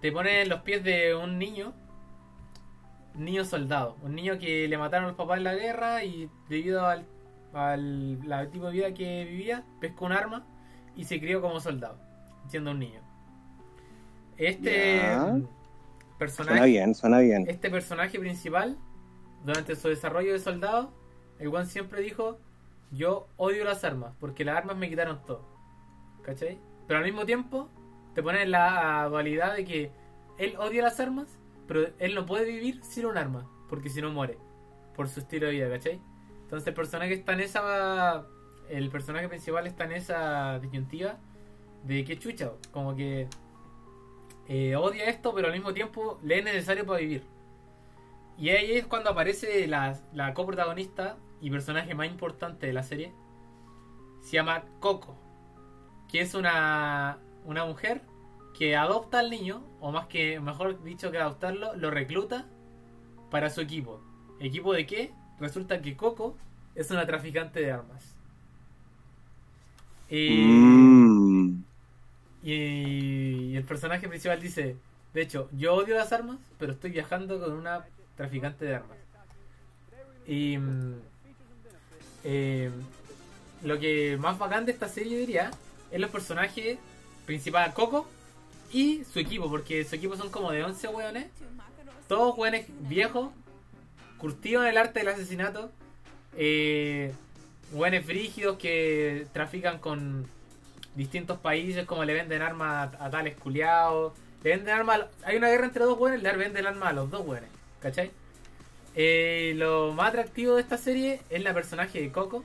te 0.00 0.12
pone 0.12 0.42
en 0.42 0.48
los 0.48 0.60
pies 0.62 0.82
de 0.84 1.14
un 1.14 1.38
niño 1.38 1.72
niño 3.14 3.44
soldado 3.44 3.96
un 4.02 4.14
niño 4.14 4.38
que 4.38 4.68
le 4.68 4.78
mataron 4.78 5.06
a 5.06 5.08
los 5.08 5.16
papás 5.16 5.38
en 5.38 5.44
la 5.44 5.54
guerra 5.54 6.04
y 6.04 6.30
debido 6.48 6.86
al, 6.86 7.04
al 7.52 8.26
la 8.28 8.48
tipo 8.50 8.66
de 8.66 8.72
vida 8.72 8.94
que 8.94 9.24
vivía 9.24 9.64
pescó 9.80 10.06
un 10.06 10.12
arma 10.12 10.46
y 10.96 11.04
se 11.04 11.18
crió 11.20 11.40
como 11.40 11.58
soldado 11.60 11.98
siendo 12.48 12.70
un 12.70 12.78
niño 12.78 13.00
este 14.36 15.00
Ya. 15.00 15.36
Personaje 16.18 16.58
Suena 16.58 16.66
bien, 16.66 16.94
suena 16.94 17.18
bien. 17.20 17.44
este 17.48 17.70
personaje 17.70 18.18
principal, 18.18 18.76
durante 19.44 19.76
su 19.76 19.88
desarrollo 19.88 20.32
de 20.32 20.38
soldado, 20.38 20.92
el 21.38 21.48
One 21.48 21.66
siempre 21.66 22.02
dijo, 22.02 22.38
yo 22.90 23.28
odio 23.36 23.64
las 23.64 23.84
armas, 23.84 24.14
porque 24.18 24.44
las 24.44 24.56
armas 24.56 24.76
me 24.76 24.88
quitaron 24.88 25.24
todo. 25.24 25.42
¿Cachai? 26.22 26.58
Pero 26.86 26.98
al 26.98 27.04
mismo 27.04 27.24
tiempo, 27.24 27.68
te 28.14 28.22
pone 28.22 28.42
en 28.42 28.50
la 28.50 29.06
dualidad 29.08 29.54
de 29.54 29.64
que 29.64 29.90
él 30.38 30.56
odia 30.58 30.82
las 30.82 30.98
armas, 31.00 31.38
pero 31.66 31.88
él 31.98 32.14
no 32.14 32.26
puede 32.26 32.44
vivir 32.46 32.82
sin 32.82 33.06
un 33.06 33.16
arma, 33.16 33.48
porque 33.68 33.88
si 33.88 34.00
no 34.00 34.10
muere, 34.10 34.38
por 34.94 35.08
su 35.08 35.20
estilo 35.20 35.46
de 35.46 35.52
vida, 35.52 35.70
¿cachai? 35.70 36.00
Entonces 36.42 36.66
el 36.66 36.74
personaje 36.74 37.14
está 37.14 37.34
en 37.34 37.40
esa... 37.40 38.26
El 38.68 38.90
personaje 38.90 39.28
principal 39.28 39.66
está 39.66 39.84
en 39.84 39.92
esa 39.92 40.58
disyuntiva 40.58 41.16
de 41.84 42.04
que 42.04 42.18
chucha, 42.18 42.52
como 42.70 42.94
que 42.94 43.28
eh, 44.48 44.76
odia 44.76 45.04
esto, 45.04 45.34
pero 45.34 45.48
al 45.48 45.52
mismo 45.52 45.74
tiempo 45.74 46.18
le 46.22 46.38
es 46.38 46.44
necesario 46.44 46.86
para 46.86 47.00
vivir. 47.00 47.22
Y 48.38 48.50
ahí 48.50 48.72
es 48.72 48.86
cuando 48.86 49.10
aparece 49.10 49.66
la, 49.66 49.98
coprotagonista 50.34 51.16
y 51.40 51.50
personaje 51.50 51.94
más 51.94 52.06
importante 52.06 52.66
de 52.66 52.72
la 52.72 52.82
serie. 52.82 53.12
Se 54.22 54.32
llama 54.32 54.64
Coco, 54.80 55.16
que 56.08 56.20
es 56.20 56.34
una, 56.34 57.18
una 57.44 57.64
mujer 57.64 58.02
que 58.56 58.76
adopta 58.76 59.18
al 59.18 59.30
niño, 59.30 59.62
o 59.80 59.92
más 59.92 60.06
que, 60.06 60.40
mejor 60.40 60.82
dicho 60.82 61.10
que 61.10 61.18
adoptarlo, 61.18 61.74
lo 61.76 61.90
recluta 61.90 62.46
para 63.30 63.50
su 63.50 63.60
equipo. 63.60 64.00
¿Equipo 64.40 64.72
de 64.72 64.86
qué? 64.86 65.12
Resulta 65.38 65.82
que 65.82 65.96
Coco 65.96 66.36
es 66.74 66.90
una 66.90 67.06
traficante 67.06 67.60
de 67.60 67.72
armas. 67.72 68.16
Y, 70.08 70.46
Mm. 70.46 71.64
Y, 72.42 73.56
el 73.56 73.64
personaje 73.64 74.08
principal 74.08 74.40
dice, 74.40 74.76
de 75.14 75.22
hecho, 75.22 75.48
yo 75.52 75.74
odio 75.74 75.94
las 75.96 76.12
armas, 76.12 76.38
pero 76.58 76.72
estoy 76.72 76.90
viajando 76.90 77.40
con 77.40 77.52
una 77.52 77.84
traficante 78.16 78.64
de 78.64 78.76
armas. 78.76 78.98
Y 80.26 80.58
mm, 80.58 80.94
eh, 82.24 82.70
lo 83.62 83.78
que 83.78 84.16
más 84.18 84.38
bacán 84.38 84.66
de 84.66 84.72
esta 84.72 84.88
serie, 84.88 85.18
diría, 85.18 85.50
es 85.90 86.00
los 86.00 86.10
personajes 86.10 86.78
principal, 87.26 87.72
Coco, 87.74 88.06
y 88.72 89.04
su 89.04 89.18
equipo, 89.18 89.48
porque 89.48 89.84
su 89.84 89.96
equipo 89.96 90.16
son 90.16 90.30
como 90.30 90.52
de 90.52 90.62
11 90.62 90.88
hueones, 90.88 91.26
todos 92.06 92.36
hueones 92.36 92.66
viejos, 92.80 93.30
curtidos 94.18 94.64
en 94.64 94.70
el 94.70 94.78
arte 94.78 95.00
del 95.00 95.08
asesinato, 95.08 95.70
eh, 96.36 97.12
hueones 97.72 98.04
frígidos 98.04 98.58
que 98.58 99.26
trafican 99.32 99.78
con 99.78 100.26
distintos 100.98 101.38
países, 101.38 101.86
como 101.86 102.04
le 102.04 102.12
venden 102.12 102.42
armas 102.42 102.90
a, 103.00 103.08
tales 103.08 103.36
culiados, 103.36 104.12
le 104.42 104.50
venden 104.50 104.74
armas, 104.74 105.00
hay 105.24 105.36
una 105.36 105.48
guerra 105.48 105.64
entre 105.66 105.84
dos 105.84 105.98
hueones, 105.98 106.22
le 106.22 106.36
venden 106.36 106.66
armas 106.66 106.90
a 106.90 106.92
los 106.92 107.10
dos 107.10 107.24
hueones, 107.26 107.48
¿cachai? 107.80 108.10
Eh, 108.94 109.52
lo 109.56 109.92
más 109.92 110.08
atractivo 110.08 110.56
de 110.56 110.60
esta 110.62 110.76
serie 110.76 111.20
es 111.30 111.42
la 111.42 111.54
personaje 111.54 112.00
de 112.00 112.10
Coco, 112.10 112.44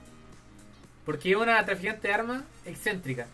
porque 1.06 1.32
es 1.32 1.36
una 1.36 1.66
traficante 1.66 2.08
de 2.08 2.14
armas 2.14 2.44
excéntrica. 2.66 3.26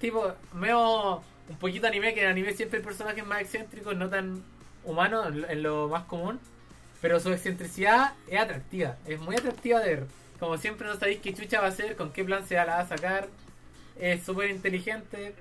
Tipo, 0.00 0.32
veo 0.54 1.22
un 1.48 1.56
poquito 1.58 1.86
anime, 1.86 2.14
que 2.14 2.22
en 2.22 2.28
anime 2.30 2.54
siempre 2.54 2.78
hay 2.78 2.84
personajes 2.84 3.24
más 3.26 3.40
excéntricos, 3.42 3.96
no 3.96 4.08
tan 4.08 4.42
lo- 4.84 5.48
en 5.48 5.62
lo 5.62 5.88
más 5.88 6.04
común. 6.04 6.40
Pero 7.00 7.20
su 7.20 7.30
excentricidad 7.32 8.14
es 8.26 8.40
atractiva, 8.40 8.96
es 9.06 9.20
muy 9.20 9.36
atractiva 9.36 9.78
de 9.80 9.88
ver. 9.94 10.06
Como 10.40 10.56
siempre 10.56 10.86
no 10.88 10.96
sabéis 10.96 11.20
qué 11.20 11.32
chucha 11.34 11.60
va 11.60 11.66
a 11.66 11.70
hacer, 11.70 11.94
con 11.96 12.12
qué 12.12 12.24
plan 12.24 12.44
se 12.46 12.54
la 12.54 12.64
va 12.64 12.78
a 12.80 12.88
sacar. 12.88 13.28
Es 13.98 14.22
súper 14.24 14.50
inteligente. 14.50 15.34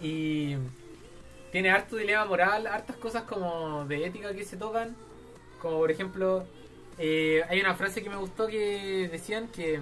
Y 0.00 0.56
tiene 1.52 1.70
harto 1.70 1.96
dilema 1.96 2.24
moral, 2.24 2.66
hartas 2.66 2.96
cosas 2.96 3.22
como 3.24 3.84
de 3.86 4.06
ética 4.06 4.32
que 4.34 4.44
se 4.44 4.56
tocan. 4.56 4.96
Como 5.60 5.78
por 5.78 5.90
ejemplo, 5.90 6.44
eh, 6.98 7.42
hay 7.48 7.60
una 7.60 7.74
frase 7.74 8.02
que 8.02 8.10
me 8.10 8.16
gustó 8.16 8.46
que 8.48 9.08
decían 9.12 9.48
que 9.48 9.80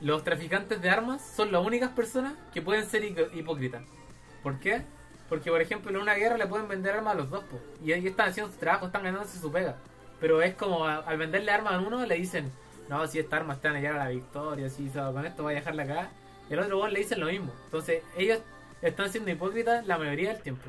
los 0.00 0.22
traficantes 0.22 0.82
de 0.82 0.90
armas 0.90 1.22
son 1.34 1.50
las 1.52 1.64
únicas 1.64 1.90
personas 1.90 2.34
que 2.52 2.60
pueden 2.60 2.84
ser 2.84 3.04
hipócritas. 3.04 3.82
¿Por 4.42 4.58
qué? 4.58 4.82
Porque, 5.28 5.50
por 5.50 5.62
ejemplo, 5.62 5.90
en 5.90 5.96
una 5.96 6.14
guerra 6.14 6.36
le 6.36 6.46
pueden 6.46 6.68
vender 6.68 6.94
armas 6.96 7.14
a 7.14 7.16
los 7.16 7.30
dos, 7.30 7.44
y 7.82 7.92
ellos 7.92 8.10
están 8.10 8.28
haciendo 8.28 8.52
su 8.52 8.58
trabajo, 8.58 8.86
están 8.86 9.02
ganándose 9.04 9.38
su 9.38 9.50
pega. 9.50 9.76
Pero 10.20 10.42
es 10.42 10.54
como 10.54 10.84
a- 10.84 10.96
al 10.98 11.16
venderle 11.16 11.50
armas 11.50 11.74
a 11.74 11.78
uno, 11.80 12.04
le 12.04 12.14
dicen, 12.16 12.52
no, 12.90 13.06
si 13.06 13.18
esta 13.18 13.36
arma 13.38 13.54
está 13.54 13.70
a 13.70 13.72
llegar 13.72 13.94
a 13.96 14.04
la 14.04 14.10
victoria, 14.10 14.68
si 14.68 14.90
so- 14.90 15.12
con 15.14 15.24
esto 15.24 15.44
va 15.44 15.50
a 15.52 15.54
dejarla 15.54 15.84
acá. 15.84 16.10
Al 16.50 16.58
otro 16.58 16.78
weón 16.78 16.92
le 16.92 17.00
dicen 17.00 17.20
lo 17.20 17.26
mismo. 17.26 17.52
Entonces, 17.64 18.02
ellos 18.16 18.40
están 18.82 19.10
siendo 19.10 19.30
hipócritas 19.30 19.86
la 19.86 19.98
mayoría 19.98 20.32
del 20.32 20.42
tiempo. 20.42 20.64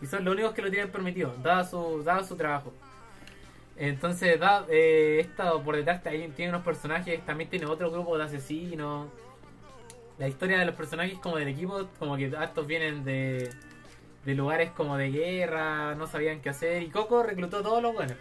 Y 0.00 0.06
son 0.06 0.24
los 0.24 0.34
únicos 0.34 0.52
que 0.52 0.62
lo 0.62 0.70
tienen 0.70 0.90
permitido, 0.90 1.34
dado 1.42 1.64
su, 1.64 2.02
dado 2.02 2.24
su 2.24 2.36
trabajo. 2.36 2.72
Entonces, 3.76 4.38
da, 4.40 4.64
eh, 4.70 5.18
esta 5.20 5.52
por 5.62 5.76
detrás 5.76 6.04
ahí 6.06 6.32
tiene 6.34 6.50
unos 6.50 6.64
personajes, 6.64 7.24
también 7.26 7.50
tiene 7.50 7.66
otro 7.66 7.90
grupo 7.90 8.16
de 8.16 8.24
asesinos. 8.24 9.08
La 10.18 10.28
historia 10.28 10.58
de 10.58 10.64
los 10.64 10.74
personajes 10.74 11.18
como 11.18 11.36
del 11.36 11.48
equipo, 11.48 11.88
como 11.98 12.16
que 12.16 12.26
estos 12.26 12.66
vienen 12.66 13.04
de, 13.04 13.50
de 14.24 14.34
lugares 14.34 14.70
como 14.70 14.96
de 14.96 15.10
guerra, 15.10 15.94
no 15.94 16.06
sabían 16.06 16.40
qué 16.40 16.50
hacer. 16.50 16.82
Y 16.82 16.90
Coco 16.90 17.22
reclutó 17.22 17.62
todos 17.62 17.82
los 17.82 17.92
buenos. 17.92 18.16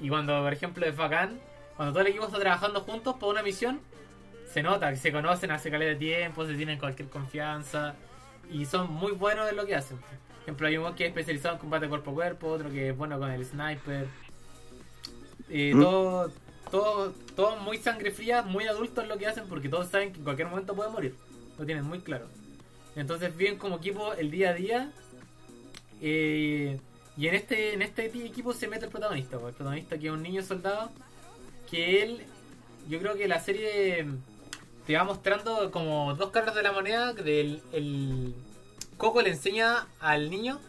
Y 0.00 0.08
cuando, 0.08 0.42
por 0.42 0.52
ejemplo, 0.52 0.86
es 0.86 0.96
bacán, 0.96 1.38
cuando 1.76 1.92
todo 1.92 2.02
el 2.02 2.08
equipo 2.08 2.26
está 2.26 2.38
trabajando 2.38 2.80
juntos 2.80 3.16
por 3.16 3.30
una 3.30 3.42
misión, 3.42 3.80
se 4.52 4.62
nota 4.62 4.90
que 4.90 4.96
se 4.96 5.12
conocen 5.12 5.50
hace 5.50 5.70
caleta 5.70 5.90
de 5.92 5.96
tiempo, 5.96 6.46
se 6.46 6.54
tienen 6.54 6.78
cualquier 6.78 7.08
confianza 7.08 7.94
y 8.50 8.64
son 8.64 8.92
muy 8.92 9.12
buenos 9.12 9.48
en 9.48 9.56
lo 9.56 9.64
que 9.66 9.76
hacen. 9.76 9.98
Por 9.98 10.42
ejemplo, 10.42 10.66
hay 10.66 10.76
uno 10.78 10.94
que 10.94 11.04
es 11.04 11.08
especializado 11.10 11.54
en 11.54 11.60
combate 11.60 11.88
cuerpo 11.88 12.10
a 12.10 12.14
cuerpo, 12.14 12.48
otro 12.48 12.70
que 12.70 12.88
es 12.88 12.96
bueno 12.96 13.18
con 13.18 13.30
el 13.30 13.44
sniper. 13.44 14.08
Eh, 15.48 15.72
¿Mm? 15.74 15.80
todo, 15.80 16.32
todo, 16.70 17.12
todo 17.36 17.56
muy 17.56 17.78
sangre 17.78 18.10
fría, 18.10 18.42
muy 18.42 18.66
adultos 18.66 19.04
en 19.04 19.10
lo 19.10 19.18
que 19.18 19.26
hacen 19.26 19.46
porque 19.48 19.68
todos 19.68 19.88
saben 19.88 20.12
que 20.12 20.18
en 20.18 20.24
cualquier 20.24 20.48
momento 20.48 20.74
puede 20.74 20.90
morir. 20.90 21.14
Lo 21.58 21.64
tienen 21.64 21.84
muy 21.84 22.00
claro. 22.00 22.26
Entonces, 22.96 23.36
bien 23.36 23.56
como 23.56 23.76
equipo 23.76 24.14
el 24.14 24.30
día 24.30 24.50
a 24.50 24.54
día. 24.54 24.90
eh, 26.00 26.78
y 27.16 27.28
en 27.28 27.34
este, 27.34 27.74
en 27.74 27.82
este 27.82 28.06
equipo 28.06 28.52
se 28.54 28.66
mete 28.66 28.86
el 28.86 28.90
protagonista, 28.90 29.36
el 29.36 29.52
protagonista 29.52 29.98
que 29.98 30.06
es 30.06 30.12
un 30.12 30.22
niño 30.22 30.42
soldado. 30.42 30.90
Que 31.70 32.02
él, 32.02 32.22
yo 32.88 32.98
creo 32.98 33.14
que 33.14 33.28
la 33.28 33.38
serie 33.40 34.06
te 34.86 34.96
va 34.96 35.04
mostrando 35.04 35.70
como 35.70 36.14
dos 36.14 36.30
caras 36.30 36.54
de 36.54 36.62
la 36.62 36.72
moneda. 36.72 37.12
Del, 37.12 37.62
el 37.72 38.34
Coco 38.96 39.22
le 39.22 39.30
enseña 39.30 39.86
al 40.00 40.30
niño 40.30 40.60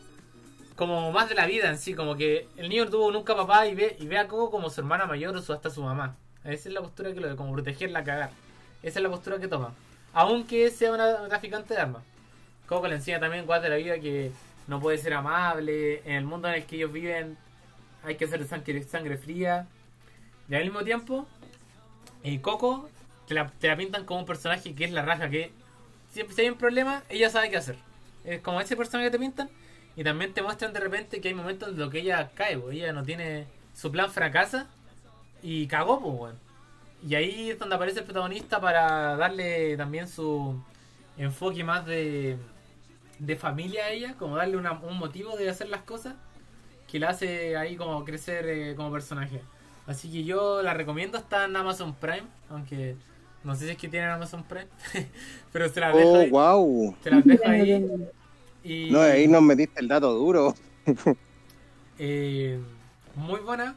como 0.75 1.11
más 1.11 1.29
de 1.29 1.35
la 1.35 1.45
vida 1.45 1.69
en 1.69 1.77
sí, 1.77 1.93
como 1.93 2.15
que 2.15 2.47
el 2.57 2.69
niño 2.69 2.85
no 2.85 2.91
tuvo 2.91 3.11
nunca 3.11 3.35
papá 3.35 3.67
y 3.67 3.75
ve, 3.75 3.95
y 3.99 4.07
ve 4.07 4.17
a 4.17 4.27
Coco 4.27 4.49
como 4.49 4.69
su 4.69 4.81
hermana 4.81 5.05
mayor 5.05 5.35
o 5.35 5.41
su, 5.41 5.53
hasta 5.53 5.69
su 5.69 5.83
mamá. 5.83 6.15
Esa 6.43 6.69
es 6.69 6.73
la 6.73 6.81
postura 6.81 7.13
que 7.13 7.19
lo 7.19 7.29
de 7.29 7.35
como 7.35 7.53
protegerla, 7.53 8.03
cagar. 8.03 8.31
Esa 8.81 8.99
es 8.99 9.03
la 9.03 9.09
postura 9.09 9.37
que 9.37 9.47
toma. 9.47 9.73
Aunque 10.13 10.71
sea 10.71 10.91
una 10.91 11.27
traficante 11.27 11.73
de 11.73 11.81
armas. 11.81 12.03
Coco 12.65 12.87
le 12.87 12.95
enseña 12.95 13.19
también 13.19 13.45
cosas 13.45 13.63
de 13.63 13.69
la 13.69 13.75
vida 13.75 13.99
que 13.99 14.31
no 14.67 14.79
puede 14.79 14.97
ser 14.97 15.13
amable. 15.13 16.01
En 16.05 16.15
el 16.15 16.25
mundo 16.25 16.47
en 16.47 16.55
el 16.55 16.65
que 16.65 16.77
ellos 16.77 16.91
viven 16.91 17.37
hay 18.03 18.15
que 18.15 18.25
hacer 18.25 18.47
sangre, 18.47 18.83
sangre 18.83 19.17
fría. 19.17 19.67
Y 20.49 20.55
al 20.55 20.63
mismo 20.63 20.83
tiempo, 20.83 21.27
el 22.23 22.41
Coco 22.41 22.89
te 23.57 23.67
la, 23.67 23.77
pintan 23.77 24.05
como 24.05 24.19
un 24.21 24.25
personaje 24.25 24.73
que 24.75 24.83
es 24.85 24.91
la 24.91 25.03
raja, 25.03 25.29
que 25.29 25.51
siempre 26.11 26.35
si 26.35 26.41
hay 26.41 26.49
un 26.49 26.57
problema, 26.57 27.03
ella 27.09 27.29
sabe 27.29 27.49
qué 27.49 27.57
hacer. 27.57 27.77
Es 28.25 28.41
como 28.41 28.59
ese 28.59 28.75
personaje 28.75 29.07
que 29.07 29.17
te 29.17 29.19
pintan. 29.19 29.49
Y 29.95 30.03
también 30.03 30.33
te 30.33 30.41
muestran 30.41 30.73
de 30.73 30.79
repente 30.79 31.19
que 31.21 31.27
hay 31.29 31.33
momentos 31.33 31.69
en 31.69 31.77
los 31.79 31.89
que 31.91 31.99
ella 31.99 32.31
cae, 32.35 32.61
ella 32.71 32.93
no 32.93 33.03
tiene. 33.03 33.45
Su 33.73 33.91
plan 33.91 34.11
fracasa 34.11 34.67
y 35.41 35.67
cagó, 35.67 35.99
pues, 36.01 36.13
weón. 36.19 36.39
Y 37.07 37.15
ahí 37.15 37.49
es 37.51 37.59
donde 37.59 37.75
aparece 37.75 37.99
el 37.99 38.05
protagonista 38.05 38.59
para 38.61 39.15
darle 39.15 39.75
también 39.77 40.07
su 40.07 40.61
enfoque 41.17 41.63
más 41.63 41.85
de, 41.85 42.37
de 43.19 43.35
familia 43.35 43.85
a 43.85 43.89
ella, 43.89 44.15
como 44.19 44.35
darle 44.37 44.57
una- 44.57 44.73
un 44.73 44.97
motivo 44.97 45.35
de 45.37 45.49
hacer 45.49 45.69
las 45.69 45.81
cosas 45.83 46.15
que 46.89 46.99
la 46.99 47.09
hace 47.09 47.55
ahí 47.57 47.75
como 47.77 48.03
crecer 48.05 48.45
eh, 48.47 48.75
como 48.75 48.91
personaje. 48.91 49.41
Así 49.87 50.11
que 50.11 50.23
yo 50.23 50.61
la 50.61 50.73
recomiendo, 50.73 51.17
está 51.17 51.45
en 51.45 51.55
Amazon 51.55 51.95
Prime, 51.95 52.27
aunque 52.49 52.95
no 53.43 53.55
sé 53.55 53.65
si 53.65 53.71
es 53.71 53.77
que 53.77 53.89
tienen 53.89 54.09
Amazon 54.11 54.43
Prime, 54.45 54.67
pero 55.51 55.69
se 55.69 55.79
las 55.79 55.95
dejo 55.95 56.19
Oh, 56.19 56.19
ahí. 56.19 56.31
wow. 56.31 56.95
Se 57.01 57.11
las 57.11 57.25
dejo 57.27 57.49
ahí. 57.49 57.81
Y, 58.63 58.91
No, 58.91 59.01
ahí 59.01 59.27
nos 59.27 59.41
metiste 59.41 59.81
el 59.81 59.87
dato 59.87 60.13
duro. 60.13 60.53
eh, 61.97 62.59
muy 63.15 63.39
buena. 63.41 63.75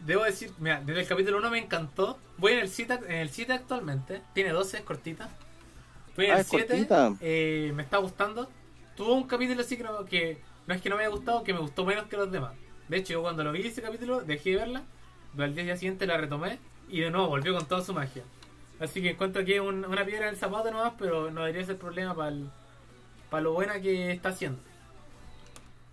Debo 0.00 0.24
decir, 0.24 0.52
mira, 0.58 0.82
desde 0.84 1.02
el 1.02 1.08
capítulo 1.08 1.38
1 1.38 1.50
me 1.50 1.58
encantó. 1.58 2.22
Voy 2.38 2.52
en 2.52 2.60
el 2.60 2.68
7, 2.68 2.94
en 3.08 3.12
el 3.16 3.30
7 3.30 3.52
actualmente. 3.52 4.22
Tiene 4.34 4.50
12, 4.50 4.78
es 4.78 4.84
cortita. 4.84 5.36
Voy 6.16 6.26
en 6.26 6.32
Ah, 6.32 6.36
el 6.36 6.40
es 6.40 6.48
7. 6.48 6.88
cortita. 6.88 7.14
eh, 7.20 7.72
me 7.74 7.82
está 7.82 7.98
gustando. 7.98 8.54
Tuvo 8.96 9.14
un 9.14 9.26
capítulo 9.28 9.62
así 9.62 9.76
que 9.76 9.84
no, 9.84 10.04
que 10.06 10.44
no 10.66 10.74
es 10.74 10.82
que 10.82 10.90
no 10.90 10.96
me 10.96 11.02
haya 11.04 11.10
gustado, 11.14 11.44
que 11.44 11.54
me 11.54 11.60
gustó 11.60 11.84
menos 11.86 12.06
que 12.08 12.16
los 12.16 12.30
demás. 12.32 12.54
De 12.88 12.98
hecho, 12.98 13.14
yo 13.14 13.22
cuando 13.22 13.44
lo 13.44 13.52
vi 13.52 13.66
ese 13.66 13.82
capítulo, 13.82 14.22
dejé 14.22 14.50
de 14.52 14.56
verla. 14.56 14.84
Pero 15.32 15.44
al 15.44 15.54
día 15.54 15.76
siguiente 15.76 16.06
la 16.06 16.18
retomé. 16.18 16.60
Y 16.88 17.00
de 17.00 17.10
nuevo 17.10 17.28
volvió 17.28 17.54
con 17.54 17.66
toda 17.68 17.82
su 17.84 17.94
magia. 17.94 18.24
Así 18.80 19.02
que 19.02 19.10
encuentro 19.10 19.44
que 19.44 19.56
es 19.56 19.60
un- 19.60 19.84
una 19.84 20.04
piedra 20.04 20.26
en 20.28 20.34
el 20.34 20.36
zapato 20.38 20.70
nomás, 20.70 20.94
pero 20.98 21.30
no 21.30 21.42
debería 21.42 21.64
ser 21.66 21.78
problema 21.78 22.14
para 22.14 22.34
para 23.30 23.42
lo 23.42 23.52
buena 23.54 23.80
que 23.80 24.12
está 24.12 24.30
haciendo. 24.30 24.60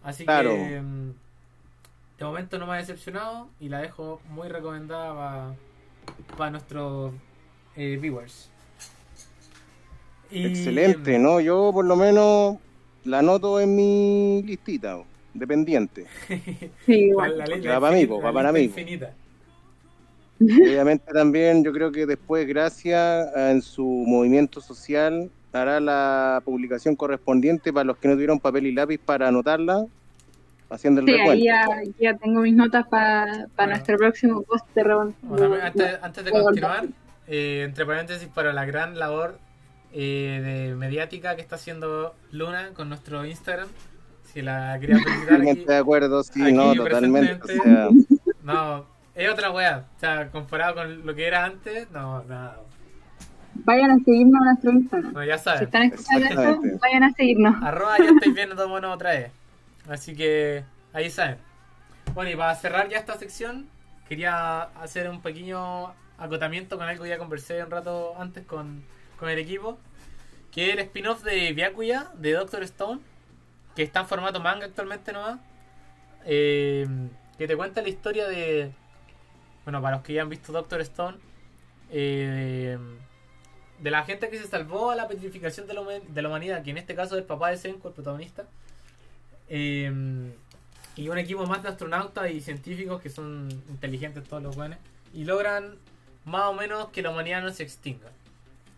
Así 0.04 0.26
Claro. 0.26 0.50
que 0.50 0.82
mm, 0.82 1.12
de 2.20 2.26
momento 2.26 2.58
no 2.60 2.68
me 2.68 2.74
ha 2.74 2.78
decepcionado 2.78 3.50
y 3.60 3.70
la 3.70 3.80
dejo 3.80 4.22
muy 4.30 4.48
recomendada 4.50 5.56
para 6.38 6.52
nuestros 6.52 7.14
eh, 7.76 7.98
viewers. 8.02 8.50
Y- 10.30 10.46
Excelente, 10.46 11.20
¿no? 11.20 11.40
Yo 11.42 11.72
por 11.74 11.86
lo 11.86 11.96
menos 11.96 12.58
la 13.04 13.20
anoto 13.20 13.60
en 13.60 13.76
mi 13.76 14.44
listita, 14.44 15.04
dependiente. 15.34 16.08
Sí, 16.86 17.08
La, 17.18 17.28
igual. 17.28 17.38
la 17.38 17.46
lista 17.48 17.74
Ya 17.74 17.80
para 17.80 17.96
mí, 17.96 18.06
la 18.08 18.34
para 18.34 18.52
mí, 18.52 18.60
infinita. 18.62 19.14
Obviamente 20.42 21.12
también 21.14 21.64
yo 21.64 21.72
creo 21.72 21.92
que 21.92 22.06
después, 22.06 22.48
gracias 22.48 23.28
en 23.36 23.62
su 23.62 23.86
movimiento 23.86 24.60
social, 24.62 25.30
hará 25.54 25.80
la 25.80 26.42
publicación 26.46 26.96
correspondiente 26.96 27.72
para 27.74 27.84
los 27.84 27.98
que 27.98 28.08
no 28.08 28.14
tuvieron 28.16 28.40
papel 28.40 28.68
y 28.68 28.74
lápiz 28.74 28.98
para 28.98 29.28
anotarla, 29.28 29.86
haciendo 30.70 31.02
el 31.02 31.08
Sí, 31.08 31.12
recuento. 31.14 31.32
ahí 31.34 31.44
ya, 31.44 31.66
ya 32.00 32.18
tengo 32.18 32.42
mis 32.42 32.56
notas 32.56 32.88
para 32.88 33.48
Bueno. 33.58 33.72
nuestro 33.72 33.98
próximo 33.98 34.42
post 34.44 34.66
de 34.74 34.84
rebon- 34.84 35.14
O 35.30 35.36
también, 35.36 35.62
antes, 35.62 36.00
antes 36.02 36.26
de 36.26 36.32
continuar, 36.32 36.86
eh, 37.28 37.64
entre 37.68 37.86
paréntesis, 37.86 38.28
para 38.30 38.54
la 38.54 38.66
gran 38.66 38.98
labor 38.98 39.38
eh, 39.94 40.68
de 40.70 40.76
mediática 40.76 41.36
que 41.36 41.42
está 41.42 41.56
haciendo 41.56 42.16
Luna 42.32 42.70
con 42.74 42.88
nuestro 42.88 43.26
Instagram. 43.26 43.68
Si 44.34 44.42
la 44.42 44.78
quería 44.80 44.96
felicitar. 45.00 45.26
Totalmente 45.28 45.74
de 45.74 45.78
acuerdo, 45.78 46.24
sí, 46.24 46.42
aquí 46.42 46.54
no, 46.54 46.74
totalmente. 46.74 47.40
O 47.44 47.48
sea, 47.64 47.90
No, 48.42 48.86
es 49.26 49.32
otra 49.32 49.52
wea. 49.52 49.86
O 49.96 50.00
sea, 50.00 50.30
comparado 50.32 50.76
con 50.76 51.06
lo 51.06 51.16
que 51.16 51.26
era 51.28 51.46
antes, 51.46 51.90
no, 51.92 52.24
nada. 52.24 52.60
Vayan 53.54 53.92
a 53.92 53.98
seguirnos 54.04 54.42
a 54.42 54.46
nuestro 54.46 54.72
Instagram. 54.72 55.14
No, 55.14 55.24
ya 55.24 55.38
Si 55.38 55.44
saben. 55.44 55.64
están 55.64 55.84
escuchando 55.84 56.26
esto, 56.26 56.42
Exactamente. 56.42 56.78
vayan 56.82 57.04
a 57.04 57.12
seguirnos. 57.12 57.64
Arroba 57.64 57.98
ya 57.98 58.06
estáis 58.06 58.34
viendo 58.34 58.56
todo 58.56 58.70
bueno 58.70 58.92
otra 58.92 59.12
vez. 59.12 59.32
Así 59.90 60.16
que 60.16 60.64
ahí 60.94 61.10
saben. 61.10 61.38
Bueno, 62.14 62.32
y 62.32 62.36
para 62.36 62.56
cerrar 62.56 62.88
ya 62.90 62.98
esta 62.98 63.18
sección, 63.18 63.68
quería 64.08 64.64
hacer 64.82 65.10
un 65.10 65.22
pequeño 65.22 65.94
acotamiento 66.18 66.78
con 66.78 66.88
algo 66.88 67.04
que 67.04 67.10
ya 67.10 67.18
conversé 67.18 67.64
un 67.64 67.72
rato 67.72 68.14
antes 68.20 68.46
con, 68.46 68.84
con 69.20 69.30
el 69.30 69.40
equipo. 69.40 69.78
Que 70.52 70.68
es 70.70 70.74
el 70.74 70.80
spin-off 70.80 71.24
de 71.24 71.54
Byakuya, 71.54 72.08
de 72.16 72.34
Doctor 72.34 72.64
Stone, 72.64 73.00
que 73.76 73.84
está 73.84 74.02
en 74.02 74.08
formato 74.08 74.40
manga 74.40 74.66
actualmente 74.66 75.14
nomás. 75.14 75.40
eh, 76.26 76.86
que 77.38 77.48
te 77.48 77.56
cuenta 77.58 77.82
la 77.82 77.90
historia 77.90 78.28
de. 78.28 78.72
Bueno, 79.64 79.82
para 79.82 79.98
los 79.98 80.06
que 80.06 80.14
ya 80.14 80.22
han 80.24 80.30
visto 80.30 80.52
Doctor 80.52 80.82
Stone, 80.82 81.18
eh, 81.92 82.78
de, 83.80 83.92
la 83.92 84.04
gente 84.04 84.30
que 84.30 84.38
se 84.38 84.48
salvó 84.48 84.92
a 84.92 84.96
la 84.96 85.08
petrificación 85.08 85.68
de 85.68 85.74
la, 85.74 85.82
de 85.82 86.22
la 86.22 86.28
humanidad, 86.28 86.64
que 86.64 86.72
en 86.72 86.78
este 86.78 86.96
caso 86.96 87.16
es 87.16 87.22
el 87.22 87.28
papá 87.28 87.50
de 87.50 87.58
Senko, 87.58 87.90
el 87.90 87.94
protagonista. 87.94 88.46
Eh, 89.50 89.92
y 90.96 91.10
un 91.10 91.18
equipo 91.18 91.46
más 91.46 91.64
de 91.64 91.70
astronautas 91.70 92.30
y 92.32 92.42
científicos 92.42 93.02
que 93.02 93.10
son 93.10 93.50
inteligentes 93.70 94.24
todos 94.24 94.44
los 94.44 94.56
buenos. 94.56 94.78
Y 95.14 95.24
logran 95.24 95.78
más 96.26 96.44
o 96.46 96.54
menos 96.54 96.90
que 96.90 97.02
la 97.02 97.10
humanidad 97.10 97.42
no 97.42 97.52
se 97.52 97.64
extinga, 97.64 98.10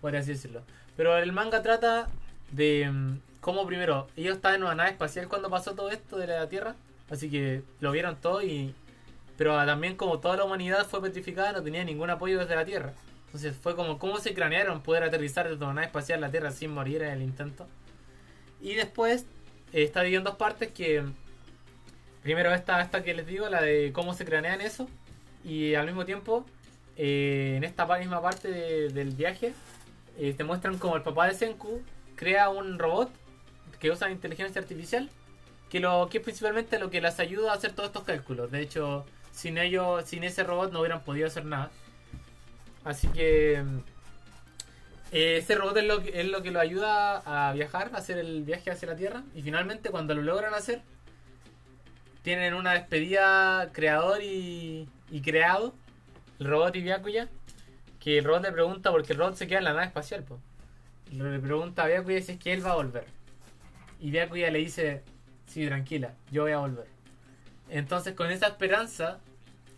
por 0.02 0.16
así 0.16 0.32
decirlo. 0.32 0.62
Pero 0.96 1.18
el 1.18 1.32
manga 1.32 1.62
trata 1.62 2.08
de 2.52 2.90
mm, 2.90 3.20
cómo 3.42 3.66
primero 3.66 4.08
ellos 4.16 4.36
estaban 4.36 4.58
en 4.58 4.64
una 4.64 4.76
nave 4.76 4.92
espacial 4.92 5.28
cuando 5.28 5.50
pasó 5.50 5.74
todo 5.74 5.90
esto 5.90 6.18
de 6.18 6.28
la 6.28 6.48
Tierra, 6.50 6.76
así 7.10 7.30
que 7.30 7.64
lo 7.80 7.92
vieron 7.92 8.16
todo 8.16 8.42
y 8.42 8.74
pero 9.38 9.56
también 9.66 9.96
como 9.96 10.20
toda 10.20 10.38
la 10.38 10.44
humanidad 10.44 10.86
fue 10.86 11.02
petrificada 11.02 11.52
no 11.54 11.64
tenía 11.64 11.84
ningún 11.84 12.10
apoyo 12.10 12.40
desde 12.40 12.56
la 12.56 12.66
Tierra. 12.66 12.94
Entonces 13.26 13.56
fue 13.56 13.76
como 13.76 13.98
cómo 13.98 14.20
se 14.20 14.34
cranearon 14.34 14.82
poder 14.82 15.04
aterrizar 15.04 15.50
desde 15.50 15.64
una 15.64 15.74
nave 15.74 15.88
espacial 15.88 16.20
a 16.24 16.28
la 16.28 16.32
Tierra 16.32 16.52
sin 16.52 16.72
morir 16.72 17.02
en 17.02 17.10
el 17.12 17.22
intento. 17.24 17.68
Y 18.62 18.76
después 18.76 19.26
eh, 19.74 19.84
está 19.84 20.02
dividido 20.02 20.20
en 20.20 20.26
dos 20.26 20.36
partes 20.36 20.72
que 20.72 21.04
primero 22.22 22.54
esta, 22.54 22.82
esta 22.82 23.04
que 23.04 23.14
les 23.14 23.26
digo, 23.26 23.50
la 23.50 23.62
de 23.62 23.92
cómo 23.92 24.14
se 24.14 24.24
cranean 24.26 24.62
eso 24.62 24.88
y 25.44 25.74
al 25.76 25.86
mismo 25.88 26.06
tiempo 26.06 26.46
eh, 26.96 27.56
en 27.58 27.64
esta 27.64 27.86
misma 27.98 28.22
parte 28.22 28.50
de- 28.50 28.90
del 28.90 29.12
viaje 29.12 29.54
eh, 30.18 30.34
te 30.38 30.44
muestran 30.44 30.78
como 30.78 30.96
el 30.96 31.02
papá 31.02 31.28
de 31.28 31.34
Senku 31.34 31.82
crea 32.16 32.50
un 32.50 32.78
robot 32.78 33.10
que 33.80 33.90
usa 33.90 34.10
inteligencia 34.12 34.62
artificial 34.62 35.10
que 35.70 35.80
lo 35.80 36.08
que 36.10 36.20
es 36.20 36.24
principalmente 36.24 36.78
lo 36.78 36.92
que 36.92 37.02
les 37.02 37.20
ayuda 37.20 37.52
a 37.52 37.56
hacer 37.56 37.74
todos 37.74 37.88
estos 37.90 38.04
cálculos. 38.04 38.52
De 38.52 38.62
hecho, 38.62 39.06
sin 39.34 39.58
ellos, 39.58 40.06
sin 40.06 40.24
ese 40.24 40.44
robot 40.44 40.72
no 40.72 40.80
hubieran 40.80 41.02
podido 41.02 41.28
hacer 41.28 41.44
nada. 41.44 41.72
Así 42.86 43.08
que 43.08 43.64
eh, 45.12 45.38
ese 45.38 45.56
robot 45.56 45.78
es 45.78 45.84
lo, 45.86 46.02
que, 46.02 46.22
es 46.22 46.28
lo 46.28 46.42
que 46.42 46.52
lo 46.52 46.60
ayuda 46.60 47.18
a 47.26 47.52
viajar, 47.54 47.92
a 47.94 47.98
hacer 47.98 48.18
el 48.20 48.44
viaje 48.44 48.72
hacia 48.72 48.88
la 48.88 48.96
Tierra. 48.96 49.24
Y 49.36 49.42
finalmente 49.42 49.90
cuando 49.90 50.14
lo 50.14 50.22
logran 50.22 50.54
hacer, 50.54 50.82
tienen 52.22 52.54
una 52.54 52.74
despedida 52.74 53.72
creador 53.74 54.22
y, 54.22 54.88
y 55.10 55.22
creado, 55.22 55.74
el 56.40 56.48
robot 56.48 56.76
y 56.76 56.82
Byakuya, 56.82 57.28
que 58.00 58.20
el 58.20 58.26
robot 58.26 58.44
le 58.44 58.52
pregunta, 58.52 58.92
porque 58.92 59.14
el 59.14 59.20
robot 59.20 59.36
se 59.36 59.48
queda 59.48 59.60
en 59.60 59.66
la 59.66 59.74
nave 59.74 59.88
espacial, 59.88 60.24
pues. 60.24 60.40
Le 61.12 61.40
pregunta 61.40 61.84
a 61.84 61.88
Byakuya 61.88 62.22
si 62.22 62.32
es 62.34 62.40
que 62.40 62.54
él 62.54 62.66
va 62.66 62.72
a 62.72 62.76
volver. 62.76 63.06
Y 64.00 64.12
Byakuya 64.12 64.52
le 64.52 64.60
dice, 64.60 65.04
sí, 65.48 65.66
tranquila, 65.66 66.14
yo 66.32 66.44
voy 66.44 66.52
a 66.52 66.60
volver. 66.60 66.93
Entonces 67.74 68.14
con 68.14 68.30
esa 68.30 68.46
esperanza, 68.46 69.18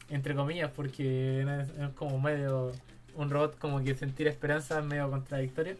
entre 0.09 0.35
comillas, 0.35 0.69
porque 0.75 1.39
es, 1.41 1.89
como 1.95 2.19
medio 2.19 2.73
un 3.15 3.29
robot 3.29 3.57
como 3.57 3.81
que 3.81 3.95
sentir 3.95 4.27
esperanza 4.27 4.79
es 4.79 4.85
medio 4.85 5.09
contradictorio. 5.09 5.77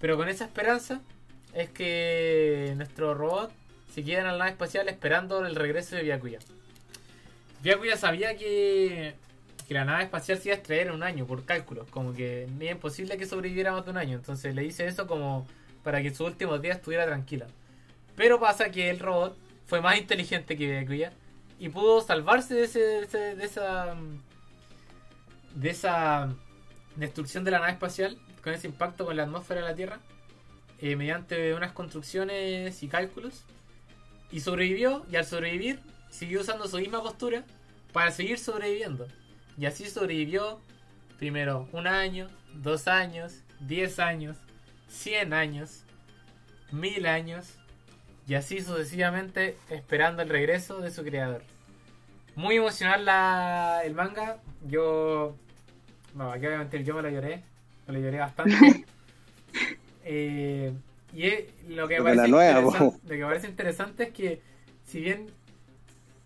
Pero 0.00 0.16
con 0.16 0.30
esa 0.30 0.46
esperanza 0.46 1.02
es 1.52 1.68
que 1.68 2.72
nuestro 2.76 3.12
robot 3.12 3.52
se 3.92 4.02
queda 4.02 4.20
en 4.20 4.24
la 4.24 4.38
nave 4.38 4.52
espacial 4.52 4.88
esperando 4.88 5.44
el 5.44 5.54
regreso 5.56 5.94
de 5.96 6.04
Byakuya. 6.04 6.38
Byakuya 7.62 7.98
sabía 7.98 8.38
que, 8.38 9.14
que 9.68 9.74
la 9.74 9.84
nave 9.84 10.04
espacial 10.04 10.38
se 10.38 10.48
iba 10.48 10.54
a 10.54 10.58
extraer 10.58 10.86
en 10.86 10.94
un 10.94 11.02
año 11.02 11.26
por 11.26 11.44
cálculos, 11.44 11.86
como 11.90 12.14
que 12.14 12.44
es 12.44 12.70
imposible 12.70 13.18
que 13.18 13.26
sobreviviera 13.26 13.72
más 13.72 13.84
de 13.84 13.90
un 13.90 13.98
año. 13.98 14.16
Entonces 14.16 14.54
le 14.54 14.62
dice 14.62 14.86
eso 14.86 15.06
como 15.06 15.46
para 15.84 16.00
que 16.00 16.08
en 16.08 16.14
sus 16.14 16.28
últimos 16.28 16.62
días 16.62 16.78
estuviera 16.78 17.04
tranquila. 17.04 17.46
Pero 18.16 18.40
pasa 18.40 18.70
que 18.70 18.88
el 18.88 19.00
robot 19.00 19.36
fue 19.66 19.82
más 19.82 19.98
inteligente 19.98 20.56
que 20.56 20.66
Byakuya 20.66 21.12
y 21.58 21.68
pudo 21.68 22.00
salvarse 22.00 22.54
de, 22.54 22.64
ese, 22.64 22.78
de, 22.78 23.44
esa 23.44 23.96
de 25.54 25.70
esa 25.70 26.28
destrucción 26.96 27.44
de 27.44 27.50
la 27.50 27.60
nave 27.60 27.72
espacial 27.72 28.18
con 28.42 28.52
ese 28.52 28.66
impacto 28.66 29.06
con 29.06 29.16
la 29.16 29.24
atmósfera 29.24 29.62
de 29.62 29.68
la 29.68 29.74
Tierra 29.74 30.00
eh, 30.78 30.96
mediante 30.96 31.54
unas 31.54 31.72
construcciones 31.72 32.82
y 32.82 32.88
cálculos 32.88 33.44
y 34.30 34.40
sobrevivió 34.40 35.06
y 35.10 35.16
al 35.16 35.24
sobrevivir 35.24 35.80
siguió 36.10 36.40
usando 36.40 36.68
su 36.68 36.78
misma 36.78 37.02
postura 37.02 37.44
para 37.92 38.10
seguir 38.10 38.38
sobreviviendo. 38.38 39.06
Y 39.56 39.64
así 39.64 39.86
sobrevivió 39.86 40.60
primero 41.18 41.68
un 41.72 41.86
año, 41.86 42.28
dos 42.54 42.88
años, 42.88 43.42
diez 43.60 43.98
años, 43.98 44.36
cien 44.88 45.32
años, 45.32 45.82
mil 46.70 47.06
años 47.06 47.54
y 48.26 48.34
así 48.34 48.60
sucesivamente 48.60 49.56
esperando 49.70 50.22
el 50.22 50.28
regreso 50.28 50.80
de 50.80 50.90
su 50.90 51.04
creador. 51.04 51.42
Muy 52.34 52.56
emocional 52.56 53.04
la, 53.04 53.80
el 53.84 53.94
manga. 53.94 54.38
Yo. 54.66 55.36
No, 56.14 56.32
aquí 56.32 56.46
voy 56.46 56.54
a 56.54 56.58
mentir, 56.58 56.84
yo 56.84 56.94
me 56.94 57.02
lo 57.02 57.08
lloré. 57.08 57.42
Me 57.86 57.94
lo 57.94 58.00
lloré 58.00 58.18
bastante. 58.18 58.84
Eh, 60.08 60.72
y 61.12 61.72
lo 61.74 61.88
que, 61.88 62.00
parece 62.00 62.22
la 62.22 62.28
nueva, 62.28 62.60
lo 62.60 62.92
que 63.08 63.24
parece 63.24 63.48
interesante 63.48 64.04
es 64.04 64.12
que, 64.12 64.40
si 64.84 65.00
bien 65.00 65.26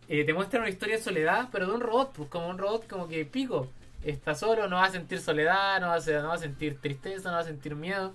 eh, 0.07 0.25
te 0.25 0.35
muestra 0.35 0.61
una 0.61 0.69
historia 0.69 0.97
de 0.97 1.03
soledad, 1.03 1.49
pero 1.51 1.67
de 1.67 1.73
un 1.73 1.81
robot, 1.81 2.13
pues 2.13 2.29
como 2.29 2.49
un 2.49 2.59
robot 2.59 2.87
como 2.87 3.09
que 3.09 3.25
pico. 3.25 3.71
Está 4.05 4.35
solo, 4.35 4.69
no 4.69 4.77
va 4.77 4.85
a 4.85 4.91
sentir 4.91 5.21
soledad, 5.21 5.81
no 5.81 5.87
va 5.87 5.95
a, 5.95 6.21
no 6.21 6.29
va 6.29 6.35
a 6.35 6.39
sentir 6.39 6.79
tristeza, 6.79 7.31
no 7.31 7.37
va 7.37 7.41
a 7.41 7.45
sentir 7.45 7.75
miedo. 7.75 8.13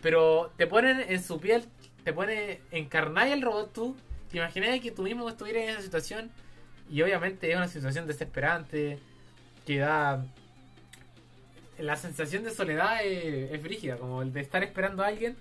Pero 0.00 0.52
te 0.56 0.66
ponen 0.66 1.04
en 1.08 1.22
su 1.22 1.40
piel, 1.40 1.64
te 2.06 2.12
pone 2.12 2.60
encarnar 2.70 3.26
el 3.26 3.42
robot 3.42 3.72
tú. 3.72 3.96
Te 4.30 4.36
imaginas 4.36 4.78
que 4.78 4.92
tú 4.92 5.02
mismo 5.02 5.28
estuvieras 5.28 5.64
en 5.64 5.70
esa 5.70 5.82
situación. 5.82 6.30
Y 6.88 7.02
obviamente 7.02 7.50
es 7.50 7.56
una 7.56 7.66
situación 7.66 8.06
desesperante 8.06 9.00
que 9.66 9.78
da. 9.78 10.24
La 11.80 11.96
sensación 11.96 12.44
de 12.44 12.52
soledad 12.52 13.04
es, 13.04 13.50
es 13.50 13.60
brígida, 13.60 13.96
como 13.96 14.22
el 14.22 14.32
de 14.32 14.40
estar 14.40 14.62
esperando 14.62 15.02
a 15.02 15.08
alguien 15.08 15.36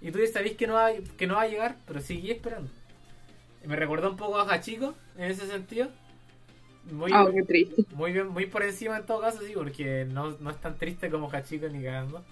y 0.00 0.10
tú 0.10 0.18
ya 0.18 0.26
sabés 0.26 0.56
que 0.56 0.66
no 0.66 0.74
va, 0.74 0.90
que 1.16 1.26
no 1.28 1.36
va 1.36 1.42
a 1.42 1.48
llegar, 1.48 1.76
pero 1.86 2.00
seguí 2.00 2.32
esperando. 2.32 2.68
Me 3.64 3.76
recordó 3.76 4.10
un 4.10 4.16
poco 4.16 4.38
a 4.38 4.52
Hachiko 4.52 4.94
en 5.16 5.30
ese 5.30 5.46
sentido. 5.46 5.88
Muy, 6.90 7.12
qué 7.12 7.42
triste. 7.44 7.84
muy 7.94 8.12
bien, 8.12 8.26
muy 8.26 8.46
por 8.46 8.64
encima 8.64 8.96
en 8.96 9.06
todo 9.06 9.20
caso, 9.20 9.38
sí, 9.46 9.52
porque 9.54 10.04
no, 10.04 10.32
no 10.40 10.50
es 10.50 10.60
tan 10.60 10.78
triste 10.78 11.10
como 11.10 11.30
Hachiko 11.30 11.68
ni 11.68 11.84
cagando. 11.84 12.24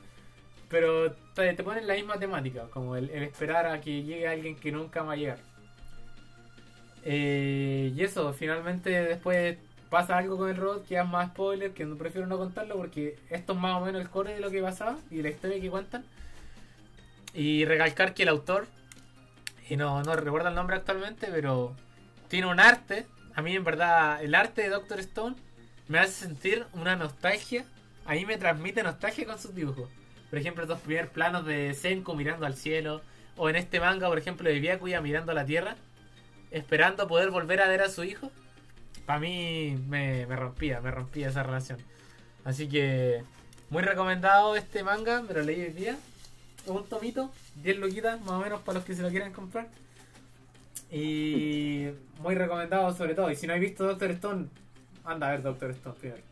Pero 0.69 1.13
te, 1.35 1.53
te 1.55 1.63
ponen 1.63 1.87
la 1.87 1.95
misma 1.95 2.19
temática, 2.19 2.69
como 2.71 2.97
el, 2.97 3.11
esperar 3.11 3.67
a 3.67 3.81
que 3.81 4.03
llegue 4.03 4.27
alguien 4.27 4.57
que 4.57 4.73
nunca 4.73 5.03
va 5.03 5.13
a 5.13 5.17
llegar. 5.17 5.39
Eh, 7.05 7.93
y 7.95 8.03
eso, 8.03 8.33
finalmente 8.33 8.91
después 8.91 9.59
pasa 9.89 10.19
algo 10.19 10.37
con 10.37 10.51
el 10.51 10.57
robot 10.57 10.87
que 10.87 10.99
es 10.99 11.07
más 11.07 11.29
spoiler, 11.29 11.73
que 11.73 11.85
no 11.85 11.97
prefiero 11.97 12.27
no 12.27 12.37
contarlo 12.37 12.77
porque 12.77 13.17
esto 13.31 13.53
es 13.53 13.59
más 13.59 13.81
o 13.81 13.85
menos 13.85 14.01
el 14.03 14.11
core 14.11 14.35
de 14.35 14.41
lo 14.41 14.51
que 14.51 14.61
pasaba 14.61 14.99
y 15.11 15.23
la 15.23 15.29
historia 15.29 15.61
que 15.61 15.71
cuentan. 15.71 16.05
Y 17.33 17.65
recalcar 17.65 18.15
que 18.15 18.25
el 18.25 18.31
autor, 18.31 18.67
y 19.69 19.77
no, 19.77 20.03
no 20.03 20.17
recuerdo 20.17 20.49
el 20.49 20.55
nombre 20.55 20.77
actualmente, 20.77 21.29
pero 21.31 21.75
tiene 22.29 22.47
un 22.49 22.61
arte. 22.61 23.07
A 23.35 23.43
mí 23.43 23.55
en 23.55 23.65
verdad 23.65 24.23
el 24.23 24.35
arte 24.35 24.63
de 24.63 24.71
Doctor 24.71 24.99
Stone 25.01 25.37
me 25.89 25.99
hace 25.99 26.13
sentir 26.13 26.67
una 26.73 26.97
nostalgia. 26.97 27.65
A 28.05 28.15
mí 28.15 28.25
me 28.25 28.39
transmite 28.39 28.83
nostalgia 28.83 29.27
con 29.27 29.39
sus 29.39 29.55
dibujos. 29.55 29.89
Por 30.31 30.39
ejemplo, 30.39 30.63
estos 30.65 30.81
primeros 30.81 31.11
planos 31.11 31.45
de 31.47 31.75
Senko 31.75 32.15
mirando 32.15 32.47
al 32.47 32.55
cielo. 32.55 33.01
O 33.37 33.49
en 33.51 33.57
este 33.57 33.81
manga, 33.81 34.09
por 34.09 34.19
ejemplo, 34.19 34.49
de 34.49 34.59
Byakuya 34.61 35.01
mirando 35.01 35.33
a 35.33 35.35
la 35.35 35.45
tierra. 35.45 35.77
Esperando 36.51 37.07
poder 37.07 37.31
volver 37.31 37.61
a 37.61 37.69
ver 37.69 37.83
a 37.83 37.89
su 37.89 38.05
hijo. 38.05 38.31
Para 39.05 39.21
mí 39.21 39.79
me, 39.89 40.27
me 40.27 40.37
rompía, 40.37 40.81
me 40.81 40.91
rompía 40.91 41.29
esa 41.29 41.43
relación. 41.43 41.79
Así 42.45 42.69
que 42.69 43.23
muy 43.71 43.83
recomendado 43.83 44.57
este 44.57 44.83
manga, 44.85 45.23
me 45.23 45.35
lo 45.35 45.43
leí 45.43 45.61
hoy 45.63 45.73
día. 45.73 45.97
Un 46.67 46.85
tomito, 46.89 47.31
10 47.63 47.79
luquitas 47.79 48.21
más 48.21 48.31
o 48.33 48.41
menos 48.41 48.61
para 48.63 48.79
los 48.79 48.85
que 48.85 48.95
se 48.95 49.03
lo 49.03 49.11
quieran 49.11 49.33
comprar. 49.33 49.69
Y 50.91 51.89
muy 52.21 52.35
recomendado 52.35 52.93
sobre 52.95 53.15
todo. 53.15 53.31
Y 53.31 53.37
si 53.37 53.47
no 53.47 53.53
habéis 53.55 53.71
visto 53.71 53.85
Doctor 53.85 54.11
Stone, 54.13 54.49
anda 55.05 55.29
a 55.29 55.31
ver 55.33 55.43
Doctor 55.43 55.71
Stone 55.71 55.97
primero. 56.01 56.23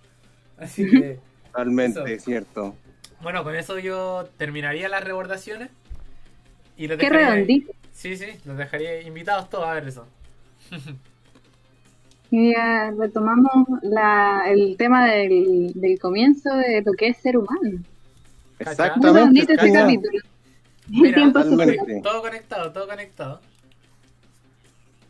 Así 0.57 0.89
que, 0.91 1.21
Totalmente 1.47 2.15
Eso. 2.15 2.25
cierto. 2.25 2.75
Bueno, 3.25 3.43
con 3.43 3.57
eso 3.57 3.79
yo 3.81 4.29
terminaría 4.37 4.89
las 4.89 5.03
rebordaciones. 5.03 5.71
Y 6.77 6.87
los 6.87 6.97
Qué 6.99 7.07
dejaría- 7.11 7.31
redondito. 7.31 7.73
Sí, 7.93 8.17
sí, 8.17 8.27
los 8.45 8.57
dejaría 8.57 9.01
invitados 9.03 9.49
todos 9.51 9.67
a 9.67 9.75
ver 9.75 9.89
eso. 9.89 10.07
Y 12.31 12.53
ya 12.53 12.91
retomamos 12.99 13.69
la, 13.83 14.43
el 14.49 14.77
tema 14.77 15.07
del, 15.07 15.73
del 15.75 15.99
comienzo 16.01 16.55
de 16.57 16.83
lo 16.85 16.93
que 16.95 17.09
es 17.09 17.17
ser 17.19 17.37
humano. 17.37 17.61
Muy 17.63 17.81
Exactamente. 18.59 19.13
redondito 19.13 19.53
ese 19.53 19.57
Cacha. 19.69 19.81
capítulo. 19.83 20.19
Mira, 20.89 21.33
Todo 22.03 22.21
conectado, 22.23 22.73
todo 22.73 22.89
conectado. 22.89 23.41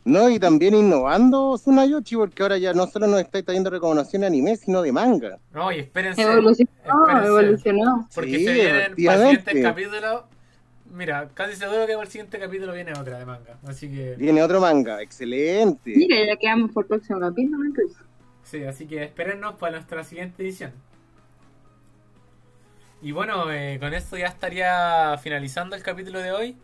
No, 0.05 0.29
y 0.29 0.39
también 0.39 0.75
innovando 0.75 1.57
Tsunayoshi, 1.57 2.17
porque 2.17 2.43
ahora 2.43 2.59
ya 2.59 2.75
no 2.75 2.87
solo 2.87 3.07
nos 3.07 3.21
está 3.21 3.43
trayendo 3.43 3.71
recomendación 3.71 4.21
de 4.21 4.27
anime, 4.27 4.57
sino 4.57 4.83
de 4.83 4.93
manga. 4.93 5.39
No, 5.53 5.73
y 5.73 5.79
espérense. 5.79 6.21
Evolucionó, 6.21 6.71
espérense, 6.85 7.27
evolucionó. 7.29 8.09
Porque 8.15 8.39
Sí, 8.39 8.45
se 8.45 8.53
vienen 8.53 8.95
para 8.97 9.15
el 9.31 9.39
siguiente 9.39 9.63
capítulo. 9.63 10.27
Mira, 10.93 11.29
casi 11.35 11.57
seguro 11.57 11.87
que 11.87 11.95
para 11.95 12.05
el 12.05 12.09
siguiente 12.09 12.39
capítulo 12.39 12.73
viene 12.75 12.93
otra 12.93 13.19
de 13.19 13.25
manga. 13.25 13.59
Así 13.67 13.89
que, 13.91 14.15
Viene 14.17 14.43
otro 14.43 14.61
manga, 14.61 15.01
excelente. 15.03 15.93
Mira, 15.97 16.25
ya 16.27 16.37
quedamos 16.37 16.71
por 16.73 16.85
el 16.85 16.89
próximo 16.89 17.21
capítulo 17.21 17.65
incluso. 17.65 17.97
sí, 18.45 18.63
así 18.65 18.87
que 18.87 19.05
espérennos 19.05 19.55
para 19.55 19.73
nuestra 19.77 20.05
siguiente 20.05 20.43
edición. 20.43 20.73
Y 23.03 23.13
bueno, 23.13 23.51
eh, 23.51 23.79
con 23.81 23.93
esto 23.93 24.17
ya 24.17 24.27
estaría 24.27 25.19
finalizando 25.23 25.77
el 25.77 25.83
capítulo 25.83 26.21
de 26.21 26.33
hoy. 26.33 26.57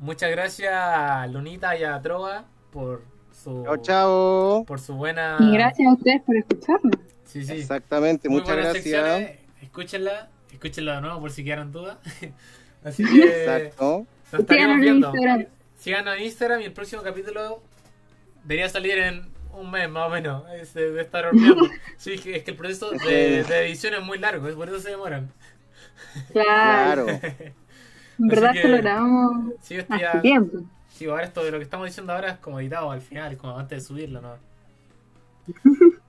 Muchas 0.00 0.30
gracias 0.30 0.72
a 0.74 1.26
Lunita 1.26 1.76
y 1.76 1.84
a 1.84 2.00
Trova 2.00 2.44
por 2.72 3.02
su, 3.32 3.62
Chao, 3.64 3.76
chao. 3.76 4.64
por 4.64 4.80
su 4.80 4.94
buena. 4.94 5.36
Y 5.40 5.52
gracias 5.52 5.86
a 5.88 5.92
ustedes 5.94 6.22
por 6.22 6.36
escucharnos. 6.36 6.96
Sí, 7.24 7.44
sí. 7.44 7.52
Exactamente, 7.52 8.28
Muy 8.28 8.40
muchas 8.40 8.56
gracias. 8.56 8.82
secciones. 8.84 9.38
Escúchenla, 9.62 10.28
escúchenla 10.52 10.94
de 10.96 11.00
nuevo 11.02 11.20
por 11.20 11.30
si 11.30 11.44
quedaron 11.44 11.70
dudas. 11.70 11.98
Así 12.84 13.04
que 13.04 13.42
Exacto. 13.44 14.06
nos 14.32 14.50
en 14.50 14.80
viendo. 14.80 15.08
Instagram. 15.08 15.46
Síganos 15.78 16.16
en 16.16 16.22
Instagram 16.24 16.60
y 16.62 16.64
el 16.64 16.72
próximo 16.72 17.02
capítulo 17.02 17.62
debería 18.44 18.68
salir 18.70 18.98
en 18.98 19.30
un 19.52 19.70
mes 19.70 19.88
más 19.90 20.06
o 20.06 20.10
menos. 20.10 20.44
Es 20.52 20.72
de, 20.74 20.92
de 20.92 21.02
estar 21.02 21.26
horneando. 21.26 21.68
Sí, 21.98 22.14
es 22.14 22.20
que 22.22 22.36
es 22.36 22.42
que 22.42 22.52
el 22.52 22.56
proceso 22.56 22.90
de, 23.06 23.44
de 23.44 23.66
edición 23.66 23.92
es 23.94 24.02
muy 24.02 24.16
largo, 24.18 24.48
es 24.48 24.54
por 24.54 24.66
eso 24.68 24.80
se 24.80 24.90
demoran. 24.90 25.30
Claro. 26.32 27.06
En 28.20 28.28
verdad 28.28 28.52
que- 28.52 28.68
lo 28.68 28.76
grabamos 28.78 29.54
Sí, 29.62 29.76
hace 29.78 29.98
ya- 29.98 30.20
tiempo. 30.20 30.58
sí, 30.88 31.06
ahora 31.06 31.24
esto 31.24 31.42
de 31.44 31.50
lo 31.50 31.58
que 31.58 31.64
estamos 31.64 31.86
diciendo 31.86 32.12
ahora 32.12 32.30
es 32.32 32.38
como 32.38 32.60
editado 32.60 32.90
al 32.90 33.00
final, 33.00 33.36
como 33.36 33.58
antes 33.58 33.82
de 33.82 33.86
subirlo, 33.88 34.20
¿no? 34.20 34.34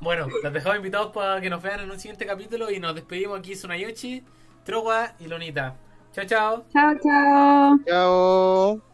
Bueno, 0.00 0.28
los 0.42 0.52
dejamos 0.54 0.78
invitados 0.78 1.12
para 1.12 1.42
que 1.42 1.50
nos 1.50 1.62
vean 1.62 1.80
en 1.80 1.90
un 1.90 1.98
siguiente 2.00 2.24
capítulo 2.24 2.70
y 2.70 2.80
nos 2.80 2.94
despedimos 2.94 3.38
aquí 3.38 3.54
Sunayoshi, 3.54 4.24
Trowa 4.64 5.12
y 5.20 5.26
Lonita. 5.26 5.74
Chao, 6.12 6.24
chao. 6.24 6.64
Chao, 6.72 6.94
chao. 7.04 7.78
Chao. 7.86 8.89